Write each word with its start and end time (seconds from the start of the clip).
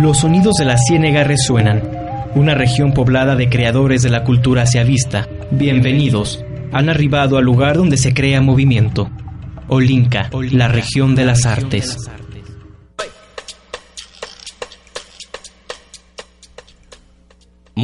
Los 0.00 0.18
sonidos 0.18 0.54
de 0.54 0.64
la 0.64 0.76
ciénega 0.78 1.24
resuenan, 1.24 1.82
una 2.36 2.54
región 2.54 2.92
poblada 2.92 3.34
de 3.34 3.48
creadores 3.48 4.00
de 4.00 4.10
la 4.10 4.22
cultura 4.22 4.64
vista. 4.84 5.26
Bienvenidos, 5.50 6.44
han 6.72 6.88
arribado 6.88 7.36
al 7.36 7.44
lugar 7.44 7.76
donde 7.76 7.96
se 7.96 8.14
crea 8.14 8.40
movimiento. 8.40 9.10
Olinca, 9.66 10.30
la 10.52 10.68
región 10.68 11.16
de 11.16 11.24
las 11.24 11.46
artes. 11.46 11.98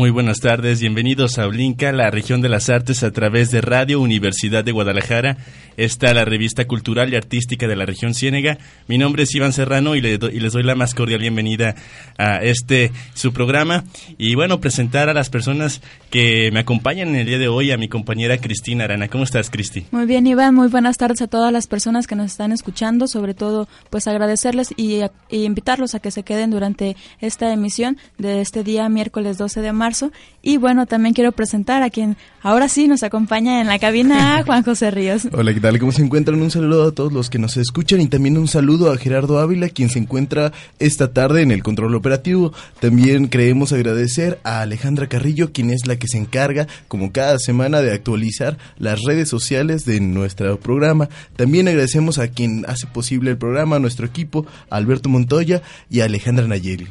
Muy 0.05 0.11
buenas 0.11 0.41
tardes, 0.41 0.81
bienvenidos 0.81 1.39
a 1.39 1.47
Olinca, 1.47 1.91
la 1.91 2.11
región 2.11 2.43
de 2.43 2.51
las 2.51 2.69
artes 2.69 3.03
a 3.03 3.11
través 3.11 3.51
de 3.51 3.63
Radio 3.63 4.03
Universidad 4.03 4.63
de 4.63 4.71
Guadalajara. 4.71 5.39
Está 5.79 6.13
la 6.13 6.27
revista 6.27 6.67
cultural 6.67 7.11
y 7.11 7.17
artística 7.17 7.67
de 7.67 7.75
la 7.75 7.87
región 7.87 8.13
Ciénega. 8.13 8.59
Mi 8.87 8.99
nombre 8.99 9.23
es 9.23 9.35
Iván 9.35 9.55
Serrano 9.55 9.97
y, 9.97 10.03
les 10.03 10.53
doy 10.53 10.63
la 10.63 10.75
más 10.75 10.95
cordial 10.95 11.21
bienvenida 11.21 11.75
a 12.19 12.43
este 12.43 12.93
su 13.15 13.33
programa. 13.33 13.85
Y 14.19 14.35
bueno, 14.35 14.61
presentar 14.61 15.09
a 15.09 15.15
las 15.15 15.31
personas 15.31 15.81
que 16.11 16.51
me 16.53 16.61
acompañan 16.61 17.09
en 17.09 17.17
el 17.17 17.27
día 17.27 17.39
de 17.39 17.49
hoy, 17.49 17.73
a 17.73 17.79
mi 17.79 17.89
compañera 17.89 18.37
Cristina 18.37 18.85
Arana. 18.85 19.09
¿Cómo 19.09 19.25
estás, 19.25 19.49
Cristi? 19.49 19.87
Muy 19.91 20.05
bien, 20.05 20.27
Iván, 20.27 20.55
muy 20.55 20.69
buenas 20.69 20.99
tardes 20.99 21.23
a 21.23 21.29
todas 21.29 21.51
las 21.51 21.67
personas 21.67 22.07
que 22.07 22.15
nos 22.15 22.27
están 22.27 22.53
escuchando, 22.53 23.09
sobre 23.09 23.33
todo 23.33 23.69
pues 23.89 24.07
agradecerles 24.07 24.75
y, 24.77 25.01
y 25.31 25.45
invitarlos 25.45 25.95
a 25.95 25.99
que 25.99 26.11
se 26.11 26.25
queden 26.25 26.51
durante 26.51 26.95
esta 27.21 27.51
emisión 27.51 27.97
de 28.19 28.43
este 28.43 28.63
día 28.63 28.87
miércoles 28.91 29.39
12 29.39 29.63
de 29.63 29.73
marzo 29.73 29.94
marzo. 29.95 30.11
Y 30.43 30.59
bueno, 30.59 30.87
también 30.87 31.15
quiero 31.15 31.33
presentar 31.33 31.83
a 31.83 31.89
quien 31.89 32.17
ahora 32.43 32.69
sí 32.69 32.87
nos 32.87 33.03
acompaña 33.03 33.61
en 33.61 33.67
la 33.67 33.79
cabina, 33.79 34.43
Juan 34.47 34.63
José 34.63 34.91
Ríos. 34.91 35.29
Hola, 35.33 35.55
¿qué 35.55 35.61
tal? 35.61 35.79
¿Cómo 35.79 35.93
se 35.93 36.03
encuentran? 36.03 36.43
Un 36.43 36.51
saludo 36.51 36.89
a 36.89 36.93
todos 36.93 37.13
los 37.13 37.31
que 37.31 37.39
nos 37.39 37.57
escuchan 37.57 38.01
y 38.01 38.09
también 38.09 38.37
un 38.37 38.49
saludo 38.49 38.91
a 38.93 38.99
Gerardo 38.99 39.39
Ávila, 39.39 39.69
quien 39.69 39.89
se 39.89 40.01
encuentra 40.01 40.53
esta 40.79 41.13
tarde 41.13 41.43
en 41.43 41.51
el 41.51 41.63
control 41.63 41.95
operativo. 41.95 42.53
También 42.81 43.29
creemos 43.29 43.73
agradecer 43.73 44.41
a 44.43 44.61
Alejandra 44.61 45.09
Carrillo, 45.09 45.53
quien 45.53 45.71
es 45.71 45.87
la 45.87 45.97
que 45.97 46.09
se 46.09 46.19
encarga, 46.19 46.67
como 46.89 47.13
cada 47.13 47.39
semana, 47.39 47.81
de 47.81 47.93
actualizar 47.93 48.59
las 48.77 49.01
redes 49.03 49.29
sociales 49.29 49.85
de 49.85 50.01
nuestro 50.01 50.59
programa. 50.59 51.09
También 51.37 51.69
agradecemos 51.69 52.19
a 52.19 52.29
quien 52.29 52.65
hace 52.69 52.87
posible 52.87 53.31
el 53.31 53.39
programa, 53.39 53.77
a 53.77 53.81
nuestro 53.81 54.07
equipo, 54.07 54.45
Alberto 54.69 55.09
Montoya 55.09 55.63
y 55.89 56.01
a 56.01 56.05
Alejandra 56.05 56.47
Nayeli. 56.47 56.89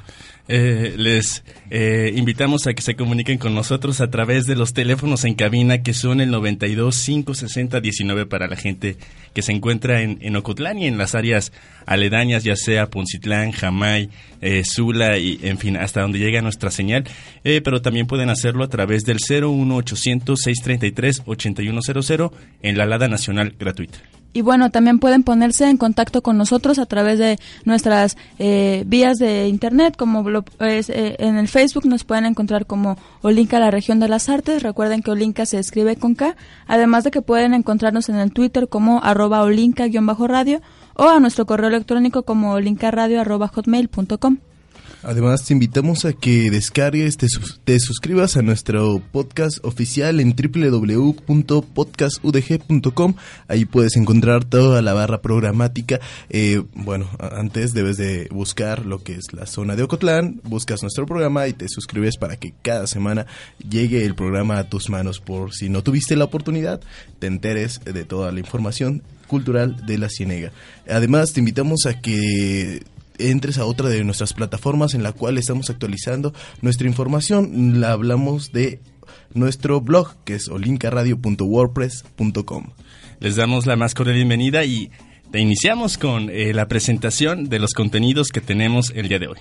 Eh, 0.49 0.95
les 0.97 1.41
eh, 1.69 2.11
invitamos 2.17 2.67
a 2.67 2.73
que 2.73 2.81
se 2.81 2.97
comuniquen 2.97 3.38
con 3.38 3.55
nosotros 3.55 4.02
a 4.02 4.09
través 4.09 4.45
de 4.45 4.58
los 4.58 4.73
teléfonos 4.73 5.23
en 5.23 5.36
cabina 5.36 5.83
que 5.83 5.94
son 5.94 6.19
el 6.19 6.31
92 6.31 7.02
560 7.02 7.80
19 7.80 8.25
para 8.25 8.47
la 8.47 8.58
gente 8.58 8.97
que 9.33 9.41
se 9.41 9.53
encuentra 9.53 10.02
en, 10.02 10.17
en 10.19 10.36
Ocotlán 10.36 10.80
y 10.80 10.88
en 10.88 10.97
las 10.97 11.16
áreas 11.16 11.53
aledañas, 11.86 12.44
ya 12.44 12.58
sea 12.58 12.89
Poncitlán, 12.89 13.53
Jamay, 13.53 14.09
eh, 14.41 14.64
Sula 14.66 15.17
y 15.17 15.39
en 15.44 15.58
fin, 15.59 15.77
hasta 15.77 16.02
donde 16.02 16.19
llega 16.19 16.41
nuestra 16.41 16.71
señal. 16.71 17.05
pero 17.44 17.81
también 17.81 18.05
pueden 18.05 18.30
hacerlo 18.30 18.66
a 18.66 18.69
través 18.69 19.03
del 19.03 19.19
01800 19.19 20.39
633 20.39 21.21
8100 21.25 22.31
en 22.61 22.77
la 22.77 22.83
Alada 22.83 23.08
Nacional 23.08 23.55
gratuita. 23.58 23.99
Y 24.34 24.42
bueno, 24.42 24.72
también 24.72 24.98
pueden 24.98 25.23
ponerse 25.23 25.70
en 25.70 25.78
contacto 25.78 26.23
con 26.23 26.38
nosotros 26.38 26.80
a 26.80 26.88
través 26.88 27.20
de 27.20 27.39
nuestras 27.66 28.17
eh, 28.39 28.84
vías 28.88 29.20
de 29.20 29.48
internet, 29.48 29.95
como 29.95 30.28
eh, 30.59 31.16
en 31.20 31.38
el 31.38 31.48
Facebook 31.48 31.86
nos 31.86 32.03
pueden 32.03 32.26
encontrar 32.26 32.66
como 32.66 32.98
Olinka 33.22 33.59
la 33.59 33.70
región 33.70 34.00
de 34.00 34.08
las 34.08 34.30
artes. 34.30 34.64
Recuerden 34.64 35.04
que 35.04 35.11
Olinka 35.11 35.45
se 35.45 35.59
escribe 35.59 35.95
con 35.98 36.16
K, 36.16 36.36
además 36.66 37.04
de 37.04 37.11
que 37.11 37.22
pueden 37.22 37.54
encontrarnos 37.54 38.09
en 38.09 38.16
el 38.16 38.34
Twitter 38.34 38.67
como 38.67 39.04
arroba 39.04 39.44
olinka-radio 39.44 40.61
o 40.95 41.09
a 41.09 41.20
nuestro 41.20 41.45
correo 41.45 41.70
electrónico 41.70 42.23
como 42.23 42.54
olinkaradio.hotmail.com. 42.54 44.38
Además, 45.03 45.44
te 45.44 45.53
invitamos 45.53 46.06
a 46.06 46.14
que 46.14 46.50
descargues, 46.50 47.17
te, 47.17 47.28
te, 47.66 47.78
suscribas 47.80 48.38
a 48.38 48.42
nuestro 48.42 49.03
podcast 49.12 49.59
oficial 49.64 50.22
en 50.22 50.34
www.podcastudg.com. 50.34 53.16
Ahí 53.48 53.66
puedes 53.66 53.98
encontrar 53.98 54.45
toda 54.45 54.82
la 54.82 54.93
barra 54.93 55.22
programática. 55.22 55.99
Eh, 56.30 56.64
bueno, 56.73 57.10
antes 57.20 57.73
debes 57.73 57.98
de 57.98 58.30
buscar 58.32 58.86
lo 58.86 59.04
que 59.04 59.16
es 59.16 59.33
la 59.33 59.45
zona 59.45 59.76
de 59.76 59.83
Ocotlán, 59.83 60.39
buscas 60.43 60.82
nuestro 60.82 61.05
programa 61.05 61.45
y 61.48 61.54
te 61.54 61.67
suscribes 61.67 62.16
para 62.17 62.38
que 62.38 62.54
cada 62.61 62.88
semana 62.88 63.26
llegue 63.67 64.05
el 64.05 64.16
programa 64.16 64.58
a 64.58 64.70
tus 64.70 64.89
manos. 64.89 65.20
Por 65.20 65.54
si 65.54 65.67
no 65.67 65.83
tuviste 65.83 66.16
la 66.16 66.23
oportunidad, 66.26 66.80
te 67.20 67.27
enteres 67.27 67.82
de 67.83 68.05
toda 68.05 68.32
la 68.32 68.39
información 68.39 69.04
cultural 69.27 69.86
de 69.86 69.98
la 69.98 70.10
Cienega. 70.10 70.52
Además, 70.88 71.33
te 71.33 71.39
invitamos 71.39 71.86
a 71.88 71.99
que 71.99 72.83
entres 73.17 73.57
a 73.57 73.65
otra 73.65 73.89
de 73.89 74.03
nuestras 74.03 74.33
plataformas 74.33 74.93
en 74.93 75.03
la 75.03 75.11
cual 75.11 75.37
estamos 75.37 75.69
actualizando 75.69 76.33
nuestra 76.61 76.87
información. 76.87 77.81
La 77.81 77.91
hablamos 77.91 78.51
de 78.51 78.79
nuestro 79.33 79.81
blog 79.81 80.15
que 80.23 80.35
es 80.35 80.47
olincaradio.wordpress.com. 80.49 82.67
Les 83.19 83.35
damos 83.35 83.65
la 83.65 83.75
más 83.75 83.95
cordial 83.95 84.17
bienvenida 84.17 84.63
y 84.65 84.91
te 85.31 85.39
iniciamos 85.39 85.97
con 85.97 86.29
eh, 86.29 86.53
la 86.53 86.67
presentación 86.67 87.49
de 87.49 87.57
los 87.59 87.73
contenidos 87.73 88.29
que 88.29 88.41
tenemos 88.41 88.91
el 88.95 89.07
día 89.07 89.17
de 89.19 89.27
hoy. 89.27 89.37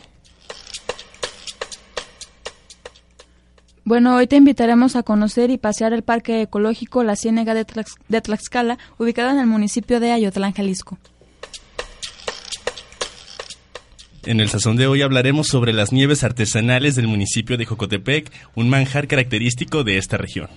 Bueno, 3.85 4.17
hoy 4.17 4.29
te 4.29 4.37
invitaremos 4.37 4.95
a 4.95 5.03
conocer 5.03 5.51
y 5.51 5.59
pasear 5.59 5.93
el 5.93 6.03
Parque 6.03 6.43
Ecológico 6.43 7.03
La 7.03 7.17
Ciénega 7.17 7.53
de, 7.53 7.67
de 8.09 8.21
Tlaxcala, 8.21 8.79
ubicado 8.97 9.31
en 9.31 9.41
el 9.41 9.47
municipio 9.47 9.99
de 9.99 10.13
Ayotlán, 10.13 10.53
Jalisco. 10.53 10.99
En 14.25 14.39
el 14.39 14.49
sazón 14.49 14.77
de 14.77 14.87
hoy 14.87 15.03
hablaremos 15.03 15.49
sobre 15.49 15.73
las 15.73 15.93
nieves 15.93 16.23
artesanales 16.23 16.95
del 16.95 17.09
municipio 17.09 17.57
de 17.57 17.65
Jocotepec, 17.65 18.31
un 18.55 18.69
manjar 18.69 19.09
característico 19.09 19.83
de 19.83 19.99
esta 19.99 20.17
región. 20.17 20.49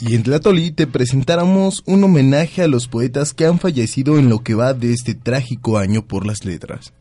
Y 0.00 0.14
en 0.14 0.22
Tlatoli 0.22 0.70
te 0.70 0.86
presentáramos 0.86 1.82
un 1.84 2.04
homenaje 2.04 2.62
a 2.62 2.68
los 2.68 2.88
poetas 2.88 3.34
que 3.34 3.44
han 3.44 3.58
fallecido 3.58 4.18
en 4.18 4.30
lo 4.30 4.42
que 4.42 4.54
va 4.54 4.72
de 4.72 4.92
este 4.94 5.14
trágico 5.14 5.76
año 5.76 6.06
por 6.06 6.26
las 6.26 6.46
letras. 6.46 6.94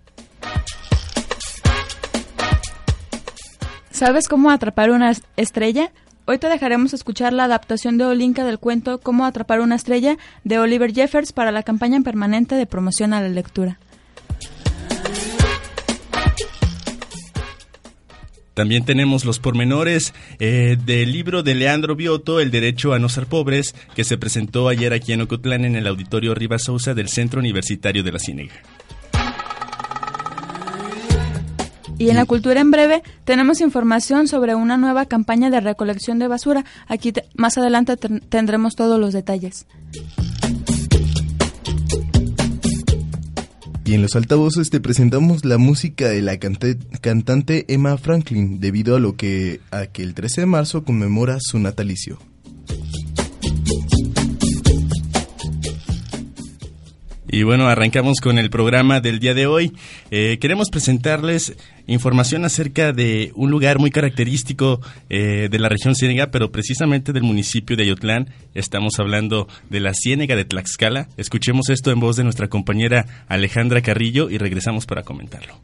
¿Sabes 3.89 4.27
cómo 4.27 4.51
atrapar 4.51 4.91
una 4.91 5.13
estrella? 5.37 5.93
Hoy 6.25 6.37
te 6.37 6.47
dejaremos 6.47 6.93
escuchar 6.93 7.33
la 7.33 7.43
adaptación 7.43 7.97
de 7.97 8.05
Olinka 8.05 8.45
del 8.45 8.57
cuento 8.57 8.99
Cómo 8.99 9.25
atrapar 9.25 9.59
una 9.59 9.75
estrella 9.75 10.17
de 10.45 10.57
Oliver 10.57 10.93
Jeffers 10.93 11.33
para 11.33 11.51
la 11.51 11.63
campaña 11.63 11.99
permanente 11.99 12.55
de 12.55 12.65
promoción 12.65 13.13
a 13.13 13.19
la 13.19 13.27
lectura. 13.27 13.77
También 18.53 18.85
tenemos 18.85 19.25
los 19.25 19.39
pormenores 19.39 20.13
eh, 20.39 20.77
del 20.85 21.11
libro 21.11 21.43
de 21.43 21.55
Leandro 21.55 21.95
Bioto, 21.95 22.39
El 22.39 22.51
Derecho 22.51 22.93
a 22.93 22.99
No 22.99 23.09
Ser 23.09 23.25
Pobres, 23.25 23.75
que 23.95 24.03
se 24.05 24.17
presentó 24.17 24.69
ayer 24.69 24.93
aquí 24.93 25.11
en 25.11 25.21
Ocotlán 25.21 25.65
en 25.65 25.75
el 25.75 25.87
Auditorio 25.87 26.35
Rivas 26.35 26.63
Sousa 26.63 26.93
del 26.93 27.09
Centro 27.09 27.39
Universitario 27.39 28.03
de 28.03 28.11
la 28.11 28.19
Ciénega. 28.19 28.53
Y 32.03 32.09
en 32.09 32.17
la 32.17 32.25
cultura 32.25 32.59
en 32.59 32.69
breve 32.69 33.01
tenemos 33.23 33.61
información 33.61 34.27
sobre 34.27 34.55
una 34.55 34.75
nueva 34.75 35.05
campaña 35.05 35.49
de 35.49 35.61
recolección 35.61 36.19
de 36.19 36.27
basura. 36.27 36.65
Aquí 36.85 37.13
más 37.37 37.57
adelante 37.57 37.95
tendremos 37.95 38.75
todos 38.75 38.99
los 38.99 39.13
detalles. 39.13 39.67
Y 43.85 43.93
en 43.93 44.01
los 44.01 44.17
altavoces 44.17 44.69
te 44.69 44.81
presentamos 44.81 45.45
la 45.45 45.57
música 45.57 46.09
de 46.09 46.21
la 46.21 46.37
cantante 46.39 47.73
Emma 47.73 47.97
Franklin, 47.97 48.59
debido 48.59 48.97
a 48.97 48.99
lo 48.99 49.15
que 49.15 49.61
a 49.71 49.85
que 49.85 50.03
el 50.03 50.13
13 50.13 50.41
de 50.41 50.47
marzo 50.47 50.83
conmemora 50.83 51.37
su 51.39 51.57
natalicio. 51.57 52.19
Y 57.33 57.41
bueno, 57.41 57.67
arrancamos 57.67 58.19
con 58.21 58.37
el 58.37 58.51
programa 58.51 59.01
del 59.01 59.17
día 59.19 59.33
de 59.33 59.47
hoy. 59.47 59.75
Eh, 60.11 60.37
queremos 60.39 60.69
presentarles 60.69 61.55
información 61.87 62.45
acerca 62.45 62.93
de 62.93 63.31
un 63.33 63.49
lugar 63.49 63.79
muy 63.79 63.89
característico 63.89 64.81
eh, 65.09 65.47
de 65.49 65.57
la 65.57 65.67
región 65.67 65.95
ciénega, 65.95 66.29
pero 66.29 66.51
precisamente 66.51 67.11
del 67.11 67.23
municipio 67.23 67.75
de 67.75 67.85
Ayotlán. 67.85 68.29
Estamos 68.53 68.99
hablando 68.99 69.47
de 69.71 69.79
la 69.79 69.95
ciénega 69.95 70.35
de 70.35 70.45
Tlaxcala. 70.45 71.09
Escuchemos 71.17 71.69
esto 71.69 71.89
en 71.89 71.99
voz 71.99 72.17
de 72.17 72.23
nuestra 72.23 72.49
compañera 72.49 73.25
Alejandra 73.27 73.81
Carrillo 73.81 74.29
y 74.29 74.37
regresamos 74.37 74.85
para 74.85 75.01
comentarlo. 75.01 75.55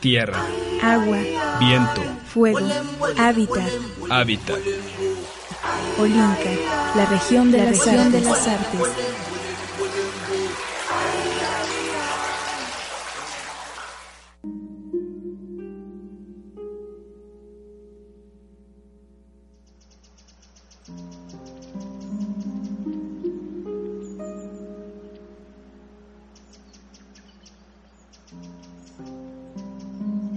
Tierra, 0.00 0.44
agua, 0.82 1.18
viento, 1.58 2.02
fuego, 2.26 2.68
hábitat, 3.16 3.70
hábitat 4.10 4.58
Olinca, 5.98 6.50
la 6.96 7.06
región 7.06 7.50
de, 7.50 7.58
la 7.58 7.64
región 7.66 8.12
de 8.12 8.20
las 8.20 8.48
artes. 8.48 8.80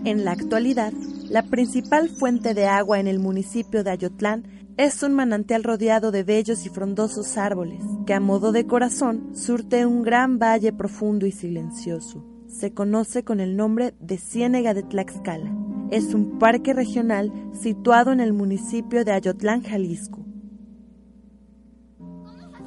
En 0.06 0.24
la 0.24 0.32
actualidad, 0.32 0.94
la 1.30 1.44
principal 1.44 2.10
fuente 2.10 2.54
de 2.54 2.66
agua 2.66 3.00
en 3.00 3.08
el 3.08 3.20
municipio 3.20 3.84
de 3.84 3.92
Ayotlán 3.92 4.58
es 4.78 5.02
un 5.02 5.16
manantial 5.16 5.64
rodeado 5.64 6.12
de 6.12 6.22
bellos 6.24 6.68
y 6.68 6.70
frondosos 6.70 7.36
árboles, 7.38 7.82
que 8.06 8.14
a 8.14 8.20
modo 8.20 8.52
de 8.52 8.68
corazón 8.68 9.36
surte 9.36 9.88
un 9.88 10.04
gran 10.04 10.38
valle 10.38 10.72
profundo 10.72 11.26
y 11.26 11.32
silencioso. 11.32 12.24
Se 12.48 12.74
conoce 12.74 13.24
con 13.24 13.40
el 13.40 13.58
nombre 13.58 13.96
de 14.00 14.20
Ciénega 14.20 14.76
de 14.76 14.84
Tlaxcala. 14.84 15.52
Es 15.90 16.14
un 16.14 16.38
parque 16.38 16.74
regional 16.74 17.34
situado 17.60 18.12
en 18.12 18.20
el 18.20 18.34
municipio 18.34 19.04
de 19.04 19.14
Ayotlán, 19.14 19.64
Jalisco. 19.64 20.24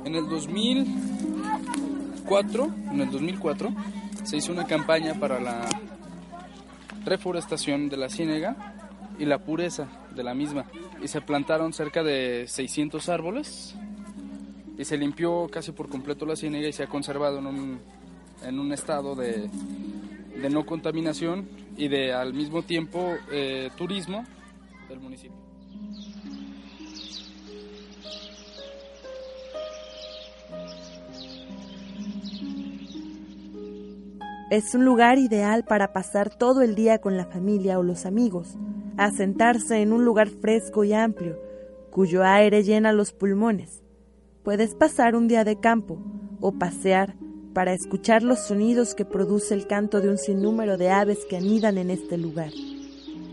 En 0.05 0.17
el 0.17 0.29
2004, 0.29 2.75
en 2.93 3.03
el 3.03 3.11
2004 3.11 3.69
se 4.25 4.37
hizo 4.37 4.51
una 4.51 4.67
campaña 4.67 5.15
para 5.15 5.39
la 5.39 5.69
reforestación 7.05 7.89
de 7.89 7.97
la 7.97 8.09
ciénega 8.09 8.75
y 9.19 9.27
la 9.27 9.39
pureza 9.39 9.87
de 10.21 10.25
la 10.25 10.35
misma. 10.35 10.67
Y 11.03 11.09
se 11.09 11.21
plantaron 11.23 11.73
cerca 11.73 12.03
de 12.03 12.45
600 12.47 13.09
árboles 13.09 13.75
y 14.77 14.85
se 14.85 14.99
limpió 14.99 15.49
casi 15.51 15.73
por 15.73 15.89
completo 15.89 16.27
la 16.27 16.37
ciénega 16.37 16.69
y 16.69 16.73
se 16.73 16.83
ha 16.83 16.87
conservado 16.87 17.39
en 17.39 17.47
un, 17.47 17.81
en 18.45 18.59
un 18.59 18.73
estado 18.73 19.15
de, 19.15 19.49
de, 20.41 20.51
no 20.51 20.67
contaminación 20.67 21.49
y 21.77 21.89
de 21.89 22.13
al 22.13 22.35
mismo 22.35 22.63
tiempo 22.63 23.15
eh, 23.33 23.71
turismo 23.77 24.25
del 24.89 25.01
municipio. 25.01 25.39
Es 34.51 34.75
un 34.75 34.85
lugar 34.85 35.19
ideal 35.19 35.65
para 35.65 35.93
pasar 35.93 36.29
todo 36.29 36.63
el 36.63 36.75
día 36.75 36.99
con 36.99 37.17
la 37.17 37.25
familia 37.25 37.79
o 37.79 37.85
los 37.85 38.05
amigos, 38.05 38.57
a 39.01 39.11
sentarse 39.11 39.81
en 39.81 39.95
un 39.95 40.05
lugar 40.05 40.29
fresco 40.29 40.85
y 40.85 40.93
amplio, 40.93 41.41
cuyo 41.91 42.23
aire 42.23 42.63
llena 42.63 42.93
los 42.93 43.13
pulmones. 43.13 43.83
Puedes 44.43 44.75
pasar 44.75 45.17
un 45.17 45.27
día 45.27 45.43
de 45.43 45.59
campo 45.59 45.99
o 46.39 46.53
pasear 46.53 47.17
para 47.55 47.73
escuchar 47.73 48.23
los 48.23 48.41
sonidos 48.41 48.95
que 48.95 49.07
produce 49.07 49.55
el 49.55 49.67
canto 49.67 50.03
de 50.03 50.11
un 50.11 50.19
sinnúmero 50.19 50.77
de 50.77 50.91
aves 50.91 51.25
que 51.25 51.39
anidan 51.39 51.79
en 51.79 51.89
este 51.89 52.19
lugar. 52.19 52.51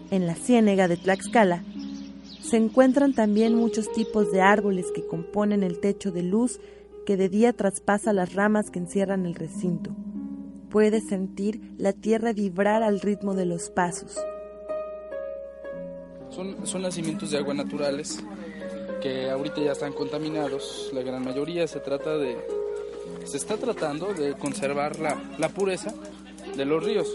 En 0.10 0.26
la 0.26 0.36
ciénega 0.36 0.88
de 0.88 0.96
Tlaxcala 0.96 1.66
se 2.42 2.56
encuentran 2.56 3.14
también 3.14 3.54
muchos 3.54 3.92
tipos 3.92 4.32
de 4.32 4.40
árboles 4.40 4.86
que 4.96 5.06
componen 5.06 5.64
el 5.64 5.82
techo 5.82 6.14
de 6.14 6.24
luz 6.24 6.62
que 7.06 7.18
de 7.18 7.28
día 7.28 7.52
traspasa 7.52 8.14
las 8.14 8.36
ramas 8.36 8.70
que 8.70 8.80
encierran 8.80 9.26
el 9.26 9.36
recinto 9.36 9.94
puede 10.70 11.02
sentir 11.02 11.74
la 11.78 11.94
tierra 11.94 12.34
vibrar 12.34 12.84
al 12.84 13.00
ritmo 13.00 13.34
de 13.34 13.46
los 13.46 13.70
pasos. 13.70 14.18
Son, 16.32 16.68
son 16.68 16.82
nacimientos 16.82 17.32
de 17.32 17.38
agua 17.38 17.54
naturales 17.54 18.20
que 19.02 19.30
ahorita 19.30 19.62
ya 19.62 19.72
están 19.72 19.94
contaminados. 19.94 20.90
La 20.94 21.02
gran 21.02 21.24
mayoría 21.24 21.68
se 21.68 21.80
trata 21.80 22.18
de, 22.18 22.38
se 23.26 23.38
está 23.38 23.58
tratando 23.58 24.14
de 24.14 24.34
conservar 24.34 25.00
la, 25.00 25.22
la 25.38 25.50
pureza 25.50 25.94
de 26.56 26.66
los 26.66 26.84
ríos. 26.84 27.08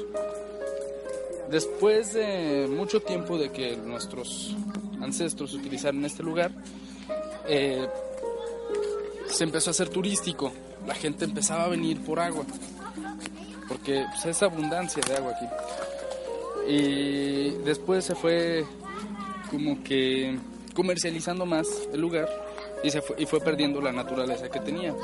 Después 1.51 2.15
de 2.15 2.67
mucho 2.71 3.01
tiempo 3.03 3.37
de 3.37 3.51
que 3.51 3.77
nuestros 3.77 4.57
ancestros 5.01 5.53
utilizaron 5.55 6.05
este 6.05 6.23
lugar, 6.23 6.51
eh, 7.47 7.87
se 9.27 9.45
empezó 9.45 9.71
a 9.71 9.73
hacer 9.73 9.89
turístico. 9.89 10.53
La 10.87 10.95
gente 10.95 11.25
empezaba 11.25 11.65
a 11.65 11.69
venir 11.69 12.03
por 12.03 12.19
agua 12.19 12.45
porque 13.69 14.05
pues, 14.11 14.27
es 14.27 14.43
abundancia 14.43 15.03
de 15.07 15.17
agua 15.17 15.33
aquí. 15.33 15.47
Y 16.69 17.51
después 17.65 18.05
se 18.05 18.15
fue 18.15 18.65
como 19.53 19.85
que 19.85 20.39
comercializando 20.75 21.47
más 21.47 21.69
el 21.93 22.01
lugar 22.01 22.29
y, 22.83 22.91
se 22.91 23.03
fue, 23.03 23.17
y 23.19 23.27
fue 23.27 23.41
perdiendo 23.41 23.81
la 23.81 23.93
naturaleza 23.93 24.49
que 24.49 24.59
tenía. 24.59 24.95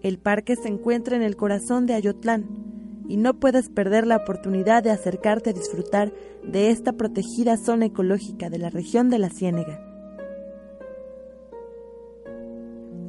El 0.00 0.18
parque 0.18 0.54
se 0.54 0.68
encuentra 0.68 1.16
en 1.16 1.22
el 1.22 1.36
corazón 1.36 1.86
de 1.86 1.94
Ayotlán 1.94 2.46
y 3.08 3.16
no 3.16 3.34
puedes 3.34 3.68
perder 3.68 4.06
la 4.06 4.16
oportunidad 4.16 4.82
de 4.82 4.92
acercarte 4.92 5.50
a 5.50 5.52
disfrutar 5.52 6.12
de 6.44 6.70
esta 6.70 6.92
protegida 6.92 7.56
zona 7.56 7.86
ecológica 7.86 8.48
de 8.48 8.58
la 8.58 8.70
región 8.70 9.10
de 9.10 9.18
la 9.18 9.28
Ciénega. 9.28 9.84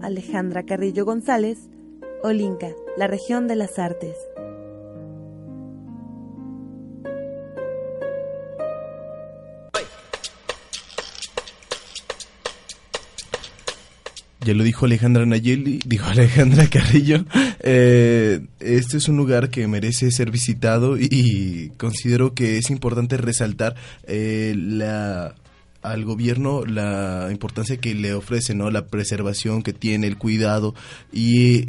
Alejandra 0.01 0.63
Carrillo 0.63 1.05
González, 1.05 1.59
Olinca, 2.23 2.69
la 2.97 3.07
región 3.07 3.47
de 3.47 3.55
las 3.55 3.77
artes. 3.77 4.15
Ya 14.49 14.55
lo 14.55 14.63
dijo 14.63 14.87
Alejandra 14.87 15.27
Nayeli, 15.27 15.79
dijo 15.85 16.05
Alejandra 16.09 16.67
Carrillo. 16.67 17.23
Eh, 17.59 18.47
este 18.59 18.97
es 18.97 19.07
un 19.07 19.15
lugar 19.15 19.51
que 19.51 19.67
merece 19.67 20.09
ser 20.09 20.31
visitado 20.31 20.97
y, 20.97 21.71
considero 21.77 22.33
que 22.33 22.57
es 22.57 22.71
importante 22.71 23.17
resaltar 23.17 23.75
eh, 24.07 24.55
la 24.57 25.35
al 25.83 26.03
gobierno 26.03 26.65
la 26.65 27.27
importancia 27.29 27.77
que 27.77 27.93
le 27.93 28.15
ofrece, 28.15 28.55
¿no? 28.55 28.71
La 28.71 28.87
preservación 28.87 29.61
que 29.61 29.71
tiene, 29.71 30.07
el 30.07 30.17
cuidado 30.17 30.73
y 31.13 31.65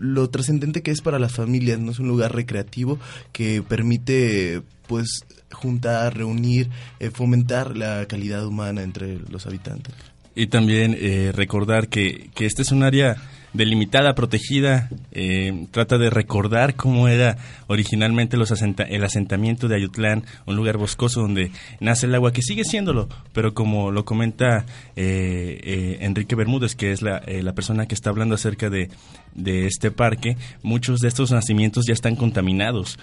lo 0.00 0.30
trascendente 0.30 0.82
que 0.82 0.90
es 0.90 1.02
para 1.02 1.20
las 1.20 1.32
familias, 1.32 1.78
¿no? 1.78 1.92
Es 1.92 2.00
un 2.00 2.08
lugar 2.08 2.34
recreativo 2.34 2.98
que 3.30 3.62
permite, 3.62 4.62
pues, 4.88 5.26
juntar, 5.52 6.16
reunir, 6.16 6.70
eh, 6.98 7.10
fomentar 7.10 7.76
la 7.76 8.04
calidad 8.06 8.44
humana 8.44 8.82
entre 8.82 9.20
los 9.30 9.46
habitantes. 9.46 9.94
Y 10.40 10.46
también 10.46 10.96
eh, 10.98 11.32
recordar 11.34 11.88
que, 11.88 12.30
que 12.34 12.46
este 12.46 12.62
es 12.62 12.72
un 12.72 12.82
área 12.82 13.18
delimitada, 13.52 14.14
protegida, 14.14 14.88
eh, 15.12 15.66
trata 15.70 15.98
de 15.98 16.08
recordar 16.08 16.76
cómo 16.76 17.08
era 17.08 17.36
originalmente 17.66 18.38
los 18.38 18.50
el 18.50 19.04
asentamiento 19.04 19.68
de 19.68 19.76
Ayutlán, 19.76 20.24
un 20.46 20.56
lugar 20.56 20.76
boscoso 20.76 21.20
donde 21.20 21.50
nace 21.80 22.06
el 22.06 22.14
agua, 22.14 22.32
que 22.32 22.40
sigue 22.40 22.64
siéndolo, 22.64 23.08
pero 23.32 23.52
como 23.54 23.90
lo 23.90 24.04
comenta 24.04 24.64
eh, 24.96 25.60
eh, 25.62 25.98
Enrique 26.00 26.36
Bermúdez, 26.36 26.74
que 26.74 26.92
es 26.92 27.02
la, 27.02 27.22
la, 27.26 27.52
persona 27.52 27.86
que 27.86 27.94
está 27.94 28.10
hablando 28.10 28.34
acerca 28.34 28.70
de, 28.70 28.88
de, 29.34 29.66
este 29.66 29.90
parque, 29.90 30.36
muchos 30.62 31.00
de 31.00 31.08
estos 31.08 31.32
nacimientos 31.32 31.84
ya 31.86 31.92
están 31.92 32.16
contaminados. 32.16 32.98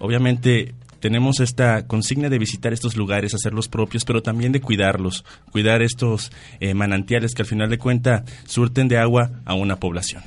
obviamente 0.00 0.74
tenemos 1.04 1.38
esta 1.40 1.86
consigna 1.86 2.30
de 2.30 2.38
visitar 2.38 2.72
estos 2.72 2.96
lugares, 2.96 3.34
hacerlos 3.34 3.68
propios, 3.68 4.06
pero 4.06 4.22
también 4.22 4.52
de 4.52 4.62
cuidarlos, 4.62 5.22
cuidar 5.52 5.82
estos 5.82 6.32
eh, 6.60 6.72
manantiales 6.72 7.34
que 7.34 7.42
al 7.42 7.46
final 7.46 7.68
de 7.68 7.76
cuenta 7.76 8.24
surten 8.46 8.88
de 8.88 8.96
agua 8.96 9.30
a 9.44 9.52
una 9.52 9.76
población. 9.76 10.22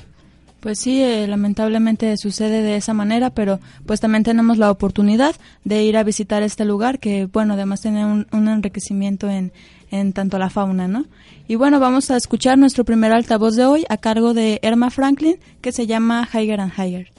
Pues 0.60 0.78
sí, 0.78 1.02
eh, 1.02 1.26
lamentablemente 1.26 2.16
sucede 2.16 2.62
de 2.62 2.76
esa 2.76 2.94
manera, 2.94 3.30
pero 3.30 3.58
pues 3.86 3.98
también 3.98 4.22
tenemos 4.22 4.56
la 4.56 4.70
oportunidad 4.70 5.34
de 5.64 5.82
ir 5.82 5.96
a 5.96 6.04
visitar 6.04 6.44
este 6.44 6.64
lugar 6.64 7.00
que, 7.00 7.24
bueno, 7.26 7.54
además 7.54 7.80
tiene 7.80 8.06
un, 8.06 8.48
enriquecimiento 8.48 9.28
en, 9.28 9.50
en 9.90 10.12
tanto 10.12 10.38
la 10.38 10.48
fauna, 10.48 10.86
¿no? 10.86 11.06
Y 11.48 11.56
bueno, 11.56 11.80
vamos 11.80 12.12
a 12.12 12.16
escuchar 12.16 12.56
nuestro 12.56 12.84
primer 12.84 13.12
altavoz 13.12 13.56
de 13.56 13.64
hoy 13.64 13.84
a 13.88 13.96
cargo 13.96 14.32
de 14.32 14.60
Erma 14.62 14.90
Franklin, 14.90 15.40
que 15.60 15.72
se 15.72 15.88
llama 15.88 16.28
Higher 16.32 16.60
and 16.60 16.72
Higher. 16.78 17.17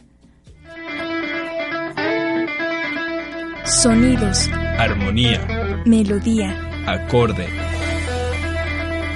Sonidos. 3.70 4.50
Armonía. 4.80 5.84
Melodía. 5.86 6.58
Acorde. 6.88 7.48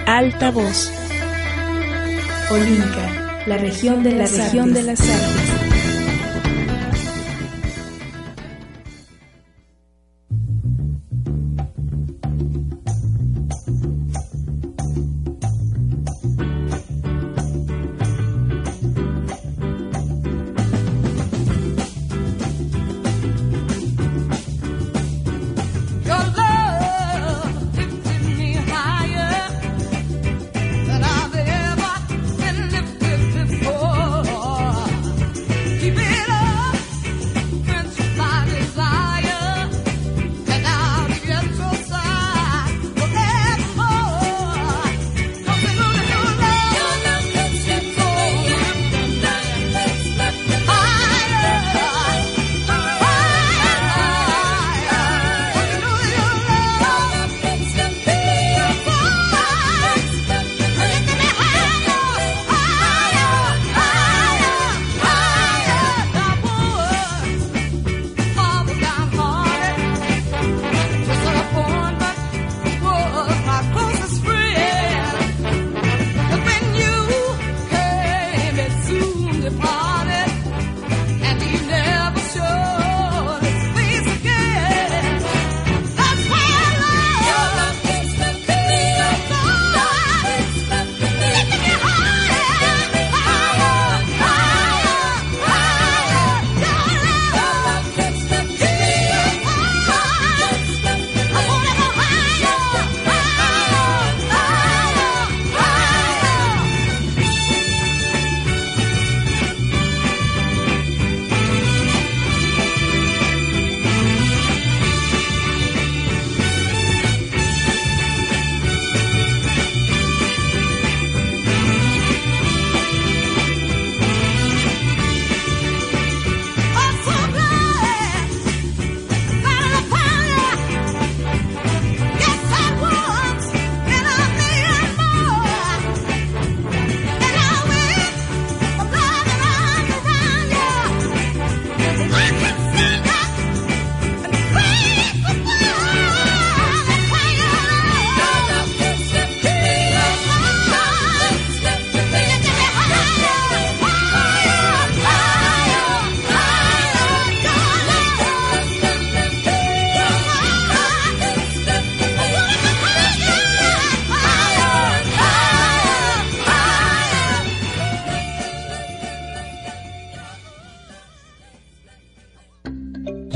Alta 0.05 0.51
voz. 0.51 0.91
Olinca, 2.51 3.43
la 3.48 3.57
región 3.57 4.03
de 4.03 4.12
la 4.12 4.27
región 4.27 4.74
de 4.74 4.83
las 4.83 5.01
artes. 5.01 5.62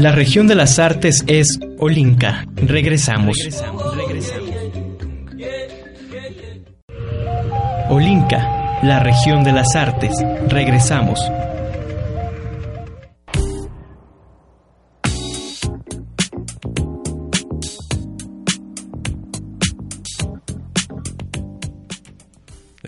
La 0.07 0.13
región 0.13 0.47
de 0.47 0.55
las 0.55 0.79
artes 0.79 1.25
es 1.27 1.59
Olinca. 1.79 2.45
Regresamos. 2.55 3.37
Olinca, 7.89 8.79
la 8.83 9.01
región 9.01 9.43
de 9.43 9.51
las 9.51 9.75
artes. 9.75 10.13
Regresamos. 10.47 11.19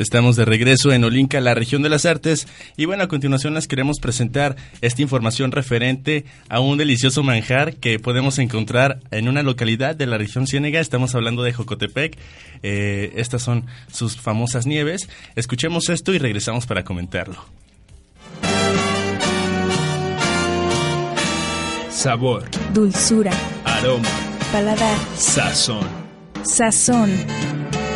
Estamos 0.10 0.36
de 0.36 0.44
regreso 0.44 0.92
en 0.92 1.04
Olinca, 1.04 1.40
la 1.40 1.54
región 1.54 1.84
de 1.84 1.90
las 1.90 2.08
artes, 2.08 2.48
y 2.76 2.86
bueno, 2.86 3.04
a 3.04 3.08
continuación 3.08 3.54
les 3.54 3.68
queremos 3.68 4.00
presentar 4.00 4.56
esta 4.82 5.04
información 5.04 5.52
referente 5.52 6.26
a 6.50 6.60
un 6.62 6.80
delicioso 6.80 7.22
manjar 7.22 7.76
que 7.76 8.00
podemos 8.00 8.40
encontrar 8.40 9.02
en 9.12 9.30
una 9.30 9.44
localidad 9.44 9.96
de 9.96 10.08
la 10.08 10.18
región 10.18 10.48
Ciénega. 10.48 10.80
Estamos 10.80 11.14
hablando 11.14 11.44
de 11.44 11.54
Jocotepec. 11.54 12.18
Eh, 12.64 13.14
estas 13.18 13.44
son 13.44 13.68
sus 13.94 14.18
famosas 14.18 14.66
nieves. 14.66 15.08
Escuchemos 15.36 15.90
esto 15.90 16.12
y 16.12 16.18
regresamos 16.18 16.66
para 16.66 16.84
comentarlo. 16.84 17.46
Sabor, 21.92 22.46
Dulzura. 22.74 23.32
aroma, 23.64 24.10
Paladar. 24.52 24.98
sazón. 25.16 25.88
Sazón. 26.42 27.12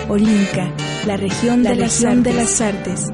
Olinca. 0.10 0.70
La 1.06 1.16
región, 1.16 1.64
de, 1.64 1.76
las 1.76 2.02
región 2.02 2.24
de 2.24 2.34
las 2.34 2.60
artes. 2.60 3.10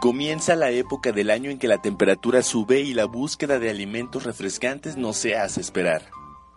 Comienza 0.00 0.56
la 0.56 0.70
época 0.70 1.12
del 1.12 1.30
año 1.30 1.50
en 1.50 1.58
que 1.58 1.68
la 1.68 1.82
temperatura 1.82 2.42
sube 2.42 2.80
y 2.80 2.94
la 2.94 3.04
búsqueda 3.04 3.58
de 3.58 3.68
alimentos 3.68 4.24
refrescantes 4.24 4.96
no 4.96 5.12
se 5.12 5.36
hace 5.36 5.60
esperar. 5.60 6.10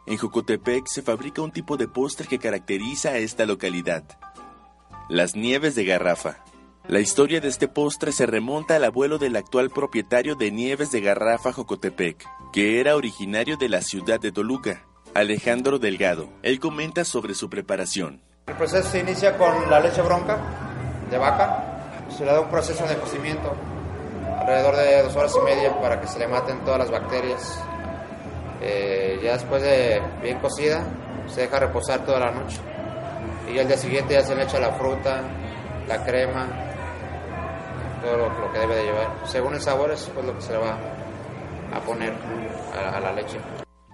En 0.05 0.17
Jocotepec 0.17 0.87
se 0.87 1.01
fabrica 1.01 1.41
un 1.41 1.51
tipo 1.51 1.75
de 1.75 1.87
postre 1.87 2.27
que 2.27 2.39
caracteriza 2.39 3.09
a 3.09 3.17
esta 3.17 3.45
localidad. 3.45 4.03
Las 5.09 5.35
nieves 5.35 5.75
de 5.75 5.83
garrafa. 5.83 6.43
La 6.87 7.01
historia 7.01 7.41
de 7.41 7.49
este 7.49 7.67
postre 7.67 8.13
se 8.13 8.25
remonta 8.25 8.77
al 8.77 8.85
abuelo 8.85 9.17
del 9.17 9.35
actual 9.35 9.69
propietario 9.69 10.35
de 10.35 10.51
Nieves 10.51 10.89
de 10.89 11.01
Garrafa 11.01 11.51
Jocotepec, 11.51 12.25
que 12.53 12.79
era 12.79 12.95
originario 12.95 13.57
de 13.57 13.67
la 13.67 13.81
ciudad 13.81 14.21
de 14.21 14.31
Toluca, 14.31 14.85
Alejandro 15.13 15.79
Delgado. 15.79 16.29
Él 16.43 16.61
comenta 16.61 17.03
sobre 17.03 17.33
su 17.33 17.49
preparación. 17.49 18.21
El 18.47 18.55
proceso 18.55 18.89
se 18.89 18.99
inicia 19.01 19.37
con 19.37 19.69
la 19.69 19.81
leche 19.81 20.01
bronca 20.01 20.37
de 21.11 21.17
vaca. 21.17 22.05
Se 22.07 22.23
le 22.23 22.31
da 22.31 22.39
un 22.39 22.49
proceso 22.49 22.87
de 22.87 22.95
cocimiento 22.95 23.53
alrededor 24.39 24.77
de 24.77 25.03
dos 25.03 25.15
horas 25.17 25.35
y 25.41 25.43
media 25.43 25.77
para 25.81 25.99
que 25.99 26.07
se 26.07 26.17
le 26.19 26.27
maten 26.29 26.63
todas 26.63 26.79
las 26.79 26.89
bacterias. 26.89 27.61
Eh, 28.61 29.19
ya 29.21 29.33
después 29.33 29.61
de 29.61 30.01
bien 30.21 30.39
cocida, 30.39 30.87
se 31.27 31.41
deja 31.41 31.59
reposar 31.59 32.05
toda 32.05 32.21
la 32.21 32.31
noche. 32.31 32.61
Y 33.53 33.59
al 33.59 33.67
día 33.67 33.77
siguiente 33.77 34.13
ya 34.13 34.21
se 34.21 34.33
le 34.33 34.43
echa 34.43 34.57
la 34.57 34.71
fruta, 34.71 35.21
la 35.85 36.05
crema, 36.05 36.66
todo 38.07 38.17
lo, 38.17 38.39
lo 38.39 38.51
que 38.53 38.59
debe 38.59 38.75
de 38.75 38.83
llevar. 38.85 39.13
Según 39.25 39.53
el 39.55 39.61
sabor 39.61 39.91
es 39.91 40.09
pues, 40.13 40.25
lo 40.25 40.35
que 40.35 40.41
se 40.41 40.51
le 40.53 40.57
va 40.59 40.77
a 41.73 41.79
poner 41.81 42.13
a- 42.73 42.97
a 42.97 42.99
la 43.01 43.11
leche. 43.13 43.37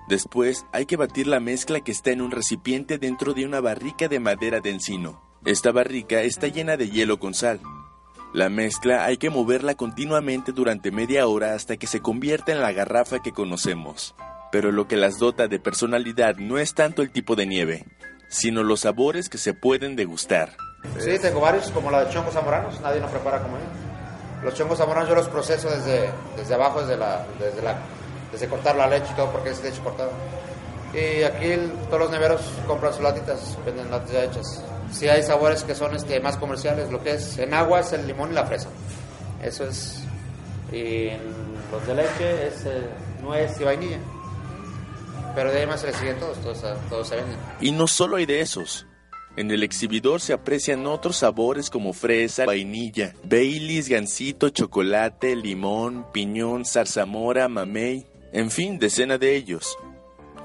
Después 0.08 0.66
hay 0.72 0.86
que 0.86 0.98
batir 0.98 1.28
la 1.28 1.40
mezcla 1.40 1.80
que 1.80 1.92
está 1.92 2.12
en 2.12 2.22
un 2.22 2.32
recipiente 2.32 2.98
dentro 2.98 3.34
de 3.34 3.46
una 3.46 3.62
barrica 3.62 4.08
de 4.08 4.20
madera 4.20 4.60
de 4.60 4.70
encino. 4.70 5.22
Esta 5.46 5.72
barrica 5.72 6.22
está 6.22 6.48
llena 6.48 6.78
de 6.78 6.90
hielo 6.90 7.20
con 7.20 7.34
sal. 7.34 7.60
La 8.34 8.50
mezcla 8.50 9.06
hay 9.06 9.18
que 9.18 9.30
moverla 9.30 9.76
continuamente 9.76 10.52
durante 10.52 10.92
media 10.92 11.28
hora 11.28 11.54
hasta 11.54 11.78
que 11.78 11.88
se 11.88 12.02
convierta 12.02 12.52
en 12.52 12.62
la 12.62 12.72
garrafa 12.72 13.20
que 13.22 13.32
conocemos. 13.32 14.16
Pero 14.52 14.72
lo 14.72 14.88
que 14.88 14.98
las 14.98 15.18
dota 15.20 15.48
de 15.48 15.60
personalidad 15.60 16.36
no 16.38 16.58
es 16.58 16.74
tanto 16.74 17.02
el 17.02 17.12
tipo 17.12 17.36
de 17.36 17.46
nieve, 17.48 17.86
sino 18.30 18.64
los 18.64 18.82
sabores 18.82 19.30
que 19.30 19.38
se 19.38 19.54
pueden 19.54 19.96
degustar. 19.96 20.56
Sí, 21.00 21.18
tengo 21.22 21.40
varios, 21.42 21.72
como 21.72 21.90
la 21.92 22.04
de 22.06 22.12
chongos 22.14 22.34
zamoranos, 22.34 22.80
nadie 22.82 23.00
nos 23.00 23.10
prepara 23.10 23.42
como 23.42 23.56
yo. 23.58 23.64
Los 24.44 24.54
chongos 24.56 24.78
zamoranos 24.78 25.10
yo 25.10 25.16
los 25.16 25.28
proceso 25.30 25.70
desde, 25.70 26.10
desde 26.38 26.54
abajo, 26.54 26.82
desde, 26.82 26.98
la, 26.98 27.26
desde, 27.40 27.62
la, 27.62 27.78
desde 28.32 28.48
cortar 28.48 28.76
la 28.76 28.88
leche 28.88 29.08
y 29.12 29.16
todo, 29.16 29.32
porque 29.32 29.50
es 29.52 29.64
leche 29.64 29.80
cortada. 29.82 30.10
Y 30.94 31.24
aquí 31.24 31.46
el- 31.48 31.72
todos 31.88 32.00
los 32.02 32.12
neveros 32.12 32.42
compran 32.68 32.94
sus 32.94 33.02
latitas, 33.02 33.58
venden 33.66 33.90
latas 33.90 34.12
ya 34.12 34.24
hechas. 34.26 34.64
Sí 34.92 35.08
hay 35.08 35.24
sabores 35.24 35.64
que 35.64 35.74
son 35.74 35.96
este, 35.96 36.20
más 36.20 36.38
comerciales, 36.38 36.92
lo 36.92 37.02
que 37.02 37.14
es 37.14 37.38
en 37.40 37.54
agua 37.54 37.80
es 37.80 37.94
el 37.94 38.06
limón 38.06 38.32
y 38.32 38.34
la 38.36 38.46
fresa. 38.46 38.68
Eso 39.42 39.66
es. 39.66 40.00
Y 40.72 41.10
los 41.72 41.88
de 41.88 41.96
leche 41.96 42.48
es 42.48 42.66
eh, 42.66 42.88
nuez 43.22 43.60
y 43.60 43.64
vainilla. 43.64 43.98
Pero 45.36 45.52
de 45.52 45.62
ahí 45.62 45.66
más 45.68 45.82
se 45.82 45.88
le 45.88 45.94
siguen 45.94 46.20
todos, 46.20 46.38
todos, 46.42 46.62
todos 46.90 47.08
se 47.08 47.16
venden. 47.16 47.38
Y 47.60 47.72
no 47.72 47.88
solo 47.88 48.18
hay 48.18 48.26
de 48.28 48.42
esos. 48.42 48.86
En 49.36 49.50
el 49.50 49.64
exhibidor 49.64 50.22
se 50.22 50.34
aprecian 50.34 50.86
otros 50.86 51.18
sabores 51.18 51.72
como 51.72 51.94
fresa, 51.94 52.46
vainilla, 52.46 53.16
Baileys, 53.24 53.90
gansito, 53.90 54.50
chocolate, 54.50 55.36
limón, 55.36 56.06
piñón, 56.14 56.66
zarzamora, 56.66 57.48
mamey, 57.48 58.06
en 58.32 58.52
fin, 58.52 58.78
decena 58.78 59.18
de 59.18 59.36
ellos. 59.36 59.76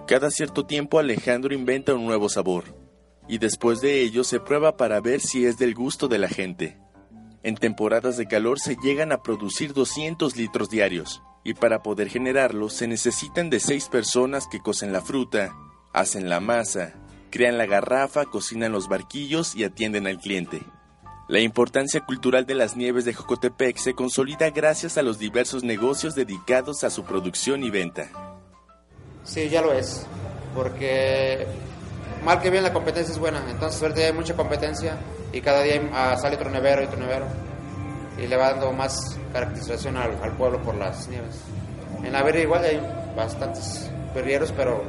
Cada 0.07 0.31
cierto 0.31 0.65
tiempo 0.65 0.99
Alejandro 0.99 1.53
inventa 1.55 1.95
un 1.95 2.07
nuevo 2.07 2.31
sabor, 2.31 2.65
y 3.29 3.37
después 3.37 3.83
de 3.83 4.01
ello 4.01 4.25
se 4.25 4.41
prueba 4.41 4.79
para 4.79 5.01
ver 5.01 5.21
si 5.21 5.45
es 5.45 5.59
del 5.59 5.75
gusto 5.75 6.09
de 6.09 6.19
la 6.19 6.29
gente. 6.29 6.79
En 7.43 7.57
temporadas 7.57 8.17
de 8.17 8.27
calor 8.27 8.59
se 8.59 8.77
llegan 8.83 9.13
a 9.13 9.23
producir 9.23 9.75
200 9.75 10.35
litros 10.37 10.71
diarios, 10.71 11.23
y 11.45 11.53
para 11.53 11.83
poder 11.83 12.09
generarlos 12.09 12.73
se 12.73 12.89
necesitan 12.89 13.51
de 13.51 13.61
6 13.61 13.89
personas 13.89 14.47
que 14.47 14.61
cocen 14.61 14.95
la 14.95 15.03
fruta, 15.03 15.55
hacen 15.93 16.31
la 16.31 16.41
masa, 16.41 16.95
crean 17.31 17.59
la 17.59 17.67
garrafa, 17.67 18.25
cocinan 18.27 18.73
los 18.73 18.89
barquillos 18.89 19.55
y 19.55 19.65
atienden 19.65 20.07
al 20.07 20.19
cliente. 20.19 20.63
La 21.29 21.41
importancia 21.41 22.01
cultural 22.01 22.47
de 22.47 22.55
las 22.55 22.77
nieves 22.77 23.05
de 23.05 23.13
Jocotepec 23.13 23.77
se 23.77 23.95
consolida 23.95 24.49
gracias 24.51 24.97
a 24.97 25.03
los 25.03 25.19
diversos 25.19 25.63
negocios 25.63 26.15
dedicados 26.15 26.85
a 26.85 26.91
su 26.91 27.05
producción 27.05 27.63
y 27.65 27.71
venta. 27.71 28.09
Sí, 29.25 29.51
ya 29.51 29.61
lo 29.61 29.75
es, 29.75 30.07
porque 30.55 31.47
mal 32.25 32.41
que 32.41 32.49
bien 32.49 32.63
la 32.63 32.73
competencia 32.73 33.13
es 33.13 33.19
buena, 33.19 33.45
entonces 33.51 33.83
ahorita 33.83 34.01
hay 34.01 34.13
mucha 34.15 34.35
competencia 34.35 34.97
y 35.33 35.43
cada 35.43 35.63
día 35.63 35.83
ah, 35.93 36.17
sale 36.17 36.37
otro 36.37 36.51
nevero 36.51 36.83
y 36.83 36.87
otro 36.87 36.99
nevero 36.99 37.27
y 38.19 38.27
le 38.27 38.37
va 38.37 38.53
dando 38.53 38.73
más 38.73 39.17
caracterización 39.33 39.97
al, 39.97 40.37
pueblo 40.37 40.61
por 40.63 40.75
las 40.75 41.09
nieves. 41.09 41.41
En 42.03 42.13
la 42.13 42.23
Verga 42.23 42.41
igual 42.41 42.65
hay 42.65 42.81
bastantes 43.17 43.91
berrieros, 44.15 44.53
pero 44.53 44.83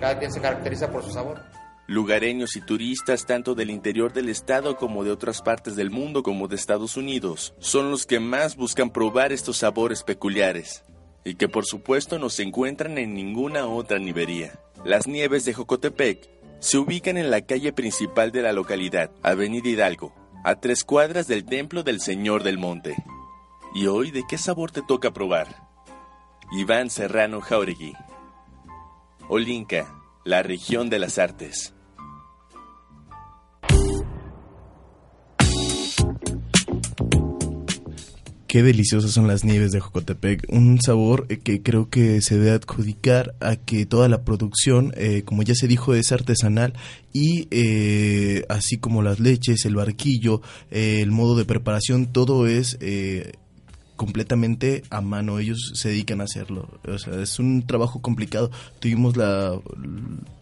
cada 0.00 0.18
quien 0.18 0.32
se 0.32 0.40
caracteriza 0.40 0.90
por 0.90 1.02
su 1.02 1.10
sabor. 1.10 1.40
Lugareños 1.90 2.54
y 2.54 2.60
turistas 2.60 3.26
tanto 3.26 3.56
del 3.56 3.68
interior 3.68 4.12
del 4.12 4.28
estado 4.28 4.76
como 4.76 5.02
de 5.02 5.10
otras 5.10 5.42
partes 5.42 5.74
del 5.74 5.90
mundo 5.90 6.22
como 6.22 6.46
de 6.46 6.54
Estados 6.54 6.96
Unidos 6.96 7.52
son 7.58 7.90
los 7.90 8.06
que 8.06 8.20
más 8.20 8.54
buscan 8.54 8.90
probar 8.90 9.32
estos 9.32 9.56
sabores 9.56 10.04
peculiares 10.04 10.84
y 11.24 11.34
que 11.34 11.48
por 11.48 11.66
supuesto 11.66 12.20
no 12.20 12.30
se 12.30 12.44
encuentran 12.44 12.96
en 12.96 13.12
ninguna 13.12 13.66
otra 13.66 13.98
nievería. 13.98 14.60
Las 14.84 15.08
nieves 15.08 15.44
de 15.44 15.52
Jocotepec 15.52 16.30
se 16.60 16.78
ubican 16.78 17.16
en 17.16 17.28
la 17.28 17.40
calle 17.40 17.72
principal 17.72 18.30
de 18.30 18.42
la 18.42 18.52
localidad, 18.52 19.10
Avenida 19.24 19.68
Hidalgo, 19.68 20.14
a 20.44 20.60
tres 20.60 20.84
cuadras 20.84 21.26
del 21.26 21.44
Templo 21.44 21.82
del 21.82 22.00
Señor 22.00 22.44
del 22.44 22.56
Monte. 22.56 22.94
¿Y 23.74 23.88
hoy 23.88 24.12
de 24.12 24.22
qué 24.28 24.38
sabor 24.38 24.70
te 24.70 24.82
toca 24.82 25.10
probar? 25.12 25.68
Iván 26.52 26.88
Serrano 26.88 27.40
Jauregui. 27.40 27.94
Olinca, 29.28 29.92
la 30.22 30.44
región 30.44 30.88
de 30.88 31.00
las 31.00 31.18
artes. 31.18 31.74
Qué 38.50 38.64
deliciosas 38.64 39.12
son 39.12 39.28
las 39.28 39.44
nieves 39.44 39.70
de 39.70 39.78
Jocotepec. 39.78 40.44
Un 40.48 40.80
sabor 40.82 41.24
eh, 41.28 41.38
que 41.38 41.62
creo 41.62 41.88
que 41.88 42.20
se 42.20 42.36
debe 42.36 42.50
adjudicar 42.50 43.32
a 43.38 43.54
que 43.54 43.86
toda 43.86 44.08
la 44.08 44.24
producción, 44.24 44.92
eh, 44.96 45.22
como 45.22 45.44
ya 45.44 45.54
se 45.54 45.68
dijo, 45.68 45.94
es 45.94 46.10
artesanal 46.10 46.74
y 47.12 47.46
eh, 47.52 48.44
así 48.48 48.78
como 48.78 49.02
las 49.02 49.20
leches, 49.20 49.64
el 49.66 49.76
barquillo, 49.76 50.42
eh, 50.72 50.98
el 51.00 51.12
modo 51.12 51.36
de 51.36 51.44
preparación, 51.44 52.06
todo 52.06 52.48
es 52.48 52.76
completamente 53.94 54.82
a 54.90 55.00
mano. 55.00 55.38
Ellos 55.38 55.70
se 55.76 55.90
dedican 55.90 56.20
a 56.20 56.24
hacerlo. 56.24 56.68
O 56.88 56.98
sea, 56.98 57.22
es 57.22 57.38
un 57.38 57.64
trabajo 57.64 58.02
complicado. 58.02 58.50
Tuvimos 58.80 59.16
la, 59.16 59.60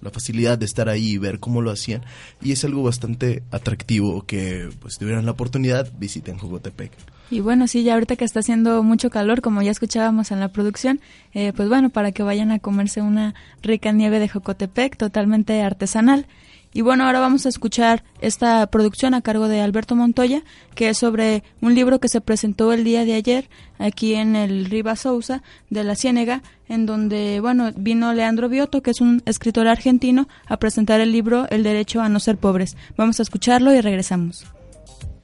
la 0.00 0.10
facilidad 0.10 0.56
de 0.56 0.64
estar 0.64 0.88
ahí 0.88 1.10
y 1.10 1.18
ver 1.18 1.40
cómo 1.40 1.60
lo 1.60 1.70
hacían 1.70 2.06
y 2.40 2.52
es 2.52 2.64
algo 2.64 2.82
bastante 2.82 3.42
atractivo 3.50 4.24
que 4.24 4.70
pues 4.80 4.96
tuvieran 4.96 5.26
la 5.26 5.32
oportunidad 5.32 5.92
visiten 5.98 6.38
Jocotepec. 6.38 7.17
Y 7.30 7.40
bueno, 7.40 7.66
sí, 7.66 7.82
ya 7.82 7.94
ahorita 7.94 8.16
que 8.16 8.24
está 8.24 8.40
haciendo 8.40 8.82
mucho 8.82 9.10
calor, 9.10 9.42
como 9.42 9.60
ya 9.60 9.70
escuchábamos 9.70 10.30
en 10.30 10.40
la 10.40 10.48
producción, 10.48 11.00
eh, 11.34 11.52
pues 11.54 11.68
bueno, 11.68 11.90
para 11.90 12.12
que 12.12 12.22
vayan 12.22 12.50
a 12.50 12.58
comerse 12.58 13.02
una 13.02 13.34
rica 13.62 13.92
nieve 13.92 14.18
de 14.18 14.28
Jocotepec, 14.28 14.96
totalmente 14.96 15.60
artesanal. 15.62 16.26
Y 16.72 16.82
bueno, 16.82 17.04
ahora 17.04 17.20
vamos 17.20 17.46
a 17.46 17.48
escuchar 17.48 18.04
esta 18.20 18.66
producción 18.66 19.14
a 19.14 19.22
cargo 19.22 19.48
de 19.48 19.60
Alberto 19.60 19.96
Montoya, 19.96 20.42
que 20.74 20.90
es 20.90 20.98
sobre 20.98 21.42
un 21.60 21.74
libro 21.74 21.98
que 21.98 22.08
se 22.08 22.20
presentó 22.20 22.72
el 22.72 22.84
día 22.84 23.04
de 23.04 23.14
ayer 23.14 23.48
aquí 23.78 24.14
en 24.14 24.36
el 24.36 24.66
Riva 24.66 24.94
Sousa 24.94 25.42
de 25.70 25.84
la 25.84 25.96
Ciénega, 25.96 26.42
en 26.68 26.84
donde, 26.84 27.40
bueno, 27.40 27.72
vino 27.74 28.12
Leandro 28.12 28.48
Biotto, 28.48 28.82
que 28.82 28.90
es 28.90 29.00
un 29.00 29.22
escritor 29.24 29.66
argentino, 29.66 30.28
a 30.46 30.58
presentar 30.58 31.00
el 31.00 31.12
libro 31.12 31.46
El 31.50 31.62
derecho 31.62 32.02
a 32.02 32.08
no 32.08 32.20
ser 32.20 32.36
pobres. 32.36 32.76
Vamos 32.96 33.18
a 33.18 33.22
escucharlo 33.22 33.74
y 33.74 33.80
regresamos. 33.80 34.44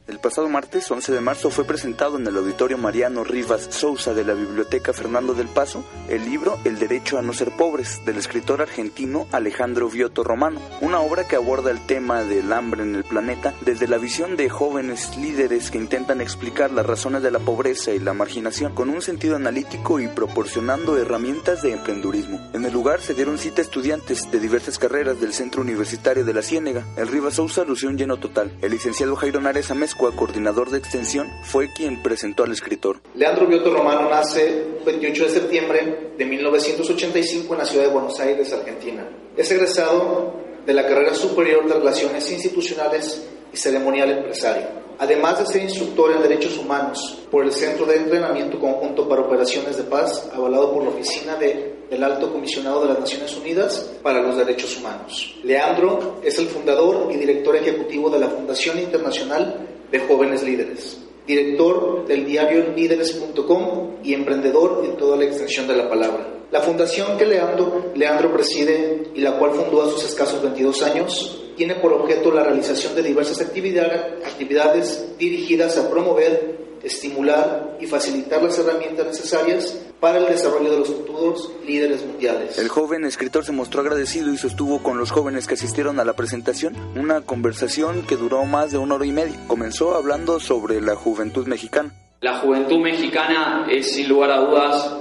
El 0.07 0.19
pasado 0.19 0.51
martes 0.51 0.91
11 0.91 1.13
de 1.13 1.21
marzo 1.23 1.49
fue 1.49 1.65
presentado 1.65 2.19
en 2.19 2.27
el 2.27 2.37
Auditorio 2.37 2.77
Mariano 2.77 3.25
Rivas 3.25 3.69
Sousa 3.71 4.13
de 4.13 4.23
la 4.23 4.35
Biblioteca 4.35 4.93
Fernando 4.93 5.33
del 5.33 5.49
Paso 5.49 5.83
el 6.11 6.27
libro 6.27 6.59
El 6.65 6.79
derecho 6.79 7.17
a 7.17 7.23
no 7.23 7.33
ser 7.33 7.51
pobres 7.57 8.05
del 8.05 8.19
escritor 8.19 8.61
argentino 8.61 9.27
Alejandro 9.33 9.89
Viotto 9.89 10.23
Romano, 10.23 10.61
una 10.83 11.01
obra 11.01 11.27
que 11.27 11.37
aborda 11.37 11.71
el 11.71 11.81
tema 11.87 12.23
del 12.23 12.53
hambre 12.53 12.83
en 12.83 12.95
el 12.95 13.05
planeta 13.05 13.55
desde 13.63 13.89
la 13.89 13.97
visión 13.97 14.37
de 14.37 14.51
jóvenes 14.51 15.17
líderes 15.17 15.71
que 15.71 15.79
intentan 15.79 16.21
explicar 16.21 16.71
las 16.71 16.85
razones 16.85 17.23
de 17.23 17.31
la 17.31 17.39
pobreza 17.39 17.93
y 17.93 17.99
la 17.99 18.13
marginación 18.13 18.75
con 18.75 18.91
un 18.91 19.01
sentido 19.01 19.37
analítico 19.37 20.01
y 20.01 20.09
proporcionando 20.09 20.99
herramientas 20.99 21.63
de 21.63 21.73
emprendurismo. 21.73 22.47
En 22.53 22.67
el 22.67 22.75
lugar 22.75 23.01
se 23.01 23.15
dieron 23.15 23.39
cita 23.39 23.63
estudiantes 23.63 24.31
de 24.31 24.39
diversas 24.39 24.79
carreras 24.79 25.19
del 25.19 25.33
Centro 25.33 25.63
Universitario 25.63 26.27
de 26.27 26.35
la 26.35 26.43
Ciénega. 26.43 26.85
El 26.99 27.09
Rivas 27.09 27.37
Sousa 27.37 27.65
lució 27.65 27.89
un 27.89 27.97
lleno 27.97 28.19
total. 28.19 28.55
El 28.61 28.73
licenciado 28.73 29.17
Jairo 29.17 29.41
Nares 29.41 29.71
coordinador 29.95 30.71
de 30.71 30.79
extensión, 30.79 31.31
fue 31.43 31.73
quien 31.73 32.03
presentó 32.03 32.45
al 32.45 32.53
escritor. 32.53 33.01
Leandro 33.15 33.47
Biotto 33.47 33.73
Romano 33.73 34.09
nace 34.09 34.49
el 34.49 34.85
28 34.85 35.25
de 35.25 35.31
septiembre 35.31 36.11
de 36.17 36.25
1985 36.25 37.55
en 37.55 37.59
la 37.59 37.65
ciudad 37.65 37.87
de 37.87 37.93
Buenos 37.93 38.19
Aires, 38.21 38.53
Argentina. 38.53 39.09
Es 39.37 39.51
egresado 39.51 40.35
de 40.65 40.75
la 40.75 40.87
carrera 40.87 41.15
superior 41.15 41.67
de 41.67 41.75
Relaciones 41.75 42.31
Institucionales 42.31 43.27
y 43.53 43.57
Ceremonial 43.57 44.11
Empresario. 44.11 44.85
Además 44.99 45.41
de 45.41 45.47
ser 45.47 45.63
instructor 45.63 46.13
en 46.13 46.23
Derechos 46.23 46.57
Humanos 46.57 47.27
por 47.31 47.45
el 47.45 47.53
Centro 47.53 47.85
de 47.85 47.97
Entrenamiento 47.97 48.61
Conjunto 48.61 49.09
para 49.09 49.23
Operaciones 49.23 49.77
de 49.77 49.83
Paz, 49.83 50.31
avalado 50.33 50.73
por 50.73 50.85
la 50.85 50.91
Oficina 50.91 51.35
de, 51.35 51.87
del 51.91 52.05
Alto 52.05 52.33
Comisionado 52.33 52.83
de 52.83 52.89
las 52.89 53.01
Naciones 53.01 53.37
Unidas 53.37 53.93
para 54.03 54.23
los 54.23 54.37
Derechos 54.37 54.77
Humanos. 54.79 55.35
Leandro 55.43 56.21
es 56.23 56.39
el 56.39 56.47
fundador 56.47 57.11
y 57.13 57.17
director 57.17 57.57
ejecutivo 57.57 58.09
de 58.09 58.21
la 58.21 58.29
Fundación 58.29 58.79
Internacional 58.79 59.74
de 59.95 60.01
jóvenes 60.01 60.43
líderes, 60.43 60.99
director 61.25 62.05
del 62.05 62.27
diario 62.27 62.73
líderes.com 62.75 63.99
y 64.03 64.13
emprendedor 64.13 64.85
en 64.85 64.97
toda 64.97 65.17
la 65.17 65.23
extensión 65.23 65.69
de 65.69 65.77
la 65.77 65.89
palabra. 65.89 66.41
La 66.51 66.63
fundación 66.63 67.17
que 67.17 67.25
Leandro, 67.25 67.93
Leandro 67.95 68.33
preside 68.33 69.13
y 69.15 69.21
la 69.21 69.39
cual 69.39 69.53
fundó 69.53 69.83
a 69.83 69.89
sus 69.89 70.03
escasos 70.03 70.43
22 70.43 70.83
años 70.83 71.41
tiene 71.57 71.77
por 71.77 71.93
objeto 71.93 72.33
la 72.33 72.43
realización 72.43 72.97
de 72.97 73.05
diversas 73.05 73.41
actividades, 73.41 74.27
actividades 74.27 75.17
dirigidas 75.17 75.79
a 75.79 75.89
promover 75.89 76.64
estimular 76.85 77.77
y 77.81 77.87
facilitar 77.87 78.43
las 78.43 78.59
herramientas 78.59 79.07
necesarias 79.07 79.79
para 80.01 80.19
el 80.19 80.27
desarrollo 80.27 80.71
de 80.71 80.79
los 80.79 80.89
futuros 80.89 81.51
líderes 81.67 82.05
mundiales. 82.05 82.59
El 82.59 82.69
joven 82.69 83.05
escritor 83.05 83.45
se 83.45 83.53
mostró 83.53 83.81
agradecido 83.81 84.33
y 84.33 84.37
sostuvo 84.37 84.83
con 84.83 84.99
los 84.99 85.11
jóvenes 85.11 85.47
que 85.47 85.55
asistieron 85.55 85.99
a 85.99 86.05
la 86.05 86.13
presentación 86.15 86.77
una 86.95 87.23
conversación 87.23 88.03
que 88.03 88.17
duró 88.17 88.45
más 88.45 88.71
de 88.71 88.79
una 88.79 88.97
hora 88.97 89.07
y 89.07 89.13
media. 89.13 89.37
Comenzó 89.47 89.95
hablando 89.95 90.41
sobre 90.41 90.81
la 90.81 90.95
juventud 90.95 91.47
mexicana. 91.47 91.93
La 92.21 92.39
juventud 92.39 92.79
mexicana 92.79 93.67
es 93.71 93.93
sin 93.95 94.09
lugar 94.09 94.31
a 94.31 94.41
dudas 94.41 94.97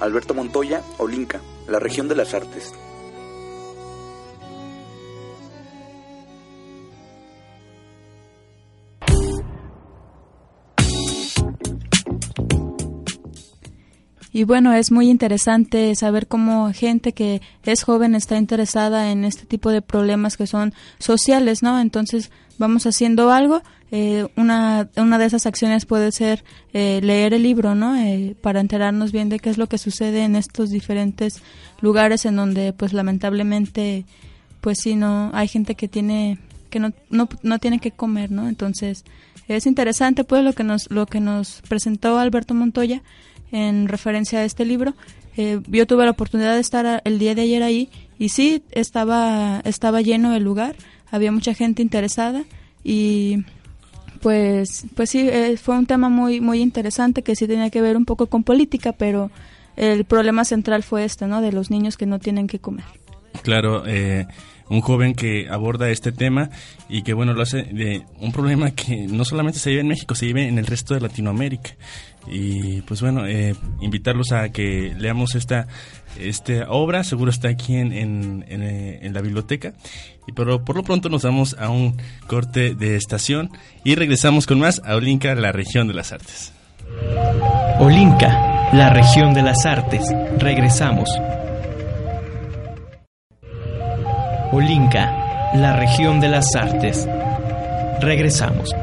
Alberto 0.00 0.34
Montoya, 0.34 0.82
Olinca, 0.96 1.40
la 1.68 1.78
región 1.78 2.08
de 2.08 2.16
las 2.16 2.34
artes. 2.34 2.72
Y 14.38 14.44
bueno, 14.44 14.72
es 14.72 14.92
muy 14.92 15.10
interesante 15.10 15.92
saber 15.96 16.28
cómo 16.28 16.72
gente 16.72 17.10
que 17.10 17.42
es 17.64 17.82
joven 17.82 18.14
está 18.14 18.36
interesada 18.36 19.10
en 19.10 19.24
este 19.24 19.46
tipo 19.46 19.72
de 19.72 19.82
problemas 19.82 20.36
que 20.36 20.46
son 20.46 20.74
sociales, 21.00 21.64
¿no? 21.64 21.80
Entonces 21.80 22.30
vamos 22.56 22.86
haciendo 22.86 23.32
algo. 23.32 23.62
Eh, 23.90 24.28
una, 24.36 24.90
una 24.94 25.18
de 25.18 25.24
esas 25.24 25.44
acciones 25.46 25.86
puede 25.86 26.12
ser 26.12 26.44
eh, 26.72 27.00
leer 27.02 27.34
el 27.34 27.42
libro, 27.42 27.74
¿no? 27.74 27.96
Eh, 27.96 28.36
para 28.40 28.60
enterarnos 28.60 29.10
bien 29.10 29.28
de 29.28 29.40
qué 29.40 29.50
es 29.50 29.58
lo 29.58 29.66
que 29.66 29.76
sucede 29.76 30.22
en 30.22 30.36
estos 30.36 30.70
diferentes 30.70 31.42
lugares 31.80 32.24
en 32.24 32.36
donde, 32.36 32.72
pues 32.72 32.92
lamentablemente, 32.92 34.04
pues 34.60 34.78
sí, 34.80 34.94
no, 34.94 35.32
hay 35.34 35.48
gente 35.48 35.74
que 35.74 35.88
tiene 35.88 36.38
que 36.70 36.78
no, 36.78 36.92
no, 37.10 37.28
no 37.42 37.58
tiene 37.58 37.80
que 37.80 37.90
comer, 37.90 38.30
¿no? 38.30 38.48
Entonces 38.48 39.04
es 39.48 39.66
interesante, 39.66 40.22
pues 40.22 40.44
lo 40.44 40.52
que 40.52 40.62
nos 40.62 40.88
lo 40.92 41.06
que 41.06 41.18
nos 41.18 41.60
presentó 41.68 42.20
Alberto 42.20 42.54
Montoya 42.54 43.02
en 43.52 43.88
referencia 43.88 44.40
a 44.40 44.44
este 44.44 44.64
libro. 44.64 44.94
Eh, 45.36 45.60
yo 45.68 45.86
tuve 45.86 46.04
la 46.04 46.10
oportunidad 46.10 46.54
de 46.54 46.60
estar 46.60 47.02
el 47.04 47.18
día 47.18 47.34
de 47.34 47.42
ayer 47.42 47.62
ahí 47.62 47.90
y 48.18 48.30
sí, 48.30 48.62
estaba, 48.72 49.60
estaba 49.64 50.00
lleno 50.02 50.34
el 50.34 50.42
lugar, 50.42 50.74
había 51.10 51.30
mucha 51.30 51.54
gente 51.54 51.82
interesada 51.82 52.44
y 52.82 53.44
pues, 54.20 54.86
pues 54.94 55.10
sí, 55.10 55.28
eh, 55.28 55.56
fue 55.56 55.78
un 55.78 55.86
tema 55.86 56.08
muy, 56.08 56.40
muy 56.40 56.60
interesante 56.60 57.22
que 57.22 57.36
sí 57.36 57.46
tenía 57.46 57.70
que 57.70 57.80
ver 57.80 57.96
un 57.96 58.04
poco 58.04 58.26
con 58.26 58.42
política, 58.42 58.92
pero 58.92 59.30
el 59.76 60.04
problema 60.04 60.44
central 60.44 60.82
fue 60.82 61.04
este, 61.04 61.26
¿no? 61.26 61.40
De 61.40 61.52
los 61.52 61.70
niños 61.70 61.96
que 61.96 62.06
no 62.06 62.18
tienen 62.18 62.48
que 62.48 62.58
comer. 62.58 62.84
Claro, 63.42 63.84
eh, 63.86 64.26
un 64.70 64.80
joven 64.80 65.14
que 65.14 65.48
aborda 65.48 65.90
este 65.90 66.12
tema 66.12 66.50
y 66.88 67.02
que 67.02 67.14
bueno 67.14 67.32
lo 67.32 67.42
hace 67.42 67.62
de 67.62 68.02
un 68.20 68.32
problema 68.32 68.70
que 68.70 69.06
no 69.06 69.24
solamente 69.24 69.58
se 69.58 69.70
vive 69.70 69.82
en 69.82 69.88
México, 69.88 70.14
se 70.14 70.26
vive 70.26 70.48
en 70.48 70.58
el 70.58 70.66
resto 70.66 70.94
de 70.94 71.00
Latinoamérica. 71.00 71.70
Y 72.30 72.82
pues 72.82 73.00
bueno, 73.00 73.26
eh, 73.26 73.54
invitarlos 73.80 74.32
a 74.32 74.50
que 74.50 74.94
leamos 74.98 75.34
esta, 75.34 75.66
esta 76.18 76.68
obra, 76.68 77.02
seguro 77.04 77.30
está 77.30 77.48
aquí 77.48 77.76
en, 77.76 77.92
en, 77.92 78.44
eh, 78.48 78.98
en, 79.02 79.14
la 79.14 79.22
biblioteca. 79.22 79.72
Y 80.26 80.32
pero 80.32 80.64
por 80.64 80.76
lo 80.76 80.82
pronto 80.82 81.08
nos 81.08 81.22
vamos 81.22 81.56
a 81.58 81.70
un 81.70 81.96
corte 82.26 82.74
de 82.74 82.96
estación 82.96 83.50
y 83.82 83.94
regresamos 83.94 84.46
con 84.46 84.58
más 84.58 84.82
a 84.84 84.96
Olinka, 84.96 85.34
la 85.34 85.52
región 85.52 85.88
de 85.88 85.94
las 85.94 86.12
artes. 86.12 86.52
Olinka, 87.78 88.72
la 88.72 88.90
región 88.90 89.32
de 89.32 89.42
las 89.42 89.64
artes. 89.64 90.02
Regresamos. 90.38 91.08
Olinka, 94.50 95.52
la 95.54 95.76
región 95.76 96.20
de 96.20 96.28
las 96.30 96.56
artes. 96.56 97.06
Regresamos. 98.00 98.74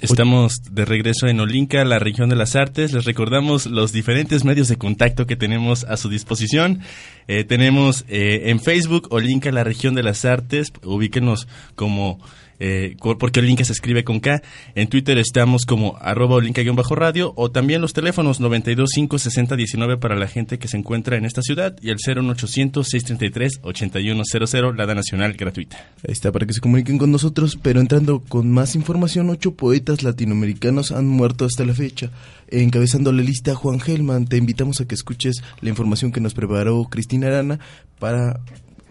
Estamos 0.00 0.62
de 0.70 0.84
regreso 0.84 1.26
en 1.26 1.40
Olinka, 1.40 1.84
la 1.84 1.98
región 1.98 2.28
de 2.30 2.36
las 2.36 2.54
artes. 2.54 2.92
Les 2.92 3.04
recordamos 3.04 3.66
los 3.66 3.90
diferentes 3.90 4.44
medios 4.44 4.68
de 4.68 4.76
contacto 4.76 5.26
que 5.26 5.36
tenemos 5.36 5.82
a 5.84 5.96
su 5.96 6.08
disposición. 6.08 6.80
Eh, 7.28 7.44
tenemos 7.44 8.04
eh, 8.08 8.44
en 8.46 8.60
Facebook 8.60 9.08
Olinka, 9.10 9.52
la 9.52 9.64
región 9.64 9.94
de 9.94 10.02
las 10.02 10.24
artes. 10.24 10.72
Ubíquenos 10.82 11.46
como 11.74 12.18
eh, 12.60 12.96
porque 13.18 13.40
Olinka 13.40 13.64
se 13.64 13.72
escribe 13.72 14.04
con 14.04 14.20
K. 14.20 14.40
En 14.74 14.88
Twitter 14.88 15.16
estamos 15.18 15.64
como 15.64 15.96
arroba 16.00 16.36
Olinka-radio 16.36 17.32
o 17.34 17.50
también 17.50 17.80
los 17.80 17.94
teléfonos 17.94 18.38
9256019 18.40 19.98
para 19.98 20.14
la 20.14 20.28
gente 20.28 20.58
que 20.58 20.68
se 20.68 20.76
encuentra 20.76 21.16
en 21.16 21.24
esta 21.24 21.40
ciudad 21.40 21.74
y 21.80 21.88
el 21.88 21.96
01800-633-8100, 21.96 24.76
la 24.76 24.84
da 24.86 24.94
nacional 24.94 25.32
gratuita. 25.32 25.78
Ahí 26.06 26.12
está, 26.12 26.30
para 26.30 26.44
que 26.46 26.52
se 26.52 26.60
comuniquen 26.60 26.98
con 26.98 27.10
nosotros, 27.10 27.58
pero 27.60 27.80
entrando 27.80 28.20
con 28.20 28.52
más 28.52 28.74
información, 28.74 29.30
ocho 29.30 29.54
poetas 29.54 30.02
latinoamericanos 30.02 30.92
han 30.92 31.08
muerto 31.08 31.46
hasta 31.46 31.64
la 31.64 31.72
fecha. 31.72 32.10
Encabezando 32.50 33.12
la 33.12 33.22
lista, 33.22 33.54
Juan 33.54 33.80
Gelman, 33.80 34.26
te 34.26 34.36
invitamos 34.36 34.80
a 34.80 34.84
que 34.86 34.94
escuches 34.94 35.42
la 35.60 35.68
información 35.68 36.10
que 36.10 36.20
nos 36.20 36.34
preparó 36.34 36.84
Cristina 36.90 37.28
Arana 37.28 37.60
para 37.98 38.40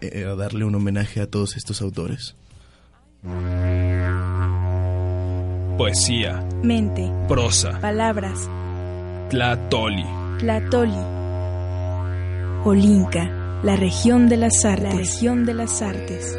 eh, 0.00 0.24
darle 0.36 0.64
un 0.64 0.74
homenaje 0.74 1.20
a 1.20 1.26
todos 1.26 1.56
estos 1.56 1.82
autores. 1.82 2.36
Poesía. 5.76 6.42
Mente. 6.62 7.10
Prosa. 7.28 7.78
Palabras. 7.80 8.48
Tlatoli. 9.28 10.04
Tlatoli. 10.38 10.92
Olinca, 12.64 13.60
la 13.62 13.76
región 13.76 14.28
de 14.28 14.36
las 14.38 14.64
artes. 14.64 14.92
La 14.92 14.98
región 14.98 15.44
de 15.44 15.54
las 15.54 15.82
artes. 15.82 16.36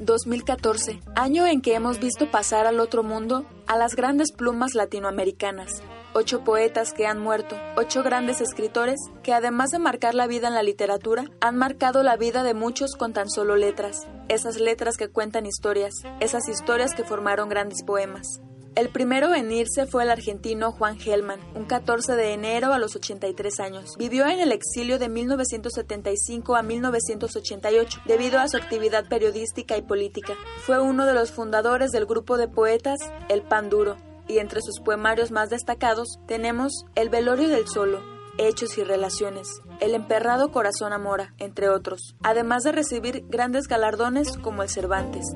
...2014... 0.00 1.00
año 1.14 1.46
en 1.46 1.60
que 1.60 1.74
hemos 1.74 2.00
visto 2.00 2.30
pasar 2.30 2.66
al 2.66 2.80
otro 2.80 3.02
mundo... 3.02 3.46
...a 3.66 3.76
las 3.76 3.94
grandes 3.94 4.32
plumas 4.32 4.74
latinoamericanas... 4.74 5.82
Ocho 6.12 6.42
poetas 6.42 6.92
que 6.92 7.06
han 7.06 7.20
muerto, 7.20 7.56
ocho 7.76 8.02
grandes 8.02 8.40
escritores 8.40 8.98
que 9.22 9.32
además 9.32 9.70
de 9.70 9.78
marcar 9.78 10.16
la 10.16 10.26
vida 10.26 10.48
en 10.48 10.54
la 10.54 10.64
literatura, 10.64 11.26
han 11.40 11.56
marcado 11.56 12.02
la 12.02 12.16
vida 12.16 12.42
de 12.42 12.52
muchos 12.52 12.96
con 12.96 13.12
tan 13.12 13.30
solo 13.30 13.54
letras, 13.54 14.08
esas 14.28 14.58
letras 14.58 14.96
que 14.96 15.06
cuentan 15.06 15.46
historias, 15.46 15.94
esas 16.18 16.48
historias 16.48 16.96
que 16.96 17.04
formaron 17.04 17.48
grandes 17.48 17.84
poemas. 17.84 18.40
El 18.76 18.88
primero 18.88 19.34
en 19.34 19.50
irse 19.50 19.86
fue 19.86 20.04
el 20.04 20.10
argentino 20.10 20.70
Juan 20.70 20.98
Gelman, 20.98 21.40
un 21.56 21.64
14 21.64 22.14
de 22.14 22.34
enero 22.34 22.72
a 22.72 22.78
los 22.78 22.94
83 22.94 23.58
años. 23.58 23.96
Vivió 23.98 24.26
en 24.26 24.38
el 24.38 24.52
exilio 24.52 24.98
de 25.00 25.08
1975 25.08 26.54
a 26.54 26.62
1988 26.62 28.00
debido 28.06 28.38
a 28.38 28.46
su 28.46 28.56
actividad 28.56 29.08
periodística 29.08 29.76
y 29.76 29.82
política. 29.82 30.34
Fue 30.64 30.80
uno 30.80 31.04
de 31.04 31.14
los 31.14 31.32
fundadores 31.32 31.90
del 31.90 32.06
grupo 32.06 32.36
de 32.36 32.46
poetas 32.46 33.00
El 33.28 33.42
Pan 33.42 33.70
Duro, 33.70 33.96
y 34.28 34.38
entre 34.38 34.62
sus 34.62 34.78
poemarios 34.80 35.32
más 35.32 35.50
destacados 35.50 36.20
tenemos 36.26 36.84
El 36.94 37.08
velorio 37.08 37.48
del 37.48 37.66
solo, 37.66 38.00
Hechos 38.38 38.78
y 38.78 38.84
relaciones, 38.84 39.48
El 39.80 39.94
emperrado 39.96 40.52
corazón 40.52 40.92
amora, 40.92 41.34
entre 41.38 41.68
otros, 41.68 42.14
además 42.22 42.62
de 42.62 42.72
recibir 42.72 43.24
grandes 43.28 43.66
galardones 43.66 44.38
como 44.38 44.62
el 44.62 44.70
Cervantes. 44.70 45.26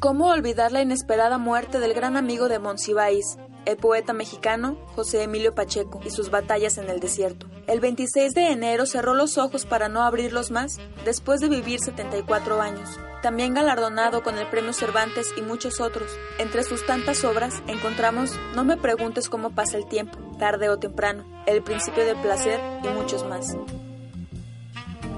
¿Cómo 0.00 0.28
olvidar 0.28 0.70
la 0.70 0.80
inesperada 0.80 1.38
muerte 1.38 1.80
del 1.80 1.92
gran 1.92 2.16
amigo 2.16 2.48
de 2.48 2.60
Monsiváis, 2.60 3.36
el 3.64 3.76
poeta 3.76 4.12
mexicano 4.12 4.78
José 4.94 5.24
Emilio 5.24 5.56
Pacheco 5.56 6.00
y 6.04 6.10
sus 6.10 6.30
batallas 6.30 6.78
en 6.78 6.88
el 6.88 7.00
desierto. 7.00 7.48
El 7.66 7.80
26 7.80 8.32
de 8.32 8.52
enero 8.52 8.86
cerró 8.86 9.12
los 9.14 9.38
ojos 9.38 9.66
para 9.66 9.88
no 9.88 10.02
abrirlos 10.02 10.52
más 10.52 10.78
después 11.04 11.40
de 11.40 11.48
vivir 11.48 11.80
74 11.80 12.60
años. 12.62 12.88
También 13.22 13.54
galardonado 13.54 14.22
con 14.22 14.38
el 14.38 14.46
Premio 14.46 14.72
Cervantes 14.72 15.34
y 15.36 15.42
muchos 15.42 15.80
otros. 15.80 16.16
Entre 16.38 16.62
sus 16.62 16.86
tantas 16.86 17.24
obras 17.24 17.60
encontramos 17.66 18.38
No 18.54 18.62
me 18.62 18.76
preguntes 18.76 19.28
cómo 19.28 19.50
pasa 19.50 19.76
el 19.76 19.88
tiempo, 19.88 20.16
tarde 20.38 20.68
o 20.68 20.78
temprano, 20.78 21.24
El 21.46 21.64
principio 21.64 22.04
del 22.04 22.20
placer 22.20 22.60
y 22.84 22.88
muchos 22.88 23.24
más. 23.26 23.56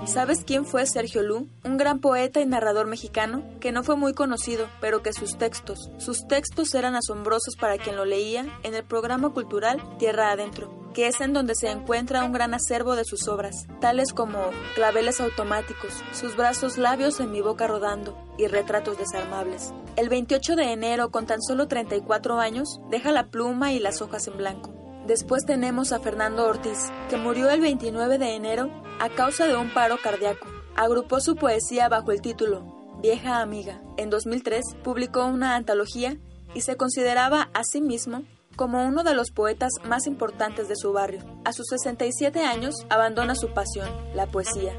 ¿Sabes 0.07 0.45
quién 0.45 0.65
fue 0.65 0.87
Sergio 0.87 1.23
Lu? 1.23 1.49
Un 1.63 1.77
gran 1.77 2.01
poeta 2.01 2.41
y 2.41 2.47
narrador 2.47 2.87
mexicano 2.87 3.45
que 3.61 3.71
no 3.71 3.85
fue 3.85 3.97
muy 3.97 4.15
conocido, 4.15 4.67
pero 4.81 5.03
que 5.03 5.13
sus 5.13 5.37
textos, 5.37 5.91
sus 5.99 6.27
textos 6.27 6.75
eran 6.75 6.97
asombrosos 6.97 7.55
para 7.57 7.77
quien 7.77 7.97
lo 7.97 8.05
leía 8.05 8.47
en 8.63 8.75
el 8.75 8.83
programa 8.83 9.31
cultural 9.31 9.81
Tierra 9.99 10.33
Adentro, 10.33 10.91
que 10.95 11.07
es 11.07 11.21
en 11.21 11.33
donde 11.33 11.55
se 11.55 11.71
encuentra 11.71 12.25
un 12.25 12.33
gran 12.33 12.55
acervo 12.55 12.97
de 12.97 13.05
sus 13.05 13.29
obras, 13.29 13.67
tales 13.81 14.13
como 14.13 14.51
Claveles 14.75 15.21
automáticos, 15.21 15.93
Sus 16.13 16.35
brazos 16.35 16.79
labios 16.79 17.21
en 17.21 17.31
mi 17.31 17.43
boca 17.43 17.67
rodando 17.67 18.17
y 18.39 18.47
Retratos 18.47 18.99
desarmables. 18.99 19.73
El 19.97 20.09
28 20.09 20.57
de 20.57 20.73
enero, 20.73 21.11
con 21.11 21.27
tan 21.27 21.43
solo 21.43 21.69
34 21.69 22.41
años, 22.41 22.81
deja 22.91 23.13
la 23.13 23.29
pluma 23.29 23.73
y 23.73 23.79
las 23.79 24.01
hojas 24.01 24.27
en 24.29 24.39
blanco. 24.39 24.80
Después 25.11 25.45
tenemos 25.45 25.91
a 25.91 25.99
Fernando 25.99 26.47
Ortiz, 26.47 26.79
que 27.09 27.17
murió 27.17 27.51
el 27.51 27.61
29 27.61 28.17
de 28.17 28.37
enero 28.37 28.71
a 29.01 29.09
causa 29.09 29.49
de 29.49 29.57
un 29.57 29.75
paro 29.75 29.97
cardíaco. 30.01 30.47
Agrupó 30.77 31.19
su 31.19 31.35
poesía 31.35 31.89
bajo 31.89 32.13
el 32.13 32.23
título 32.23 32.97
Vieja 33.03 33.41
Amiga. 33.41 33.83
En 33.97 34.09
2003 34.09 34.65
publicó 34.85 35.27
una 35.27 35.57
antología 35.57 36.17
y 36.55 36.61
se 36.61 36.77
consideraba 36.77 37.51
a 37.55 37.65
sí 37.65 37.81
mismo 37.81 38.23
como 38.55 38.87
uno 38.87 39.03
de 39.03 39.15
los 39.15 39.33
poetas 39.33 39.73
más 39.83 40.07
importantes 40.07 40.69
de 40.69 40.77
su 40.77 40.93
barrio. 40.93 41.25
A 41.45 41.53
sus 41.53 41.67
67 41.71 42.45
años 42.45 42.77
abandona 42.89 43.35
su 43.35 43.53
pasión, 43.53 43.89
la 44.15 44.29
poesía. 44.29 44.75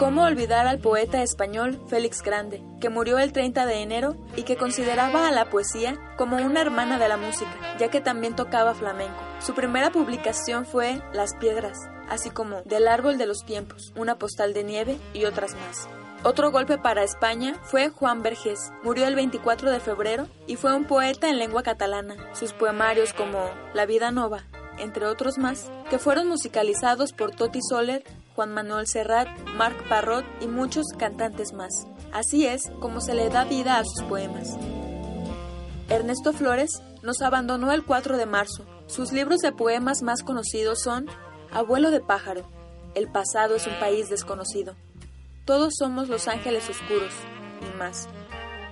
¿Cómo 0.00 0.24
olvidar 0.24 0.66
al 0.66 0.78
poeta 0.78 1.22
español 1.22 1.78
Félix 1.88 2.22
Grande, 2.22 2.62
que 2.80 2.88
murió 2.88 3.18
el 3.18 3.34
30 3.34 3.66
de 3.66 3.82
enero 3.82 4.16
y 4.34 4.44
que 4.44 4.56
consideraba 4.56 5.28
a 5.28 5.30
la 5.30 5.50
poesía 5.50 5.98
como 6.16 6.38
una 6.38 6.62
hermana 6.62 6.98
de 6.98 7.06
la 7.06 7.18
música, 7.18 7.52
ya 7.78 7.90
que 7.90 8.00
también 8.00 8.34
tocaba 8.34 8.72
flamenco? 8.72 9.20
Su 9.40 9.52
primera 9.52 9.90
publicación 9.90 10.64
fue 10.64 11.02
Las 11.12 11.34
Piedras, 11.34 11.76
así 12.08 12.30
como 12.30 12.62
Del 12.62 12.88
Árbol 12.88 13.18
de 13.18 13.26
los 13.26 13.44
Tiempos, 13.44 13.92
una 13.94 14.16
postal 14.16 14.54
de 14.54 14.64
nieve 14.64 14.96
y 15.12 15.26
otras 15.26 15.54
más. 15.54 15.86
Otro 16.24 16.50
golpe 16.50 16.78
para 16.78 17.04
España 17.04 17.56
fue 17.62 17.90
Juan 17.90 18.22
Vergés. 18.22 18.72
Murió 18.82 19.06
el 19.06 19.14
24 19.14 19.70
de 19.70 19.80
febrero 19.80 20.28
y 20.46 20.56
fue 20.56 20.74
un 20.74 20.86
poeta 20.86 21.28
en 21.28 21.38
lengua 21.38 21.62
catalana. 21.62 22.16
Sus 22.32 22.54
poemarios 22.54 23.12
como 23.12 23.50
La 23.74 23.84
vida 23.84 24.10
nova, 24.10 24.44
entre 24.78 25.04
otros 25.04 25.36
más, 25.36 25.70
que 25.90 25.98
fueron 25.98 26.26
musicalizados 26.26 27.12
por 27.12 27.32
Toti 27.32 27.60
Soler, 27.60 28.02
Juan 28.40 28.54
Manuel 28.54 28.86
Serrat, 28.86 29.28
Marc 29.58 29.86
Parrot 29.86 30.24
y 30.40 30.46
muchos 30.46 30.86
cantantes 30.96 31.52
más. 31.52 31.86
Así 32.10 32.46
es 32.46 32.72
como 32.80 33.02
se 33.02 33.12
le 33.12 33.28
da 33.28 33.44
vida 33.44 33.76
a 33.78 33.84
sus 33.84 34.02
poemas. 34.04 34.56
Ernesto 35.90 36.32
Flores 36.32 36.80
nos 37.02 37.20
abandonó 37.20 37.70
el 37.70 37.84
4 37.84 38.16
de 38.16 38.24
marzo. 38.24 38.64
Sus 38.86 39.12
libros 39.12 39.40
de 39.40 39.52
poemas 39.52 40.00
más 40.00 40.22
conocidos 40.22 40.80
son 40.80 41.06
Abuelo 41.52 41.90
de 41.90 42.00
pájaro, 42.00 42.48
El 42.94 43.12
pasado 43.12 43.56
es 43.56 43.66
un 43.66 43.78
país 43.78 44.08
desconocido, 44.08 44.74
Todos 45.44 45.74
somos 45.78 46.08
los 46.08 46.26
ángeles 46.26 46.66
oscuros 46.70 47.12
y 47.60 47.76
más. 47.76 48.08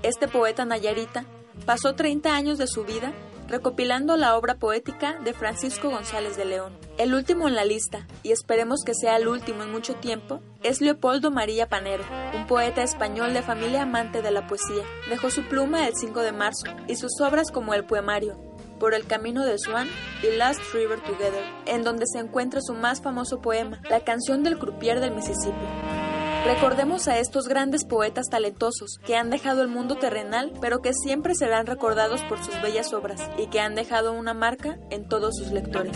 Este 0.03 0.29
poeta 0.29 0.65
nayarita 0.65 1.27
pasó 1.67 1.95
30 1.95 2.35
años 2.35 2.57
de 2.57 2.69
su 2.69 2.85
vida 2.85 3.13
recopilando 3.49 4.17
la 4.17 4.37
obra 4.37 4.57
poética 4.57 5.19
de 5.25 5.33
Francisco 5.33 5.91
González 5.91 6.37
de 6.37 6.45
León. 6.45 6.77
El 6.99 7.15
último 7.15 7.49
en 7.49 7.55
la 7.55 7.65
lista, 7.65 8.07
y 8.23 8.33
esperemos 8.33 8.83
que 8.85 8.95
sea 8.95 9.17
el 9.17 9.27
último 9.27 9.63
en 9.63 9.73
mucho 9.73 9.95
tiempo, 9.95 10.41
es 10.63 10.81
Leopoldo 10.81 11.31
María 11.31 11.69
Panero, 11.69 12.05
un 12.35 12.47
poeta 12.47 12.83
español 12.83 13.33
de 13.33 13.43
familia 13.43 13.83
amante 13.83 14.23
de 14.23 14.31
la 14.31 14.47
poesía. 14.47 14.85
Dejó 15.09 15.31
su 15.31 15.43
pluma 15.49 15.87
el 15.87 15.95
5 15.95 16.21
de 16.21 16.33
marzo 16.33 16.67
y 16.87 16.97
sus 16.97 17.21
obras 17.21 17.51
como 17.51 17.75
el 17.75 17.85
poemario, 17.85 18.39
por 18.79 18.95
el 18.95 19.07
camino 19.07 19.45
de 19.45 19.59
Swan 19.59 19.89
y 20.23 20.37
Last 20.37 20.61
River 20.73 21.01
Together, 21.01 21.45
en 21.67 21.83
donde 21.83 22.07
se 22.07 22.19
encuentra 22.19 22.61
su 22.61 22.75
más 22.75 23.01
famoso 23.01 23.41
poema, 23.41 23.81
La 23.89 24.01
canción 24.01 24.43
del 24.43 24.59
croupier 24.59 25.01
del 25.01 25.15
Mississippi. 25.15 26.08
Recordemos 26.49 27.09
a 27.09 27.19
estos 27.19 27.47
grandes 27.47 27.85
poetas 27.85 28.31
talentosos 28.31 28.99
que 29.05 29.17
han 29.17 29.29
dejado 29.29 29.61
el 29.61 29.69
mundo 29.69 29.97
terrenal, 29.97 30.55
pero 30.63 30.81
que 30.81 30.95
siempre 30.95 31.35
serán 31.35 31.67
recordados 31.67 32.23
por 32.23 32.43
sus 32.43 32.59
bellas 32.63 32.95
obras 32.95 33.21
y 33.37 33.49
que 33.49 33.61
han 33.61 33.75
dejado 33.75 34.15
una 34.15 34.33
marca 34.33 34.79
en 34.91 35.07
todos 35.07 35.37
sus 35.37 35.53
lectores. 35.53 35.95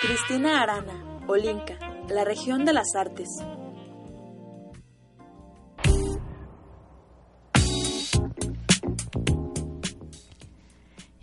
Cristina 0.00 0.62
Arana, 0.62 1.24
Olinca, 1.26 1.76
la 2.08 2.22
región 2.22 2.64
de 2.64 2.72
las 2.72 2.94
artes. 2.94 3.28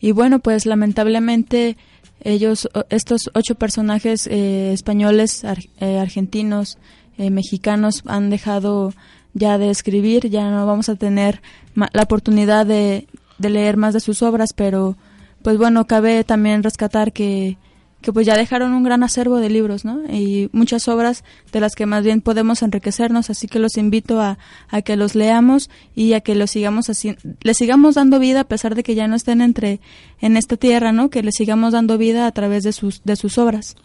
Y 0.02 0.12
bueno, 0.12 0.40
pues 0.40 0.66
lamentablemente 0.66 1.78
ellos, 2.20 2.68
estos 2.90 3.32
ocho 3.34 3.56
personajes 3.56 4.28
eh, 4.28 4.74
españoles, 4.74 5.46
eh, 5.80 6.00
argentinos, 6.00 6.78
eh, 7.20 7.30
mexicanos 7.30 8.02
han 8.08 8.30
dejado 8.30 8.94
ya 9.34 9.58
de 9.58 9.70
escribir, 9.70 10.30
ya 10.30 10.50
no 10.50 10.66
vamos 10.66 10.90
a 10.90 10.96
tener 10.96 11.42
la 11.76 12.02
oportunidad 12.02 12.66
de, 12.66 13.08
de 13.38 13.50
leer 13.50 13.78
más 13.78 13.94
de 13.94 14.00
sus 14.00 14.24
obras, 14.24 14.54
pero 14.54 14.96
pues 15.44 15.58
bueno, 15.58 15.86
cabe 15.86 16.24
también 16.24 16.64
rescatar 16.64 17.14
que 17.14 17.58
que 18.02 18.14
pues 18.14 18.26
ya 18.26 18.38
dejaron 18.38 18.74
un 18.74 18.84
gran 18.84 19.04
acervo 19.04 19.38
de 19.38 19.50
libros, 19.50 19.84
¿no? 19.84 20.02
Y 20.10 20.50
muchas 20.54 20.88
obras 20.88 21.24
de 21.52 21.60
las 21.60 21.76
que 21.76 21.86
más 21.86 22.04
bien 22.04 22.22
podemos 22.22 22.62
enriquecernos, 22.62 23.30
así 23.30 23.48
que 23.48 23.60
los 23.60 23.78
invito 23.78 24.22
a, 24.22 24.38
a 24.70 24.82
que 24.82 24.96
los 24.96 25.16
leamos 25.16 25.70
y 25.96 26.14
a 26.14 26.22
que 26.22 26.34
los 26.34 26.52
sigamos 26.52 26.90
así, 26.90 27.18
les 27.42 27.58
sigamos 27.58 27.96
dando 27.96 28.20
vida 28.20 28.42
a 28.42 28.44
pesar 28.46 28.76
de 28.76 28.84
que 28.84 28.96
ya 28.96 29.08
no 29.08 29.16
estén 29.16 29.42
entre 29.42 29.82
en 30.22 30.38
esta 30.38 30.58
tierra, 30.58 30.92
¿no? 30.92 31.10
Que 31.10 31.24
les 31.24 31.36
sigamos 31.36 31.74
dando 31.74 31.98
vida 31.98 32.28
a 32.28 32.32
través 32.32 32.64
de 32.64 32.74
sus 32.74 33.04
de 33.04 33.16
sus 33.16 33.38
obras. 33.38 33.76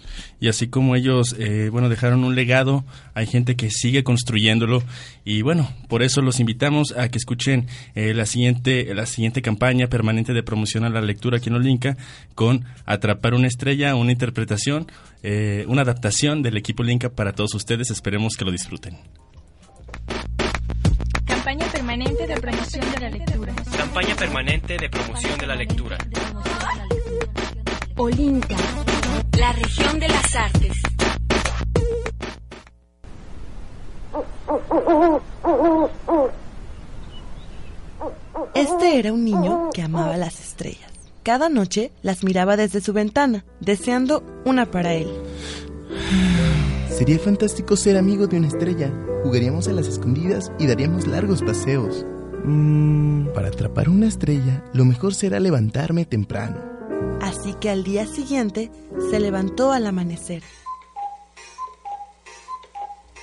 Y 0.41 0.49
así 0.49 0.69
como 0.69 0.97
ellos, 0.97 1.35
eh, 1.39 1.69
bueno, 1.71 1.89
dejaron 1.89 2.25
un 2.25 2.35
legado, 2.35 2.85
hay 3.15 3.27
gente 3.27 3.57
que 3.57 3.71
sigue 3.71 4.05
construyéndolo 4.05 4.83
y 5.25 5.43
bueno, 5.43 5.71
por 5.89 6.03
eso 6.03 6.21
los 6.23 6.41
invitamos 6.41 6.93
a 6.97 7.09
que 7.09 7.19
escuchen 7.19 7.67
eh, 7.95 8.15
la 8.15 8.27
siguiente 8.27 8.95
la 8.95 9.07
siguiente 9.07 9.43
campaña 9.43 9.89
permanente 9.89 10.33
de 10.33 10.43
promoción 10.43 10.85
a 10.85 10.91
la 10.91 11.01
lectura 11.01 11.39
aquí 11.39 11.49
en 11.49 11.57
Olinka 11.57 11.97
con 12.35 12.65
Atrapar 12.85 13.35
una 13.35 13.49
estrella, 13.49 13.95
una 13.95 14.13
interpretación, 14.13 14.87
eh, 15.23 15.65
una 15.69 15.83
adaptación 15.83 16.43
del 16.43 16.57
equipo 16.57 16.83
Linka 16.83 17.09
para 17.11 17.33
todos 17.33 17.55
ustedes. 17.55 17.91
Esperemos 17.91 18.37
que 18.37 18.45
lo 18.45 18.51
disfruten. 18.51 18.99
Campaña 21.25 21.67
permanente 21.73 22.27
de 22.27 22.37
promoción 22.37 22.85
de 22.93 23.01
la 23.01 23.11
lectura. 23.11 23.54
Campaña 23.95 24.17
permanente 24.17 24.77
de 24.77 24.91
promoción 24.91 25.39
de 25.39 25.47
la 25.47 25.55
lectura. 25.55 25.97
Olinka. 27.97 28.57
La 29.39 29.53
región 29.53 30.01
de 30.01 30.09
las 30.09 30.35
artes. 30.35 30.73
Este 38.55 38.99
era 38.99 39.13
un 39.13 39.25
niño 39.25 39.71
que 39.73 39.83
amaba 39.83 40.17
las 40.17 40.41
estrellas. 40.41 40.91
Cada 41.23 41.49
noche 41.49 41.93
las 42.03 42.25
miraba 42.25 42.57
desde 42.57 42.81
su 42.81 42.93
ventana, 42.93 43.45
deseando 43.61 44.25
una 44.45 44.73
para 44.73 44.95
él. 44.95 45.09
Sería 46.91 47.21
fantástico 47.21 47.77
ser 47.77 47.97
amigo 47.97 48.27
de 48.27 48.39
una 48.39 48.49
estrella. 48.49 48.93
Jugaríamos 49.23 49.69
a 49.69 49.73
las 49.73 49.87
escondidas 49.87 50.51
y 50.59 50.67
daríamos 50.67 51.07
largos 51.07 51.43
paseos. 51.43 52.05
Mm, 52.45 53.29
para 53.35 53.49
atrapar 53.49 53.89
una 53.89 54.07
estrella, 54.07 54.63
lo 54.73 54.85
mejor 54.85 55.15
será 55.15 55.41
levantarme 55.41 56.05
temprano. 56.05 56.61
Así 57.21 57.55
que 57.55 57.71
al 57.71 57.85
día 57.85 58.07
siguiente 58.07 58.71
se 59.11 59.19
levantó 59.19 59.73
al 59.73 59.87
amanecer. 59.87 60.43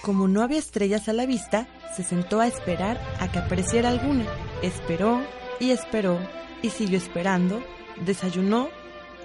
Como 0.01 0.27
no 0.27 0.41
había 0.41 0.57
estrellas 0.57 1.07
a 1.07 1.13
la 1.13 1.27
vista, 1.27 1.67
se 1.95 2.03
sentó 2.03 2.39
a 2.39 2.47
esperar 2.47 2.99
a 3.19 3.31
que 3.31 3.39
apareciera 3.39 3.89
alguna. 3.89 4.25
Esperó 4.63 5.21
y 5.59 5.69
esperó 5.69 6.17
y 6.63 6.71
siguió 6.71 6.97
esperando. 6.97 7.61
Desayunó, 8.03 8.69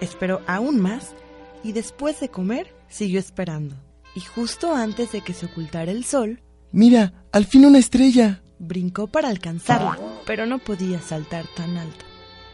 esperó 0.03 0.43
aún 0.47 0.79
más 0.79 1.15
y 1.65 1.73
después 1.73 2.21
de 2.21 2.29
comer 2.29 2.75
siguió 2.89 3.19
esperando. 3.19 3.75
Y 4.15 4.21
justo 4.21 4.75
antes 4.75 5.13
de 5.13 5.23
que 5.23 5.33
se 5.33 5.47
ocultara 5.47 5.91
el 5.91 6.05
sol, 6.05 6.43
Mira, 6.73 7.15
al 7.33 7.47
fin 7.47 7.65
una 7.65 7.79
estrella. 7.79 8.43
Brincó 8.59 9.07
para 9.07 9.29
alcanzarla, 9.29 9.99
pero 10.27 10.47
no 10.47 10.59
podía 10.59 11.01
saltar 11.01 11.47
tan 11.55 11.77
alto. 11.77 12.05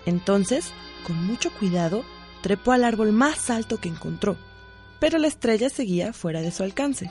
Entonces, 0.07 0.73
con 1.07 1.25
mucho 1.25 1.51
cuidado, 1.53 2.05
trepó 2.43 2.73
al 2.73 2.85
árbol 2.85 3.13
más 3.13 3.51
alto 3.51 3.79
que 3.79 3.89
encontró, 3.89 4.37
pero 5.01 5.19
la 5.19 5.29
estrella 5.29 5.69
seguía 5.69 6.13
fuera 6.13 6.41
de 6.41 6.51
su 6.51 6.63
alcance. 6.63 7.11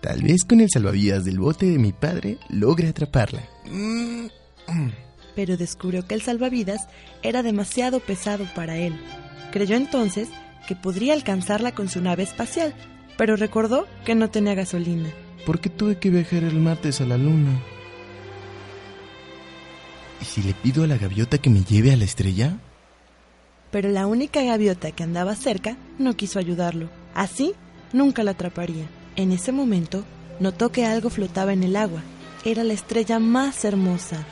Tal 0.00 0.22
vez 0.22 0.44
con 0.44 0.60
el 0.60 0.68
salvavidas 0.70 1.24
del 1.24 1.38
bote 1.38 1.66
de 1.66 1.78
mi 1.78 1.92
padre 1.92 2.38
logre 2.50 2.88
atraparla. 2.88 3.42
Pero 5.34 5.56
descubrió 5.56 6.06
que 6.06 6.14
el 6.14 6.22
salvavidas 6.22 6.88
era 7.22 7.42
demasiado 7.42 8.00
pesado 8.00 8.46
para 8.54 8.76
él. 8.76 8.94
Creyó 9.50 9.76
entonces 9.76 10.28
que 10.68 10.76
podría 10.76 11.14
alcanzarla 11.14 11.74
con 11.74 11.88
su 11.88 12.00
nave 12.00 12.22
espacial, 12.22 12.74
pero 13.16 13.36
recordó 13.36 13.86
que 14.04 14.14
no 14.14 14.28
tenía 14.30 14.54
gasolina. 14.54 15.08
¿Por 15.46 15.60
qué 15.60 15.70
tuve 15.70 15.98
que 15.98 16.10
viajar 16.10 16.44
el 16.44 16.60
martes 16.60 17.00
a 17.00 17.06
la 17.06 17.16
luna? 17.16 17.60
¿Y 20.20 20.24
si 20.24 20.42
le 20.42 20.54
pido 20.54 20.84
a 20.84 20.86
la 20.86 20.96
gaviota 20.96 21.38
que 21.38 21.50
me 21.50 21.62
lleve 21.62 21.92
a 21.92 21.96
la 21.96 22.04
estrella? 22.04 22.58
Pero 23.70 23.88
la 23.88 24.06
única 24.06 24.42
gaviota 24.42 24.92
que 24.92 25.02
andaba 25.02 25.34
cerca 25.34 25.76
no 25.98 26.16
quiso 26.16 26.38
ayudarlo. 26.38 26.88
Así, 27.14 27.54
nunca 27.92 28.22
la 28.22 28.32
atraparía. 28.32 28.86
En 29.16 29.32
ese 29.32 29.52
momento, 29.52 30.04
notó 30.40 30.70
que 30.70 30.86
algo 30.86 31.10
flotaba 31.10 31.52
en 31.52 31.64
el 31.64 31.76
agua. 31.76 32.02
Era 32.44 32.62
la 32.64 32.72
estrella 32.72 33.18
más 33.18 33.64
hermosa. 33.64 34.24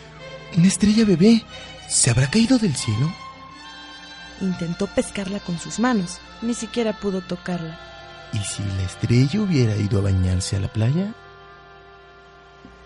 ¿Una 0.57 0.69
estrella 0.69 1.05
bebé? 1.05 1.43
¿Se 1.89 2.11
habrá 2.11 2.31
caído 2.31 2.59
del 2.59 2.75
cielo? 2.75 3.13
Intentó 4.41 4.87
pescarla 4.87 5.41
con 5.41 5.59
sus 5.59 5.79
manos. 5.79 6.19
Ni 6.41 6.55
siquiera 6.55 6.99
pudo 6.99 7.21
tocarla. 7.21 7.79
¿Y 8.33 8.39
si 8.39 8.63
la 8.63 8.83
estrella 8.85 9.41
hubiera 9.41 9.77
ido 9.77 9.99
a 9.99 10.03
bañarse 10.03 10.57
a 10.57 10.61
la 10.61 10.73
playa? 10.73 11.15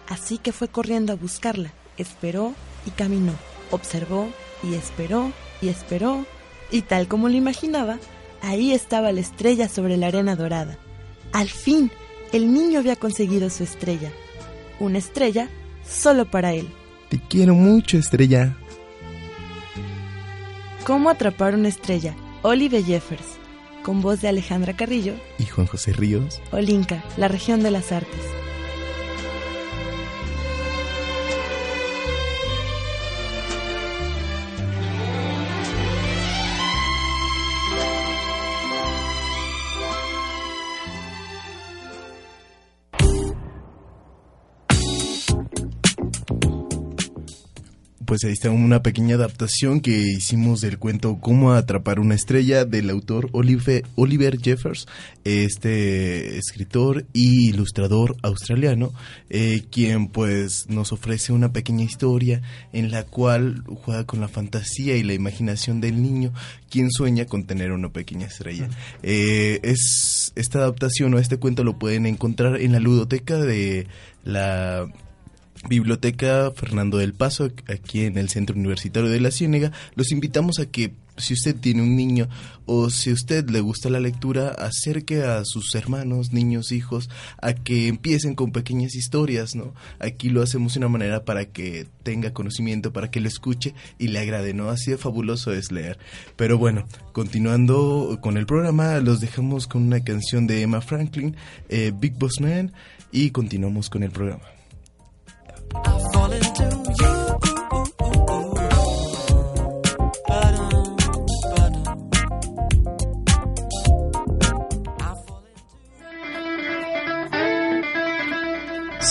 Así 0.08 0.38
que 0.38 0.52
fue 0.52 0.68
corriendo 0.68 1.12
a 1.12 1.16
buscarla. 1.16 1.72
Esperó 1.96 2.54
y 2.86 2.90
caminó. 2.90 3.32
Observó 3.70 4.28
y 4.62 4.74
esperó 4.74 5.32
y 5.60 5.68
esperó. 5.68 6.24
Y 6.70 6.82
tal 6.82 7.08
como 7.08 7.28
lo 7.28 7.36
imaginaba, 7.36 7.98
ahí 8.42 8.72
estaba 8.72 9.12
la 9.12 9.20
estrella 9.20 9.68
sobre 9.68 9.96
la 9.96 10.08
arena 10.08 10.36
dorada. 10.36 10.78
Al 11.32 11.48
fin, 11.48 11.90
el 12.32 12.52
niño 12.52 12.80
había 12.80 12.96
conseguido 12.96 13.50
su 13.50 13.62
estrella. 13.62 14.10
Una 14.80 14.98
estrella 14.98 15.48
solo 15.88 16.30
para 16.30 16.52
él. 16.52 16.68
Te 17.08 17.20
quiero 17.20 17.54
mucho, 17.54 17.98
estrella. 17.98 18.56
¿Cómo 20.84 21.10
atrapar 21.10 21.54
una 21.54 21.68
estrella? 21.68 22.14
Olive 22.42 22.82
Jeffers, 22.82 23.26
con 23.82 24.02
voz 24.02 24.20
de 24.20 24.28
Alejandra 24.28 24.76
Carrillo 24.76 25.14
Y 25.38 25.46
Juan 25.46 25.66
José 25.66 25.92
Ríos. 25.92 26.40
Olinka, 26.52 27.02
la 27.16 27.28
región 27.28 27.62
de 27.62 27.70
las 27.72 27.90
artes. 27.90 28.20
Pues 48.06 48.22
ahí 48.24 48.32
está 48.32 48.50
una 48.50 48.82
pequeña 48.84 49.16
adaptación 49.16 49.80
que 49.80 49.90
hicimos 49.90 50.60
del 50.60 50.78
cuento 50.78 51.18
Cómo 51.20 51.52
atrapar 51.52 51.98
una 51.98 52.14
estrella 52.14 52.64
del 52.64 52.88
autor 52.88 53.28
Olive- 53.32 53.82
Oliver 53.96 54.38
Jeffers, 54.40 54.86
este 55.24 56.38
escritor 56.38 57.04
y 57.12 57.48
ilustrador 57.48 58.16
australiano, 58.22 58.92
eh, 59.28 59.64
quien 59.72 60.06
pues 60.06 60.66
nos 60.68 60.92
ofrece 60.92 61.32
una 61.32 61.52
pequeña 61.52 61.82
historia 61.84 62.42
en 62.72 62.92
la 62.92 63.02
cual 63.02 63.64
juega 63.66 64.04
con 64.04 64.20
la 64.20 64.28
fantasía 64.28 64.96
y 64.96 65.02
la 65.02 65.14
imaginación 65.14 65.80
del 65.80 66.00
niño, 66.00 66.32
quien 66.70 66.92
sueña 66.92 67.24
con 67.26 67.44
tener 67.44 67.72
una 67.72 67.88
pequeña 67.92 68.28
estrella. 68.28 68.68
Eh, 69.02 69.58
es 69.64 70.32
esta 70.36 70.60
adaptación 70.60 71.12
o 71.14 71.18
este 71.18 71.38
cuento 71.38 71.64
lo 71.64 71.76
pueden 71.76 72.06
encontrar 72.06 72.60
en 72.60 72.70
la 72.70 72.78
ludoteca 72.78 73.36
de 73.36 73.88
la 74.22 74.86
Biblioteca 75.68 76.50
Fernando 76.54 76.98
del 76.98 77.14
Paso, 77.14 77.50
aquí 77.68 78.02
en 78.02 78.18
el 78.18 78.28
Centro 78.28 78.56
Universitario 78.56 79.10
de 79.10 79.20
la 79.20 79.30
Ciénega. 79.30 79.72
Los 79.94 80.12
invitamos 80.12 80.58
a 80.58 80.66
que 80.66 80.92
si 81.16 81.34
usted 81.34 81.56
tiene 81.56 81.82
un 81.82 81.96
niño 81.96 82.28
o 82.66 82.90
si 82.90 83.12
usted 83.12 83.48
le 83.48 83.60
gusta 83.60 83.88
la 83.90 84.00
lectura, 84.00 84.48
acerque 84.48 85.22
a 85.22 85.44
sus 85.44 85.74
hermanos, 85.74 86.32
niños, 86.32 86.72
hijos, 86.72 87.08
a 87.40 87.54
que 87.54 87.88
empiecen 87.88 88.34
con 88.34 88.52
pequeñas 88.52 88.94
historias, 88.94 89.54
¿no? 89.54 89.72
Aquí 89.98 90.28
lo 90.28 90.42
hacemos 90.42 90.74
de 90.74 90.80
una 90.80 90.88
manera 90.88 91.24
para 91.24 91.46
que 91.46 91.86
tenga 92.02 92.32
conocimiento, 92.32 92.92
para 92.92 93.10
que 93.10 93.20
lo 93.20 93.28
escuche 93.28 93.74
y 93.98 94.08
le 94.08 94.18
agrade, 94.18 94.52
¿no? 94.52 94.68
Así 94.68 94.90
de 94.90 94.98
fabuloso 94.98 95.52
es 95.52 95.72
leer. 95.72 95.98
Pero 96.36 96.58
bueno, 96.58 96.86
continuando 97.12 98.18
con 98.20 98.36
el 98.36 98.46
programa, 98.46 98.98
los 99.00 99.20
dejamos 99.20 99.66
con 99.66 99.82
una 99.82 100.00
canción 100.00 100.46
de 100.46 100.62
Emma 100.62 100.80
Franklin, 100.80 101.36
eh, 101.68 101.92
Big 101.96 102.14
Boss 102.18 102.40
Man, 102.40 102.72
y 103.12 103.30
continuamos 103.30 103.88
con 103.88 104.02
el 104.02 104.10
programa. 104.10 104.55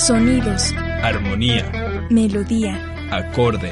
Sonidos, 0.06 0.72
Armonía, 1.02 1.72
melodía, 2.12 2.80
acorde, 3.12 3.72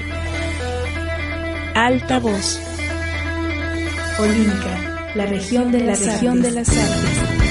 alta 1.76 2.18
voz. 2.18 2.60
Olinka, 4.18 5.14
la 5.14 5.28
región 5.28 5.72
de 5.72 5.82
las, 5.82 6.04
región 6.04 6.42
de 6.42 6.50
las 6.50 6.70
artes. 6.70 7.43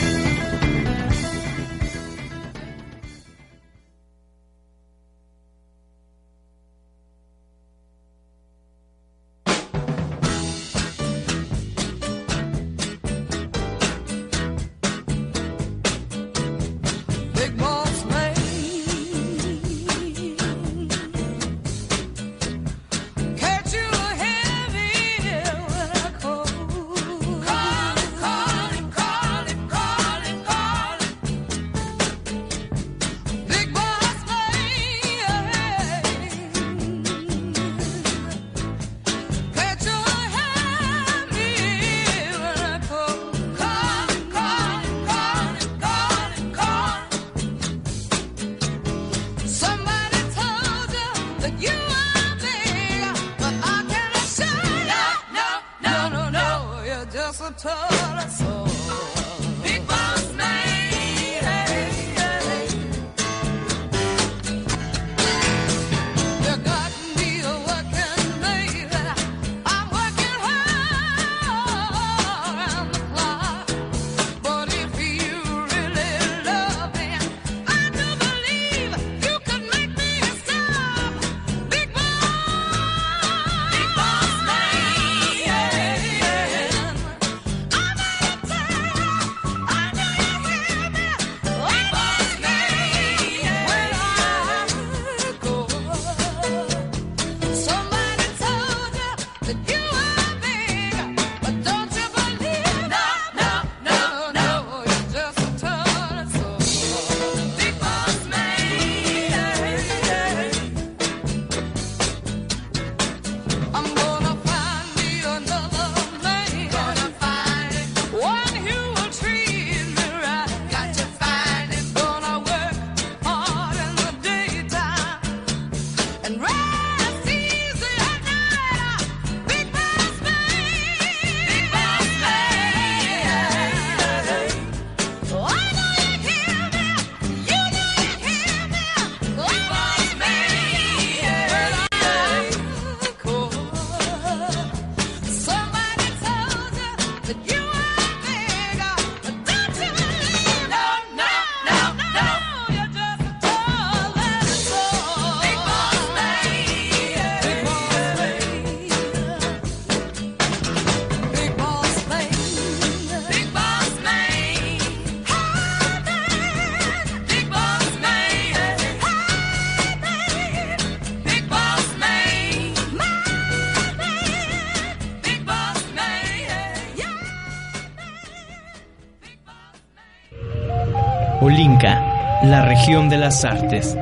De 182.92 183.16
las 183.16 183.42
artes. 183.46 183.96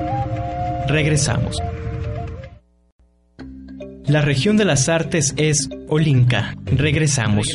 Regresamos. 0.88 1.62
La 4.04 4.20
región 4.20 4.56
de 4.56 4.64
las 4.64 4.88
artes 4.88 5.32
es 5.36 5.68
Olinca. 5.88 6.56
Regresamos. 6.64 7.46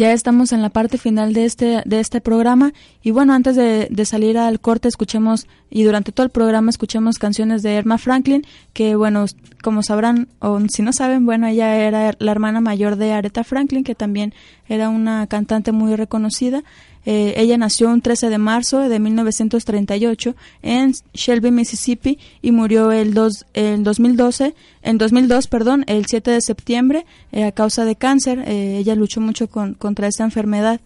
Ya 0.00 0.14
estamos 0.14 0.52
en 0.52 0.62
la 0.62 0.70
parte 0.70 0.96
final 0.96 1.34
de 1.34 1.44
este, 1.44 1.82
de 1.84 2.00
este 2.00 2.22
programa 2.22 2.72
y 3.02 3.10
bueno, 3.10 3.34
antes 3.34 3.54
de, 3.54 4.04
salir 4.06 4.38
al 4.38 4.58
corte 4.58 4.88
escuchemos 4.88 5.46
y 5.68 5.82
durante 5.82 6.10
todo 6.10 6.24
el 6.24 6.30
programa 6.30 6.70
escuchemos 6.70 7.18
canciones 7.18 7.62
de 7.62 7.74
Irma 7.74 7.98
Franklin, 7.98 8.46
que 8.72 8.94
bueno, 8.94 9.26
como 9.62 9.82
sabrán 9.82 10.28
o 10.38 10.58
si 10.70 10.80
no 10.80 10.94
saben, 10.94 11.26
bueno, 11.26 11.48
ella 11.48 11.76
era 11.76 12.14
la 12.18 12.32
hermana 12.32 12.62
mayor 12.62 12.96
de 12.96 13.12
Aretha 13.12 13.44
Franklin, 13.44 13.84
que 13.84 13.94
también 13.94 14.32
era 14.70 14.88
una 14.88 15.26
cantante 15.26 15.70
muy 15.70 15.94
reconocida. 15.96 16.62
Eh, 17.06 17.34
ella 17.36 17.56
nació 17.56 17.88
un 17.88 18.02
13 18.02 18.28
de 18.28 18.38
marzo 18.38 18.88
de 18.88 18.98
1938 18.98 20.34
en 20.62 20.92
Shelby, 21.14 21.50
Mississippi 21.50 22.18
y 22.42 22.52
murió 22.52 22.92
el, 22.92 23.14
dos, 23.14 23.46
el 23.54 23.82
2012, 23.82 24.54
en 24.82 24.98
2002, 24.98 25.46
perdón, 25.46 25.84
el 25.86 26.06
7 26.06 26.30
de 26.30 26.40
septiembre 26.40 27.06
eh, 27.32 27.44
a 27.44 27.52
causa 27.52 27.84
de 27.84 27.96
cáncer. 27.96 28.44
Eh, 28.46 28.78
ella 28.78 28.94
luchó 28.94 29.20
mucho 29.20 29.48
con, 29.48 29.74
contra 29.74 30.08
esta 30.08 30.24
enfermedad 30.24 30.80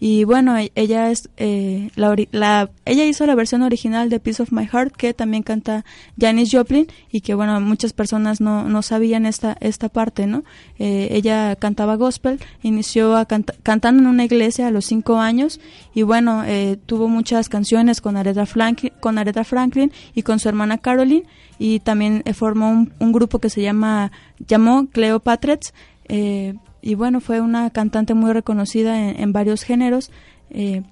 y 0.00 0.24
bueno, 0.24 0.56
e- 0.58 0.72
ella 0.74 1.10
es 1.10 1.30
eh, 1.36 1.90
la, 1.94 2.14
la 2.32 2.70
ella 2.84 3.04
hizo 3.06 3.24
la 3.26 3.34
versión 3.34 3.62
original 3.62 4.10
de 4.10 4.20
Piece 4.20 4.42
of 4.42 4.52
My 4.52 4.66
Heart 4.66 4.94
que 4.96 5.14
también 5.14 5.42
canta 5.42 5.84
Janis 6.20 6.50
Joplin 6.52 6.86
y 7.10 7.20
que 7.20 7.34
bueno 7.34 7.60
muchas 7.60 7.92
personas 7.92 8.40
no, 8.40 8.68
no 8.68 8.82
sabían 8.82 9.24
esta 9.26 9.56
esta 9.60 9.88
parte, 9.88 10.26
¿no? 10.26 10.44
Eh, 10.78 11.08
ella 11.12 11.56
cantaba 11.56 11.96
gospel, 11.96 12.40
inició 12.62 13.16
a 13.16 13.26
canta- 13.26 13.54
cantando 13.62 14.02
en 14.02 14.08
una 14.08 14.24
iglesia 14.24 14.66
a 14.66 14.70
los 14.70 14.84
cinco 14.84 15.18
años 15.18 15.60
y 15.94 16.02
bueno 16.02 16.42
eh, 16.44 16.76
tuvo 16.86 17.08
muchas 17.08 17.48
canciones 17.48 18.00
con 18.00 18.16
Aretha 18.16 18.46
Franklin, 18.46 18.92
con 19.00 19.18
Aretha 19.18 19.44
Franklin 19.44 19.92
y 20.14 20.22
con 20.22 20.38
su 20.38 20.48
hermana 20.48 20.78
Caroline 20.78 21.24
y 21.58 21.78
también 21.80 22.22
eh, 22.24 22.34
formó 22.34 22.70
un, 22.70 22.92
un 22.98 23.12
grupo 23.12 23.38
que 23.38 23.48
se 23.48 23.62
llama 23.62 24.10
llamó 24.46 24.88
Cleopatrets 24.90 25.72
eh, 26.08 26.54
y 26.86 26.94
bueno, 26.96 27.20
fue 27.20 27.40
una 27.40 27.70
cantante 27.70 28.12
muy 28.14 28.32
reconocida 28.32 29.08
en, 29.08 29.20
en 29.20 29.32
varios 29.32 29.62
géneros, 29.62 30.10
eh, 30.50 30.82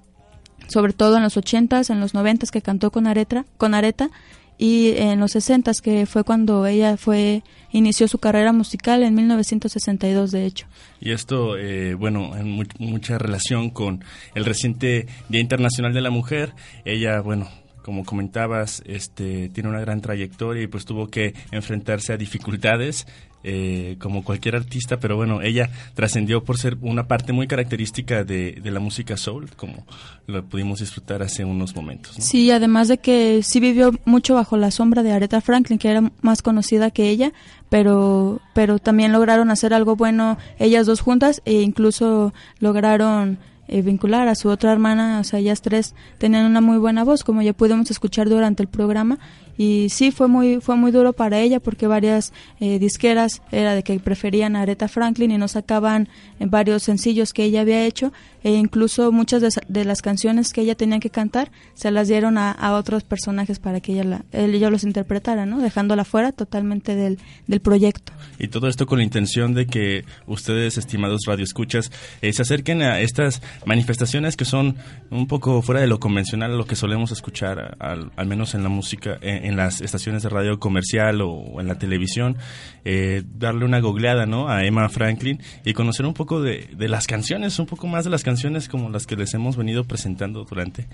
sobre 0.67 0.93
todo 0.93 1.17
en 1.17 1.23
los 1.23 1.37
80s, 1.37 1.89
en 1.91 1.99
los 1.99 2.13
90s 2.15 2.49
que 2.49 2.61
cantó 2.61 2.89
con 2.91 3.05
Aretha, 3.05 3.45
con 3.57 3.73
Aretha 3.73 4.09
y 4.57 4.91
en 4.97 5.19
los 5.19 5.35
60s 5.35 5.81
que 5.81 6.05
fue 6.05 6.23
cuando 6.23 6.65
ella 6.65 6.95
fue 6.97 7.43
inició 7.71 8.07
su 8.07 8.17
carrera 8.19 8.53
musical 8.53 9.01
en 9.03 9.13
1962 9.15 10.31
de 10.31 10.45
hecho. 10.45 10.67
Y 10.99 11.11
esto, 11.11 11.57
eh, 11.57 11.95
bueno, 11.95 12.35
en 12.37 12.49
mu- 12.51 12.63
mucha 12.79 13.17
relación 13.17 13.69
con 13.71 14.03
el 14.35 14.45
reciente 14.45 15.07
Día 15.29 15.41
Internacional 15.41 15.93
de 15.93 16.01
la 16.01 16.11
Mujer. 16.11 16.53
Ella, 16.85 17.19
bueno, 17.21 17.47
como 17.81 18.05
comentabas, 18.05 18.81
este, 18.85 19.49
tiene 19.49 19.69
una 19.69 19.81
gran 19.81 20.01
trayectoria 20.01 20.63
y 20.63 20.67
pues 20.67 20.85
tuvo 20.85 21.07
que 21.07 21.33
enfrentarse 21.51 22.13
a 22.13 22.17
dificultades. 22.17 23.05
Eh, 23.43 23.97
como 23.99 24.23
cualquier 24.23 24.55
artista, 24.55 24.99
pero 24.99 25.15
bueno, 25.17 25.41
ella 25.41 25.69
trascendió 25.95 26.43
por 26.43 26.57
ser 26.57 26.77
una 26.81 27.07
parte 27.07 27.33
muy 27.33 27.47
característica 27.47 28.23
de, 28.23 28.61
la 28.63 28.79
música 28.79 29.17
soul, 29.17 29.49
como 29.55 29.85
lo 30.27 30.45
pudimos 30.45 30.79
disfrutar 30.79 31.21
hace 31.21 31.43
unos 31.43 31.75
momentos. 31.75 32.15
Sí, 32.19 32.49
además 32.51 32.87
de 32.87 32.99
que 32.99 33.43
sí 33.43 33.59
vivió 33.59 33.91
mucho 34.05 34.35
bajo 34.35 34.55
la 34.55 34.71
sombra 34.71 35.03
de 35.03 35.11
Aretha 35.11 35.41
Franklin, 35.41 35.77
que 35.77 35.89
era 35.89 36.11
más 36.21 36.41
conocida 36.41 36.91
que 36.91 37.09
ella, 37.09 37.33
pero, 37.69 38.39
pero 38.53 38.79
también 38.79 39.11
lograron 39.11 39.51
hacer 39.51 39.73
algo 39.73 39.95
bueno 39.95 40.37
ellas 40.57 40.85
dos 40.85 41.01
juntas 41.01 41.41
e 41.45 41.61
incluso 41.61 42.33
lograron 42.59 43.39
eh, 43.67 43.81
vincular 43.81 44.27
a 44.27 44.35
su 44.35 44.49
otra 44.49 44.71
hermana, 44.71 45.19
o 45.19 45.23
sea, 45.23 45.39
ellas 45.39 45.61
tres 45.61 45.95
tenían 46.17 46.45
una 46.45 46.61
muy 46.61 46.77
buena 46.77 47.03
voz, 47.03 47.23
como 47.23 47.41
ya 47.41 47.53
pudimos 47.53 47.89
escuchar 47.91 48.29
durante 48.29 48.61
el 48.63 48.69
programa, 48.69 49.19
y 49.55 49.89
sí 49.89 50.09
fue 50.11 50.27
muy 50.27 50.59
fue 50.61 50.75
muy 50.75 50.89
duro 50.91 51.13
para 51.13 51.39
ella 51.39 51.59
porque 51.59 51.85
varias 51.85 52.33
eh, 52.59 52.79
disqueras 52.79 53.43
era 53.51 53.75
de 53.75 53.83
que 53.83 53.99
preferían 53.99 54.55
a 54.55 54.61
Aretha 54.63 54.87
Franklin 54.87 55.29
y 55.29 55.37
no 55.37 55.47
sacaban 55.47 56.09
eh, 56.39 56.47
varios 56.47 56.81
sencillos 56.81 57.33
que 57.33 57.43
ella 57.43 57.61
había 57.61 57.85
hecho 57.85 58.11
e 58.43 58.51
incluso 58.55 59.11
muchas 59.11 59.43
de, 59.43 59.49
de 59.67 59.85
las 59.85 60.01
canciones 60.01 60.53
que 60.53 60.61
ella 60.61 60.73
tenía 60.73 60.99
que 60.99 61.11
cantar 61.11 61.51
se 61.75 61.91
las 61.91 62.07
dieron 62.07 62.39
a, 62.39 62.51
a 62.51 62.73
otros 62.73 63.03
personajes 63.03 63.59
para 63.59 63.79
que 63.79 63.93
ella 63.93 64.03
la, 64.03 64.25
él- 64.31 64.55
ella 64.55 64.71
los 64.71 64.83
interpretara, 64.83 65.45
¿no? 65.45 65.59
Dejándola 65.59 66.03
fuera 66.03 66.31
totalmente 66.31 66.95
del, 66.95 67.19
del 67.45 67.59
proyecto. 67.59 68.11
Y 68.39 68.47
todo 68.47 68.67
esto 68.67 68.87
con 68.87 68.97
la 68.97 69.03
intención 69.03 69.53
de 69.53 69.67
que 69.67 70.03
ustedes, 70.25 70.79
estimados 70.79 71.21
radioescuchas, 71.27 71.91
eh, 72.23 72.33
se 72.33 72.41
acerquen 72.41 72.81
a 72.81 73.01
estas 73.01 73.43
manifestaciones 73.65 74.35
que 74.35 74.45
son 74.45 74.75
un 75.09 75.27
poco 75.27 75.61
fuera 75.61 75.81
de 75.81 75.87
lo 75.87 75.99
convencional, 75.99 76.57
lo 76.57 76.65
que 76.65 76.75
solemos 76.75 77.11
escuchar, 77.11 77.77
al, 77.79 78.11
menos 78.25 78.55
en 78.55 78.63
la 78.63 78.69
música, 78.69 79.17
en, 79.21 79.55
las 79.55 79.81
estaciones 79.81 80.23
de 80.23 80.29
radio 80.29 80.59
comercial 80.59 81.21
o, 81.21 81.59
en 81.59 81.67
la 81.67 81.77
televisión, 81.77 82.37
eh, 82.85 83.23
darle 83.37 83.65
una 83.65 83.79
googleada 83.79 84.25
¿no? 84.25 84.49
a 84.49 84.65
Emma 84.65 84.87
Franklin 84.89 85.39
y 85.65 85.73
conocer 85.73 86.05
un 86.05 86.13
poco 86.13 86.41
de, 86.41 86.67
las 86.77 87.07
canciones, 87.07 87.59
un 87.59 87.65
poco 87.65 87.87
más 87.87 88.03
de 88.03 88.09
las 88.09 88.23
canciones 88.23 88.67
como 88.67 88.89
las 88.89 89.07
que 89.07 89.15
les 89.15 89.33
hemos 89.33 89.55
venido 89.55 89.83
presentando 89.83 90.43
durante, 90.43 90.87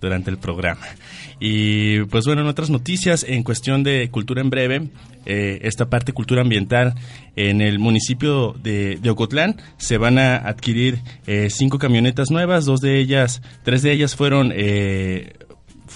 durante 0.00 0.30
el 0.30 0.38
programa. 0.38 0.86
Y 1.40 2.04
pues 2.04 2.24
bueno, 2.26 2.42
en 2.42 2.48
otras 2.48 2.70
noticias, 2.70 3.24
en 3.28 3.42
cuestión 3.42 3.82
de 3.82 4.10
cultura 4.10 4.40
en 4.40 4.50
breve, 4.50 4.88
eh, 5.26 5.58
esta 5.62 5.90
parte 5.90 6.12
cultura 6.12 6.42
ambiental 6.42 6.94
en 7.34 7.60
el 7.60 7.78
municipio 7.78 8.54
de, 8.62 8.98
Ocotlán 9.08 9.56
se 9.76 9.98
van 9.98 10.18
a 10.18 10.36
adquirir 10.36 11.00
eh, 11.26 11.48
cinco 11.50 11.78
camionetas 12.06 12.30
nuevas, 12.30 12.64
dos 12.66 12.80
de 12.80 13.00
ellas, 13.00 13.42
tres 13.64 13.82
de 13.82 13.90
ellas 13.90 14.14
fueron 14.14 14.52
eh, 14.54 15.32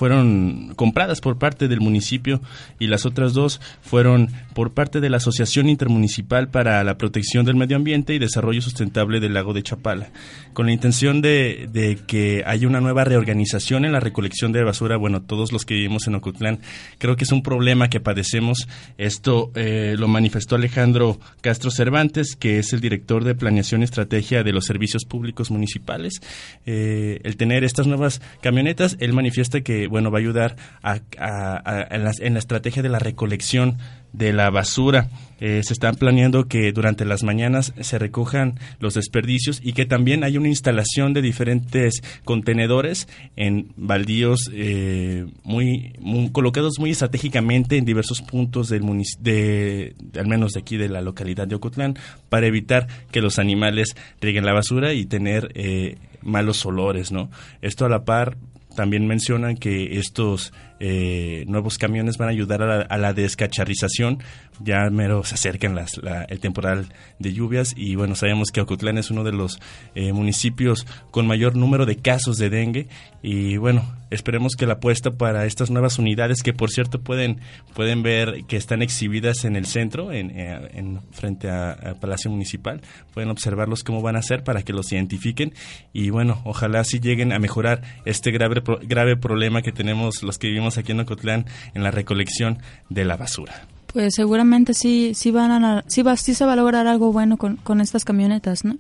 fueron 0.00 0.72
compradas 0.76 1.20
por 1.20 1.36
parte 1.36 1.68
del 1.68 1.82
municipio 1.82 2.40
y 2.78 2.86
las 2.86 3.04
otras 3.04 3.34
dos 3.34 3.60
fueron 3.82 4.30
por 4.54 4.72
parte 4.72 4.98
de 4.98 5.10
la 5.10 5.18
Asociación 5.18 5.68
Intermunicipal 5.68 6.48
para 6.48 6.82
la 6.84 6.96
Protección 6.96 7.44
del 7.44 7.56
Medio 7.56 7.76
Ambiente 7.76 8.14
y 8.14 8.18
Desarrollo 8.18 8.62
Sustentable 8.62 9.20
del 9.20 9.34
Lago 9.34 9.52
de 9.52 9.62
Chapala, 9.62 10.08
con 10.54 10.64
la 10.64 10.72
intención 10.72 11.20
de, 11.20 11.68
de 11.70 11.98
que 12.06 12.42
haya 12.46 12.66
una 12.66 12.80
nueva 12.80 13.04
reorganización 13.04 13.84
en 13.84 13.92
la 13.92 14.00
recolección 14.00 14.52
de 14.52 14.64
basura. 14.64 14.96
Bueno, 14.96 15.20
todos 15.20 15.52
los 15.52 15.66
que 15.66 15.74
vivimos 15.74 16.06
en 16.06 16.14
Ocotlán, 16.14 16.60
creo 16.96 17.16
que 17.16 17.24
es 17.24 17.32
un 17.32 17.42
problema 17.42 17.90
que 17.90 18.00
padecemos. 18.00 18.68
Esto 18.96 19.50
eh, 19.54 19.96
lo 19.98 20.08
manifestó 20.08 20.56
Alejandro 20.56 21.20
Castro 21.42 21.70
Cervantes, 21.70 22.36
que 22.36 22.58
es 22.58 22.72
el 22.72 22.80
director 22.80 23.22
de 23.22 23.34
Planeación 23.34 23.82
y 23.82 23.84
Estrategia 23.84 24.44
de 24.44 24.52
los 24.54 24.64
Servicios 24.64 25.04
Públicos 25.04 25.50
Municipales. 25.50 26.22
Eh, 26.64 27.20
el 27.22 27.36
tener 27.36 27.64
estas 27.64 27.86
nuevas 27.86 28.22
camionetas, 28.40 28.96
él 28.98 29.12
manifiesta 29.12 29.60
que 29.60 29.89
bueno 29.90 30.10
va 30.10 30.18
a 30.18 30.22
ayudar 30.22 30.56
a, 30.82 31.00
a- 31.18 31.86
en, 31.90 32.04
la, 32.04 32.12
en 32.18 32.32
la 32.32 32.38
estrategia 32.38 32.82
de 32.82 32.88
la 32.88 32.98
recolección 32.98 33.76
de 34.12 34.32
la 34.32 34.50
basura. 34.50 35.08
Eh, 35.38 35.62
se 35.64 35.72
están 35.72 35.94
planeando 35.94 36.48
que 36.48 36.72
durante 36.72 37.04
las 37.04 37.22
mañanas 37.22 37.72
se 37.80 37.98
recojan 37.98 38.58
los 38.80 38.94
desperdicios 38.94 39.60
y 39.62 39.72
que 39.72 39.86
también 39.86 40.24
hay 40.24 40.36
una 40.36 40.48
instalación 40.48 41.12
de 41.14 41.22
diferentes 41.22 42.02
contenedores 42.24 43.08
en 43.36 43.72
baldíos 43.76 44.50
eh, 44.52 45.26
muy, 45.44 45.94
colocados 46.32 46.78
muy 46.78 46.90
estratégicamente 46.90 47.76
en 47.76 47.84
diversos 47.84 48.20
puntos 48.20 48.68
del 48.68 48.82
de, 49.20 49.94
de- 50.02 50.20
al 50.20 50.26
menos 50.26 50.52
de 50.52 50.60
aquí 50.60 50.76
de 50.76 50.88
la 50.88 51.00
localidad 51.02 51.46
de 51.46 51.54
Ocotlán 51.54 51.96
para 52.28 52.46
evitar 52.46 52.86
que 53.12 53.20
los 53.22 53.38
animales 53.38 53.96
rieguen 54.20 54.44
la 54.44 54.52
basura 54.52 54.92
y 54.92 55.06
tener 55.06 55.52
eh, 55.54 55.96
malos 56.22 56.66
olores, 56.66 57.12
¿no? 57.12 57.30
Esto 57.62 57.86
a 57.86 57.88
la 57.88 58.04
par 58.04 58.36
también 58.74 59.06
mencionan 59.06 59.56
que 59.56 59.98
estos 59.98 60.52
eh, 60.78 61.44
nuevos 61.48 61.78
camiones 61.78 62.16
van 62.18 62.28
a 62.28 62.32
ayudar 62.32 62.62
a 62.62 62.66
la, 62.66 62.82
a 62.82 62.98
la. 63.14 64.18
Ya 64.62 64.88
mero 64.90 65.24
se 65.24 65.34
acercan 65.34 65.74
las, 65.74 65.96
la- 66.02 66.24
el 66.24 66.38
temporal 66.40 66.92
de 67.18 67.32
lluvias. 67.32 67.72
Y 67.76 67.94
bueno, 67.96 68.14
sabemos 68.14 68.50
que 68.52 68.60
Ocotlán 68.60 68.98
es 68.98 69.10
uno 69.10 69.24
de 69.24 69.32
los 69.32 69.58
eh, 69.94 70.12
municipios 70.12 70.86
con 71.10 71.26
mayor 71.26 71.56
número 71.56 71.86
de 71.86 71.96
casos 71.96 72.36
de 72.36 72.50
dengue. 72.50 72.88
Y 73.22 73.56
bueno, 73.56 73.82
esperemos 74.10 74.54
que 74.56 74.66
la 74.66 74.74
apuesta 74.74 75.10
para 75.12 75.44
estas 75.46 75.70
nuevas 75.70 75.98
unidades 75.98 76.42
que 76.42 76.52
por 76.52 76.70
cierto 76.70 77.00
pueden, 77.00 77.40
pueden 77.74 78.02
ver 78.02 78.44
que 78.48 78.56
están 78.56 78.82
exhibidas 78.82 79.44
en 79.44 79.56
el 79.56 79.66
centro, 79.66 80.12
en, 80.12 80.30
eh, 80.30 80.70
en- 80.74 81.00
frente 81.12 81.48
a- 81.50 81.72
al 81.72 81.96
Palacio 81.98 82.30
Municipal, 82.30 82.80
pueden 83.14 83.30
observarlos 83.30 83.82
cómo 83.82 84.02
van 84.02 84.16
a 84.16 84.22
ser 84.22 84.44
para 84.44 84.62
que 84.62 84.72
los 84.72 84.92
identifiquen. 84.92 85.54
Y 85.92 86.10
bueno, 86.10 86.40
ojalá 86.44 86.84
sí 86.84 87.00
lleguen 87.00 87.32
a 87.32 87.38
mejorar 87.38 87.82
este 88.04 88.30
grave, 88.30 88.62
grave 88.82 89.16
problema 89.16 89.62
que 89.62 89.72
tenemos 89.72 90.22
los 90.22 90.38
que 90.38 90.48
vivimos 90.48 90.76
aquí 90.78 90.92
en 90.92 91.00
Ocotlán 91.00 91.46
en 91.74 91.82
la 91.82 91.90
recolección 91.90 92.58
de 92.88 93.04
la 93.04 93.16
basura. 93.16 93.66
Pues 93.92 94.14
seguramente 94.14 94.72
sí, 94.74 95.12
sí 95.14 95.30
van 95.30 95.64
a, 95.64 95.84
sí 95.88 96.02
va, 96.02 96.16
sí 96.16 96.34
se 96.34 96.44
va 96.44 96.52
a 96.52 96.56
lograr 96.56 96.86
algo 96.86 97.12
bueno 97.12 97.36
con, 97.36 97.56
con 97.56 97.80
estas 97.80 98.04
camionetas, 98.04 98.64
¿no? 98.64 98.78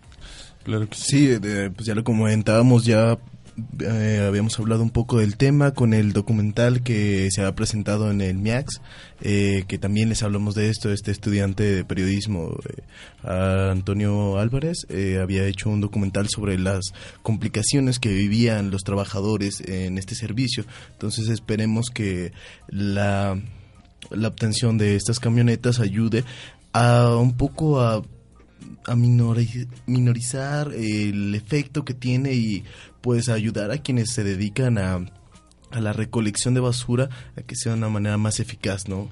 Claro 0.64 0.88
que 0.88 0.96
sí. 0.96 1.26
de- 1.26 1.70
pues 1.70 1.86
ya 1.86 1.94
lo 1.94 2.04
comentábamos, 2.04 2.84
ya 2.84 3.18
eh, 3.80 4.24
habíamos 4.26 4.58
hablado 4.58 4.82
un 4.82 4.90
poco 4.90 5.18
del 5.18 5.36
tema 5.36 5.72
con 5.72 5.92
el 5.94 6.12
documental 6.12 6.82
que 6.82 7.28
se 7.30 7.42
ha 7.44 7.54
presentado 7.54 8.10
en 8.10 8.20
el 8.20 8.38
MIAX, 8.38 8.80
eh, 9.20 9.64
que 9.66 9.78
también 9.78 10.08
les 10.08 10.22
hablamos 10.22 10.54
de 10.54 10.70
esto, 10.70 10.92
este 10.92 11.10
estudiante 11.10 11.64
de 11.64 11.84
periodismo, 11.84 12.54
eh, 12.68 13.28
Antonio 13.28 14.38
Álvarez, 14.38 14.86
eh, 14.88 15.18
había 15.20 15.44
hecho 15.46 15.68
un 15.70 15.80
documental 15.80 16.28
sobre 16.28 16.58
las 16.58 16.92
complicaciones 17.22 17.98
que 17.98 18.10
vivían 18.12 18.70
los 18.70 18.82
trabajadores 18.82 19.60
en 19.66 19.98
este 19.98 20.14
servicio. 20.14 20.64
Entonces 20.92 21.28
esperemos 21.28 21.86
que 21.92 22.32
la, 22.68 23.38
la 24.10 24.28
obtención 24.28 24.78
de 24.78 24.96
estas 24.96 25.20
camionetas 25.20 25.80
ayude 25.80 26.24
a 26.72 27.14
un 27.16 27.36
poco 27.36 27.80
a 27.80 28.02
a 28.86 28.94
minori- 28.94 29.68
minorizar 29.86 30.72
el 30.74 31.34
efecto 31.34 31.84
que 31.84 31.94
tiene 31.94 32.34
y 32.34 32.64
pues 33.00 33.28
ayudar 33.28 33.70
a 33.70 33.78
quienes 33.78 34.10
se 34.10 34.22
dedican 34.24 34.78
a, 34.78 35.00
a 35.70 35.80
la 35.80 35.92
recolección 35.92 36.54
de 36.54 36.60
basura 36.60 37.08
a 37.36 37.42
que 37.42 37.56
sea 37.56 37.72
de 37.72 37.78
una 37.78 37.88
manera 37.88 38.16
más 38.18 38.40
eficaz, 38.40 38.88
¿no? 38.88 39.08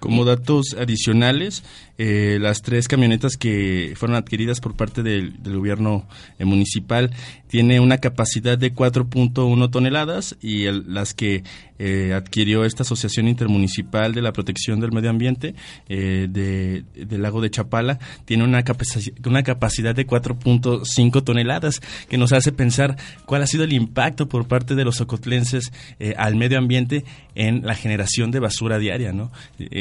Como 0.00 0.24
datos 0.24 0.74
adicionales, 0.78 1.62
eh, 2.02 2.38
las 2.40 2.62
tres 2.62 2.88
camionetas 2.88 3.36
que 3.36 3.92
fueron 3.94 4.16
adquiridas 4.16 4.58
por 4.60 4.74
parte 4.74 5.02
del, 5.02 5.34
gobierno 5.44 6.08
eh, 6.38 6.46
municipal 6.46 7.10
tiene 7.46 7.78
una 7.78 7.98
capacidad 7.98 8.56
de 8.56 8.72
4.1 8.74 9.70
toneladas 9.70 10.34
y 10.40 10.64
el- 10.64 10.84
las 10.94 11.12
que 11.12 11.42
eh, 11.78 12.12
adquirió 12.14 12.64
esta 12.64 12.82
Asociación 12.84 13.26
Intermunicipal 13.28 14.14
de 14.14 14.22
la 14.22 14.32
Protección 14.32 14.80
del 14.80 14.92
Medio 14.92 15.10
Ambiente 15.10 15.54
eh, 15.90 16.26
de- 16.30 16.84
del 16.94 17.20
lago 17.22 17.40
de 17.42 17.50
Chapala 17.50 17.98
tiene 18.24 18.44
una, 18.44 18.62
capaci- 18.64 19.12
una 19.26 19.42
capacidad 19.42 19.94
de 19.94 20.06
4.5 20.06 21.22
toneladas 21.24 21.80
que 22.08 22.16
nos 22.18 22.32
hace 22.32 22.52
pensar 22.52 22.96
cuál 23.26 23.42
ha 23.42 23.46
sido 23.46 23.64
el 23.64 23.72
impacto 23.72 24.28
por 24.28 24.46
parte 24.48 24.74
de 24.74 24.84
los 24.84 25.00
ocotlenses 25.02 25.72
eh, 25.98 26.14
al 26.16 26.36
medio 26.36 26.56
ambiente 26.58 27.04
en 27.34 27.62
la 27.66 27.74
generación 27.74 28.30
de 28.30 28.40
basura 28.40 28.78
diaria, 28.78 29.12
¿no? 29.12 29.30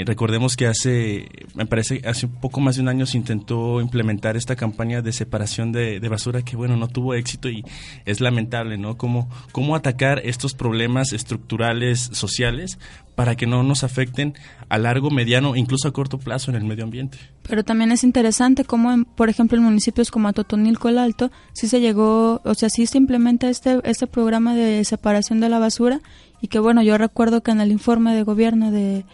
Recordemos 0.06 0.56
que 0.56 0.68
hace, 0.68 1.28
me 1.56 1.66
parece, 1.66 2.02
hace 2.10 2.26
un 2.26 2.34
poco 2.34 2.60
más 2.60 2.76
de 2.76 2.82
un 2.82 2.90
año 2.90 3.06
se 3.06 3.18
intentó 3.18 3.82
implementar 3.82 4.36
esta 4.36 4.56
campaña 4.56 5.02
de 5.02 5.12
separación 5.12 5.72
de, 5.72 6.00
basura 6.10 6.42
que, 6.42 6.56
bueno, 6.56 6.76
no 6.76 6.88
tuvo 6.88 7.14
éxito 7.14 7.50
y 7.50 7.64
es 8.06 8.20
lamentable, 8.20 8.78
¿no? 8.78 8.98
Cómo, 8.98 9.30
cómo 9.52 9.76
atacar 9.76 10.22
estos 10.24 10.54
problemas 10.54 11.14
estructurales 11.14 12.10
sociales 12.12 12.80
para 13.16 13.36
que 13.36 13.46
no 13.46 13.64
nos 13.64 13.84
afecten 13.84 14.34
a 14.70 14.78
largo, 14.78 15.12
mediano, 15.12 15.56
incluso 15.56 15.88
a 15.88 15.94
corto 15.94 16.18
plazo 16.18 16.52
en 16.52 16.58
el 16.58 16.64
medio 16.64 16.84
ambiente. 16.84 17.18
Pero 17.44 17.64
también 17.64 17.92
es 17.92 18.04
interesante 18.04 18.64
cómo, 18.64 18.92
en, 18.92 19.06
por 19.06 19.30
ejemplo, 19.30 19.58
en 19.58 19.64
municipios 19.64 20.10
como 20.10 20.28
Atotonilco 20.28 20.90
el 20.90 20.98
Alto, 20.98 21.32
sí 21.54 21.68
se 21.68 21.82
llegó, 21.82 22.42
o 22.44 22.54
sea, 22.56 22.70
sí 22.70 22.86
se 22.88 22.98
implementa 22.98 23.50
este, 23.50 23.80
este 23.84 24.08
programa 24.08 24.56
de 24.56 24.84
separación 24.86 25.40
de 25.40 25.50
la 25.50 25.60
basura 25.60 26.00
y 26.42 26.48
que, 26.48 26.60
bueno, 26.60 26.82
yo 26.82 26.98
recuerdo 26.98 27.42
que 27.42 27.52
en 27.52 27.62
el 27.62 27.72
informe 27.72 28.16
de 28.16 28.24
gobierno 28.24 28.72
de, 28.72 29.06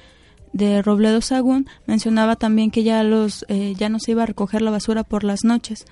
de 0.56 0.82
Robledo 0.82 1.20
Sagún 1.20 1.68
mencionaba 1.86 2.38
también 2.38 2.72
que 2.72 2.84
ya, 2.84 3.03
los, 3.03 3.45
eh, 3.49 3.74
ya 3.78 3.89
no 3.89 3.99
se 3.99 4.12
iba 4.12 4.24
a 4.24 4.26
recoger 4.26 4.62
la 4.62 4.72
basura 4.72 5.03
por 5.03 5.26
las 5.26 5.43
noches. 5.43 5.86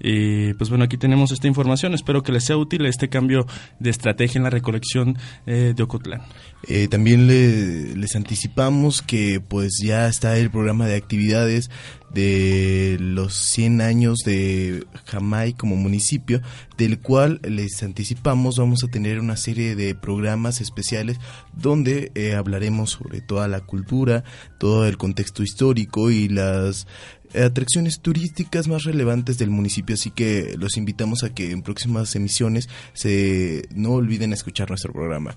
Y 0.00 0.54
pues 0.54 0.68
bueno, 0.70 0.84
aquí 0.84 0.96
tenemos 0.96 1.32
esta 1.32 1.46
información. 1.48 1.94
Espero 1.94 2.22
que 2.22 2.32
les 2.32 2.44
sea 2.44 2.56
útil 2.56 2.84
este 2.86 3.08
cambio 3.08 3.46
de 3.80 3.90
estrategia 3.90 4.38
en 4.38 4.44
la 4.44 4.50
recolección 4.50 5.16
eh, 5.46 5.72
de 5.76 5.82
Ocotlán. 5.82 6.22
Eh, 6.68 6.88
también 6.88 7.26
le- 7.26 7.94
les 7.96 8.16
anticipamos 8.16 9.02
que 9.02 9.40
pues 9.40 9.72
ya 9.82 10.08
está 10.08 10.36
el 10.38 10.50
programa 10.50 10.86
de 10.86 10.96
actividades 10.96 11.70
de 12.12 12.96
los 13.00 13.34
100 13.34 13.80
años 13.82 14.18
de 14.24 14.84
Jamay 15.06 15.52
como 15.52 15.76
municipio, 15.76 16.40
del 16.78 16.98
cual 17.00 17.40
les 17.42 17.82
anticipamos 17.82 18.56
vamos 18.58 18.82
a 18.84 18.88
tener 18.88 19.20
una 19.20 19.36
serie 19.36 19.74
de 19.76 19.94
programas 19.94 20.60
especiales 20.60 21.18
donde 21.54 22.12
eh, 22.14 22.34
hablaremos 22.34 22.90
sobre 22.90 23.20
toda 23.20 23.48
la 23.48 23.60
cultura, 23.60 24.24
todo 24.58 24.86
el 24.86 24.96
contexto 24.96 25.42
histórico 25.42 26.10
y 26.10 26.28
las 26.28 26.86
atracciones 27.34 28.00
turísticas 28.00 28.68
más 28.68 28.84
relevantes 28.84 29.38
del 29.38 29.50
municipio, 29.50 29.94
así 29.94 30.10
que 30.10 30.54
los 30.58 30.76
invitamos 30.76 31.24
a 31.24 31.34
que 31.34 31.50
en 31.50 31.62
próximas 31.62 32.14
emisiones 32.16 32.68
se 32.92 33.68
no 33.74 33.92
olviden 33.92 34.32
escuchar 34.32 34.68
nuestro 34.68 34.92
programa. 34.92 35.36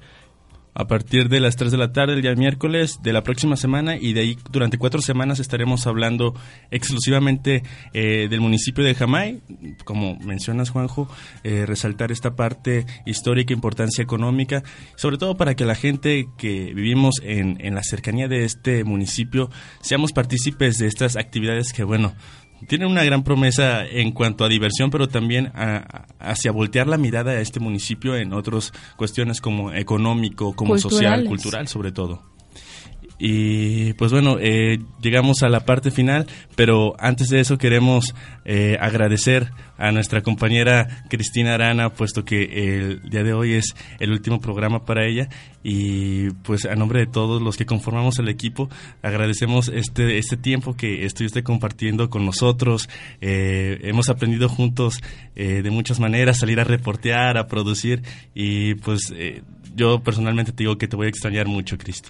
A 0.74 0.88
partir 0.88 1.30
de 1.30 1.40
las 1.40 1.56
3 1.56 1.72
de 1.72 1.78
la 1.78 1.92
tarde 1.92 2.14
el 2.14 2.22
día 2.22 2.36
miércoles 2.36 3.00
de 3.02 3.12
la 3.12 3.24
próxima 3.24 3.56
semana 3.56 3.98
y 3.98 4.14
de 4.14 4.22
ahí 4.22 4.38
durante 4.52 4.78
cuatro 4.78 5.02
semanas 5.02 5.40
estaremos 5.40 5.88
hablando 5.88 6.36
exclusivamente 6.72 7.64
eh, 7.94 8.28
del 8.30 8.40
municipio 8.40 8.84
de 8.84 8.96
Jamay. 8.96 9.42
Como 9.84 10.18
mencionas, 10.20 10.70
Juanjo, 10.70 11.10
eh, 11.44 11.66
resaltar 11.66 12.12
esta 12.12 12.36
parte 12.36 12.86
histórica, 13.06 13.54
importancia 13.54 14.04
económica, 14.04 14.64
sobre 14.96 15.18
todo 15.18 15.36
para 15.36 15.56
que 15.56 15.66
la 15.66 15.76
gente 15.76 16.28
que 16.38 16.74
vivimos 16.74 17.16
en, 17.24 17.58
en 17.60 17.76
la 17.76 17.84
cercanía 17.84 18.28
de 18.28 18.46
este 18.46 18.84
municipio 18.84 19.50
seamos 19.82 20.14
partícipes 20.14 20.78
de 20.78 20.88
estas 20.88 21.18
actividades 21.18 21.74
que, 21.74 21.84
bueno, 21.84 22.14
tienen 22.68 22.88
una 22.90 23.04
gran 23.04 23.24
promesa 23.24 23.86
en 23.86 24.12
cuanto 24.12 24.44
a 24.44 24.50
diversión, 24.50 24.90
pero 24.92 25.08
también 25.08 25.52
a- 25.56 26.06
hacia 26.20 26.52
voltear 26.52 26.88
la 26.88 26.98
mirada 26.98 27.32
a 27.32 27.40
este 27.42 27.60
municipio 27.60 28.16
en 28.16 28.34
otras 28.34 28.72
cuestiones 28.98 29.42
como 29.42 29.72
económico, 29.74 30.54
como 30.56 30.74
social, 30.90 31.20
cultural 31.30 31.68
sobre 31.68 31.92
todo. 31.92 32.24
Y 33.20 33.94
pues 33.94 34.12
bueno, 34.12 34.38
eh, 34.40 34.80
llegamos 35.02 35.44
a 35.44 35.50
la 35.50 35.66
parte 35.66 35.92
final, 35.92 36.26
pero 36.56 36.96
antes 37.00 37.30
de 37.30 37.42
eso 37.42 37.58
queremos 37.58 38.16
eh, 38.46 38.78
agradecer 38.80 39.52
a 39.78 39.92
nuestra 39.92 40.22
compañera 40.22 41.04
Cristina 41.10 41.54
Arana, 41.54 41.90
puesto 41.90 42.26
que 42.26 42.44
el 42.44 43.10
día 43.10 43.24
de 43.24 43.34
hoy 43.34 43.54
es 43.54 43.76
el 44.00 44.12
último 44.12 44.40
programa 44.40 44.86
para 44.86 45.06
ella 45.06 45.30
y 45.64 46.30
pues 46.44 46.66
a 46.66 46.76
nombre 46.76 47.02
de 47.02 47.08
todos 47.08 47.42
los 47.42 47.58
que 47.58 47.66
conformamos 47.66 48.20
el 48.20 48.30
equipo 48.30 48.70
agradecemos 49.02 49.70
este, 49.70 50.18
este 50.18 50.38
tiempo 50.38 50.76
que 50.76 51.06
estuviste 51.06 51.44
compartiendo 51.44 52.10
con 52.10 52.26
nosotros. 52.26 52.90
Eh, 53.22 53.80
hemos 53.84 54.10
aprendido 54.10 54.50
juntos 54.50 55.02
eh, 55.36 55.62
de 55.62 55.72
muchas 55.72 56.00
maneras, 56.00 56.40
salir 56.40 56.60
a 56.60 56.64
reportear, 56.64 57.38
a 57.38 57.48
producir 57.48 58.04
y 58.34 58.76
pues 58.76 59.14
eh, 59.16 59.44
yo 59.76 60.02
personalmente 60.02 60.52
te 60.52 60.64
digo 60.64 60.78
que 60.78 60.88
te 60.88 60.96
voy 60.96 61.08
a 61.08 61.10
extrañar 61.10 61.48
mucho, 61.48 61.78
Cristi. 61.78 62.10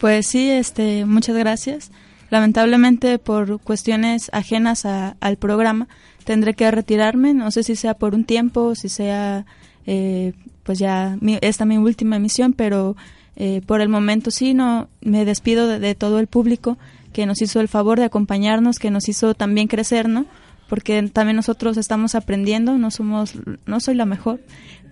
Pues 0.00 0.26
sí, 0.26 0.50
este, 0.50 1.04
muchas 1.04 1.36
gracias. 1.36 1.90
Lamentablemente 2.30 3.18
por 3.18 3.60
cuestiones 3.60 4.30
ajenas 4.32 4.86
a- 4.86 5.16
al 5.20 5.36
programa 5.36 5.88
tendré 6.24 6.54
que 6.54 6.70
retirarme. 6.70 7.34
No 7.34 7.50
sé 7.50 7.62
si 7.62 7.76
sea 7.76 7.94
por 7.94 8.14
un 8.14 8.24
tiempo, 8.24 8.74
si 8.74 8.88
sea 8.88 9.44
eh, 9.86 10.32
pues 10.62 10.78
ya 10.78 11.16
mi- 11.20 11.38
esta 11.40 11.64
mi 11.64 11.76
última 11.78 12.16
emisión, 12.16 12.52
pero 12.52 12.96
eh, 13.36 13.60
por 13.66 13.80
el 13.80 13.88
momento 13.88 14.30
sí, 14.30 14.54
no 14.54 14.88
me 15.00 15.24
despido 15.24 15.66
de, 15.66 15.78
de 15.80 15.94
todo 15.94 16.18
el 16.18 16.26
público 16.28 16.78
que 17.12 17.26
nos 17.26 17.42
hizo 17.42 17.60
el 17.60 17.68
favor 17.68 17.98
de 17.98 18.04
acompañarnos, 18.04 18.78
que 18.78 18.90
nos 18.90 19.08
hizo 19.08 19.34
también 19.34 19.66
crecer, 19.68 20.08
¿no? 20.08 20.26
Porque 20.68 21.02
también 21.12 21.34
nosotros 21.36 21.76
estamos 21.76 22.14
aprendiendo, 22.14 22.78
no 22.78 22.90
somos, 22.92 23.32
no 23.66 23.80
soy 23.80 23.96
la 23.96 24.04
mejor, 24.06 24.40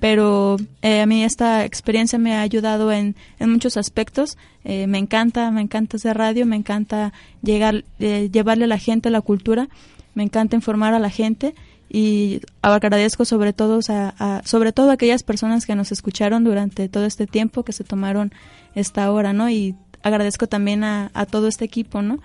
pero 0.01 0.57
eh, 0.83 1.01
a 1.01 1.07
mí 1.07 1.25
esta 1.25 1.65
experiencia 1.65 2.19
me 2.19 2.35
ha 2.35 2.41
ayudado 2.43 2.93
en, 2.93 3.17
en 3.39 3.51
muchos 3.51 3.77
aspectos. 3.77 4.37
Eh, 4.65 4.87
me 4.87 4.99
encanta, 4.99 5.51
me 5.51 5.61
encanta 5.63 5.97
hacer 5.97 6.17
radio, 6.17 6.47
me 6.47 6.57
encanta 6.57 7.13
llegar, 7.43 7.85
eh, 7.99 8.29
llevarle 8.33 8.65
a 8.65 8.69
la 8.69 8.79
gente 8.79 9.11
la 9.11 9.21
cultura, 9.21 9.69
me 10.15 10.23
encanta 10.23 10.57
informar 10.57 10.95
a 10.95 10.99
la 10.99 11.11
gente 11.11 11.55
y 11.91 12.41
agradezco 12.61 13.25
sobre 13.25 13.53
todo 13.53 13.81
a, 13.89 14.15
a- 14.19 14.43
sobre 14.45 14.73
todo 14.73 14.91
a 14.91 14.95
aquellas 14.95 15.23
personas 15.23 15.65
que 15.65 15.75
nos 15.75 15.91
escucharon 15.93 16.45
durante 16.45 16.89
todo 16.89 17.07
este 17.07 17.27
tiempo 17.27 17.63
que 17.63 17.73
se 17.73 17.85
tomaron 17.85 18.33
esta 18.75 19.11
hora, 19.11 19.33
¿no? 19.33 19.49
Y 19.49 19.75
agradezco 20.03 20.47
también 20.47 20.85
a, 20.85 21.11
a 21.15 21.25
todo 21.27 21.49
este 21.49 21.65
equipo, 21.65 22.03
¿no? 22.03 22.19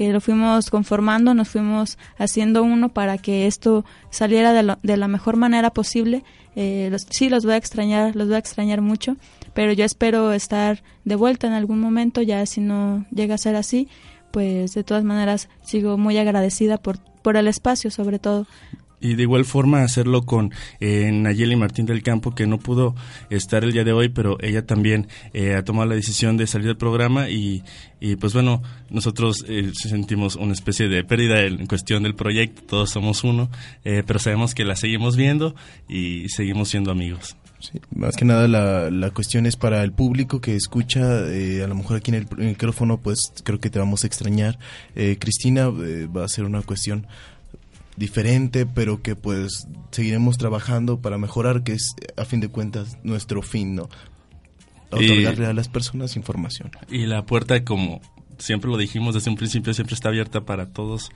Que 0.00 0.10
lo 0.14 0.22
fuimos 0.22 0.70
conformando, 0.70 1.34
nos 1.34 1.50
fuimos 1.50 1.98
haciendo 2.16 2.62
uno 2.62 2.88
para 2.88 3.18
que 3.18 3.46
esto 3.46 3.84
saliera 4.08 4.54
de, 4.54 4.62
lo- 4.62 4.78
de 4.82 4.96
la 4.96 5.08
mejor 5.08 5.36
manera 5.36 5.68
posible. 5.74 6.24
Eh, 6.56 6.88
los- 6.90 7.06
sí, 7.10 7.28
los 7.28 7.44
voy 7.44 7.52
a 7.52 7.56
extrañar, 7.58 8.16
los 8.16 8.26
voy 8.28 8.36
a 8.36 8.38
extrañar 8.38 8.80
mucho, 8.80 9.18
pero 9.52 9.74
yo 9.74 9.84
espero 9.84 10.32
estar 10.32 10.82
de 11.04 11.16
vuelta 11.16 11.48
en 11.48 11.52
algún 11.52 11.80
momento, 11.80 12.22
ya 12.22 12.46
si 12.46 12.62
no 12.62 13.04
llega 13.14 13.34
a 13.34 13.38
ser 13.38 13.56
así, 13.56 13.88
pues 14.30 14.72
de 14.72 14.84
todas 14.84 15.04
maneras 15.04 15.50
sigo 15.62 15.98
muy 15.98 16.16
agradecida 16.16 16.78
por, 16.78 16.98
por 17.20 17.36
el 17.36 17.46
espacio 17.46 17.90
sobre 17.90 18.18
todo. 18.18 18.46
Y 19.00 19.14
de 19.14 19.22
igual 19.22 19.44
forma 19.46 19.82
hacerlo 19.82 20.22
con 20.26 20.52
eh, 20.78 21.10
Nayeli 21.10 21.56
Martín 21.56 21.86
del 21.86 22.02
Campo, 22.02 22.34
que 22.34 22.46
no 22.46 22.58
pudo 22.58 22.94
estar 23.30 23.64
el 23.64 23.72
día 23.72 23.82
de 23.82 23.92
hoy, 23.92 24.10
pero 24.10 24.36
ella 24.42 24.66
también 24.66 25.08
eh, 25.32 25.54
ha 25.54 25.64
tomado 25.64 25.88
la 25.88 25.94
decisión 25.94 26.36
de 26.36 26.46
salir 26.46 26.66
del 26.66 26.76
programa 26.76 27.30
y, 27.30 27.62
y 27.98 28.16
pues 28.16 28.34
bueno, 28.34 28.62
nosotros 28.90 29.44
eh, 29.48 29.72
sentimos 29.74 30.36
una 30.36 30.52
especie 30.52 30.88
de 30.88 31.02
pérdida 31.02 31.42
en 31.44 31.66
cuestión 31.66 32.02
del 32.02 32.14
proyecto, 32.14 32.62
todos 32.66 32.90
somos 32.90 33.24
uno, 33.24 33.50
eh, 33.84 34.02
pero 34.06 34.18
sabemos 34.18 34.54
que 34.54 34.64
la 34.64 34.76
seguimos 34.76 35.16
viendo 35.16 35.54
y 35.88 36.28
seguimos 36.28 36.68
siendo 36.68 36.90
amigos. 36.90 37.36
Más 37.94 38.16
que 38.16 38.24
nada 38.24 38.48
la, 38.48 38.90
la 38.90 39.10
cuestión 39.10 39.44
es 39.44 39.56
para 39.56 39.82
el 39.82 39.92
público 39.92 40.40
que 40.40 40.56
escucha, 40.56 41.26
eh, 41.28 41.62
a 41.62 41.66
lo 41.66 41.74
mejor 41.74 41.98
aquí 41.98 42.10
en 42.10 42.14
el 42.14 42.26
pr- 42.26 42.38
micrófono 42.38 43.02
pues 43.02 43.18
creo 43.44 43.60
que 43.60 43.68
te 43.68 43.78
vamos 43.78 44.02
a 44.02 44.06
extrañar. 44.06 44.58
Eh, 44.96 45.18
Cristina 45.20 45.66
eh, 45.66 46.06
va 46.06 46.24
a 46.24 46.28
ser 46.28 46.44
una 46.44 46.62
cuestión 46.62 47.06
diferente, 48.00 48.66
pero 48.66 49.02
que 49.02 49.14
pues 49.14 49.68
seguiremos 49.92 50.38
trabajando 50.38 51.00
para 51.00 51.18
mejorar, 51.18 51.62
que 51.62 51.72
es 51.74 51.94
a 52.16 52.24
fin 52.24 52.40
de 52.40 52.48
cuentas 52.48 52.96
nuestro 53.04 53.42
fin, 53.42 53.76
¿no? 53.76 53.88
Y- 54.98 55.04
Otorgarle 55.04 55.46
a 55.46 55.52
las 55.52 55.68
personas 55.68 56.16
información. 56.16 56.70
Y 56.90 57.06
la 57.06 57.24
puerta, 57.24 57.62
como 57.64 58.00
siempre 58.38 58.70
lo 58.70 58.78
dijimos 58.78 59.14
desde 59.14 59.30
un 59.30 59.36
principio, 59.36 59.74
siempre 59.74 59.94
está 59.94 60.08
abierta 60.08 60.40
para 60.46 60.66
todos 60.72 61.10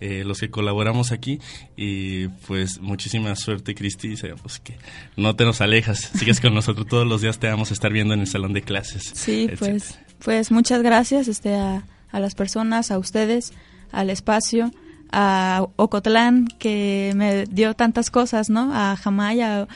eh, 0.00 0.24
los 0.26 0.40
que 0.40 0.50
colaboramos 0.50 1.12
aquí. 1.12 1.38
Y 1.76 2.26
pues 2.48 2.80
muchísima 2.80 3.34
suerte, 3.36 3.74
Cristi. 3.76 4.16
Sabemos 4.16 4.58
que 4.58 4.76
no 5.16 5.36
te 5.36 5.44
nos 5.44 5.60
alejas, 5.60 6.00
sigues 6.18 6.40
con 6.40 6.52
nosotros 6.52 6.86
todos 6.88 7.06
los 7.06 7.22
días, 7.22 7.38
te 7.38 7.46
vamos 7.46 7.70
a 7.70 7.74
estar 7.74 7.92
viendo 7.92 8.12
en 8.12 8.20
el 8.20 8.26
salón 8.26 8.52
de 8.52 8.62
clases. 8.62 9.04
Sí, 9.14 9.44
etcétera. 9.48 9.56
pues, 9.58 9.98
pues 10.22 10.50
muchas 10.50 10.82
gracias 10.82 11.28
este, 11.28 11.54
a, 11.54 11.84
a 12.10 12.20
las 12.20 12.34
personas, 12.34 12.90
a 12.90 12.98
ustedes, 12.98 13.52
al 13.92 14.10
espacio, 14.10 14.70
a 15.16 15.66
Ocotlán, 15.76 16.48
que 16.58 17.12
me 17.14 17.46
dio 17.46 17.74
tantas 17.74 18.10
cosas, 18.10 18.50
¿no? 18.50 18.72
A 18.74 18.96
Jamaya, 18.96 19.62
a 19.62 19.68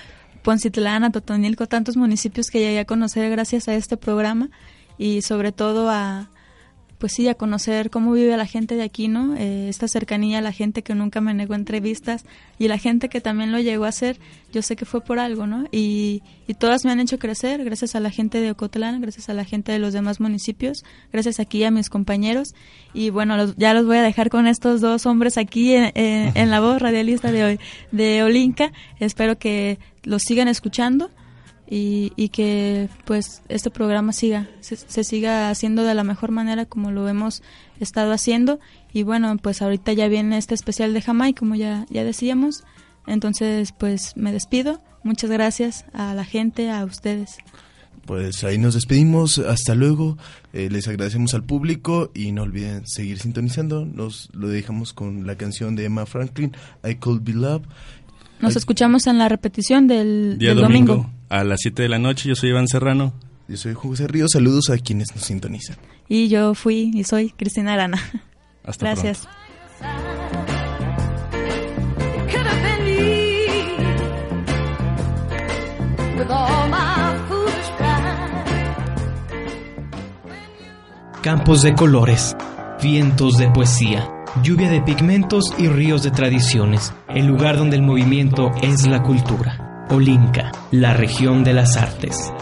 Poncitlán, 0.43 1.05
a 1.05 1.13
Totonilco, 1.13 1.69
tantos 1.69 1.97
municipios 1.97 2.49
que 2.51 2.59
llegué 2.59 2.81
a 2.81 2.85
conocer 2.85 3.31
gracias 3.31 3.69
a 3.69 3.75
este 3.75 3.97
programa 3.97 4.51
y 4.99 5.23
sobre 5.23 5.53
todo 5.53 5.89
a, 5.91 6.29
pues 6.99 7.13
sí, 7.15 7.29
a 7.29 7.35
conocer 7.35 7.91
cómo 7.91 8.13
vive 8.13 8.37
la 8.37 8.47
gente 8.47 8.75
de 8.75 8.83
aquí, 8.83 9.07
¿no? 9.09 9.37
Eh, 9.37 9.69
esta 9.69 9.87
cercanía 9.89 10.39
a 10.39 10.41
la 10.43 10.53
gente 10.53 10.83
que 10.83 10.95
nunca 10.95 11.21
me 11.21 11.33
negó 11.33 11.55
entrevistas 11.55 12.25
y 12.59 12.67
la 12.69 12.77
gente 12.77 13.09
que 13.09 13.21
también 13.21 13.53
lo 13.53 13.61
llegó 13.61 13.85
a 13.85 13.89
hacer, 13.89 14.19
yo 14.53 14.63
sé 14.63 14.75
que 14.75 14.85
fue 14.85 15.01
por 15.01 15.19
algo, 15.19 15.47
¿no? 15.47 15.67
Y, 15.71 16.23
y 16.49 16.55
todas 16.55 16.85
me 16.85 16.91
han 16.91 16.99
hecho 17.01 17.19
crecer, 17.19 17.65
gracias 17.65 17.95
a 17.95 18.01
la 18.01 18.11
gente 18.11 18.41
de 18.41 18.51
Ocotlán, 18.51 19.01
gracias 19.01 19.29
a 19.29 19.35
la 19.35 19.45
gente 19.45 19.71
de 19.71 19.79
los 19.79 19.93
demás 19.93 20.19
municipios, 20.21 20.83
gracias 21.13 21.39
aquí 21.41 21.63
a 21.65 21.71
mis 21.71 21.89
compañeros. 21.89 22.49
Y 22.93 23.11
bueno, 23.11 23.37
los- 23.37 23.57
ya 23.57 23.75
los 23.75 23.87
voy 23.87 23.99
a 23.99 24.03
dejar 24.03 24.29
con 24.29 24.47
estos 24.47 24.81
dos 24.81 25.07
hombres 25.07 25.39
aquí 25.39 25.75
en, 25.75 25.93
en- 25.95 26.51
la 26.51 26.61
voz 26.61 26.83
radialista 26.83 27.31
de 27.31 27.45
hoy, 27.45 27.61
de 27.93 28.23
Olinka. 28.25 28.73
Espero 28.99 29.39
que 29.39 29.79
los 30.03 30.23
sigan 30.23 30.49
escuchando 30.49 31.11
y, 31.69 32.13
y 32.17 32.31
que 32.31 32.89
pues 33.05 33.43
este 33.49 33.71
programa 33.71 34.13
siga 34.13 34.49
se, 34.61 34.77
se 34.77 35.05
siga 35.05 35.51
haciendo 35.51 35.85
de 35.85 35.95
la 35.95 36.05
mejor 36.05 36.31
manera 36.31 36.65
como 36.65 36.91
lo 36.91 37.09
hemos 37.09 37.43
estado 37.81 38.13
haciendo. 38.13 38.59
Y 38.93 39.03
bueno 39.03 39.37
pues 39.37 39.61
ahorita 39.63 39.93
ya 39.93 40.09
viene 40.09 40.39
este 40.39 40.55
especial 40.55 40.95
de 40.95 41.03
Jamaica 41.03 41.41
como 41.41 41.55
ya 41.55 41.87
ya 41.91 42.05
decíamos. 42.05 42.65
Entonces 43.07 43.73
pues 43.73 44.17
me 44.17 44.33
despido. 44.33 44.83
Muchas 45.03 45.31
gracias 45.31 45.85
a 45.93 46.15
la 46.15 46.25
gente 46.25 46.71
a 46.71 46.85
ustedes. 46.85 47.39
Pues 48.09 48.43
ahí 48.43 48.57
nos 48.57 48.73
despedimos, 48.73 49.37
hasta 49.37 49.75
luego, 49.75 50.17
eh, 50.55 50.71
les 50.71 50.89
agradecemos 50.89 51.35
al 51.35 51.45
público 51.45 52.11
y 52.15 52.33
no 52.33 52.45
olviden 52.45 52.87
seguir 52.87 53.19
sintonizando, 53.19 53.85
nos 53.85 54.31
lo 54.33 54.49
dejamos 54.49 54.95
con 54.95 55.27
la 55.27 55.37
canción 55.37 55.77
de 55.77 55.85
Emma 55.85 56.07
Franklin, 56.07 56.57
I 56.83 56.95
Could 56.95 57.21
Be 57.23 57.35
Love. 57.35 57.67
Nos 58.41 58.55
Ay, 58.55 58.59
escuchamos 58.59 59.07
en 59.07 59.19
la 59.19 59.29
repetición 59.29 59.87
del, 59.87 60.39
Día 60.39 60.51
del 60.51 60.63
domingo, 60.63 60.95
domingo 60.95 61.11
a 61.29 61.45
las 61.45 61.61
7 61.63 61.83
de 61.83 61.89
la 61.89 61.99
noche. 61.99 62.29
Yo 62.29 62.35
soy 62.35 62.51
Iván 62.51 62.69
Serrano. 62.69 63.13
Yo 63.49 63.57
soy 63.57 63.75
José 63.75 64.07
Ríos, 64.07 64.33
saludos 64.33 64.69
a 64.71 64.77
quienes 64.79 65.15
nos 65.15 65.25
sintonizan. 65.25 65.77
y 66.09 66.29
yo 66.29 66.55
fui 66.55 66.91
y 66.95 67.05
soy 67.05 67.31
Cristina 67.31 67.75
Arana 67.75 67.99
Hasta 68.65 68.87
gracias. 68.87 69.27
Campos 81.23 81.63
de 81.63 81.75
colores, 81.75 82.37
vientos 82.83 83.37
de 83.39 83.51
poesía, 83.51 84.09
lluvia 84.43 84.71
de 84.71 84.81
pigmentos 84.81 85.55
y 85.59 85.69
ríos 85.69 86.03
de 86.03 86.11
tradiciones, 86.11 86.93
el 87.09 87.27
lugar 87.27 87.57
donde 87.57 87.77
el 87.77 87.83
movimiento 87.83 88.51
es 88.63 88.87
la 88.87 89.03
cultura. 89.03 89.87
Olinca, 89.91 90.53
la 90.71 90.95
región 90.95 91.45
de 91.45 91.55
las 91.55 91.77
artes. 91.77 92.33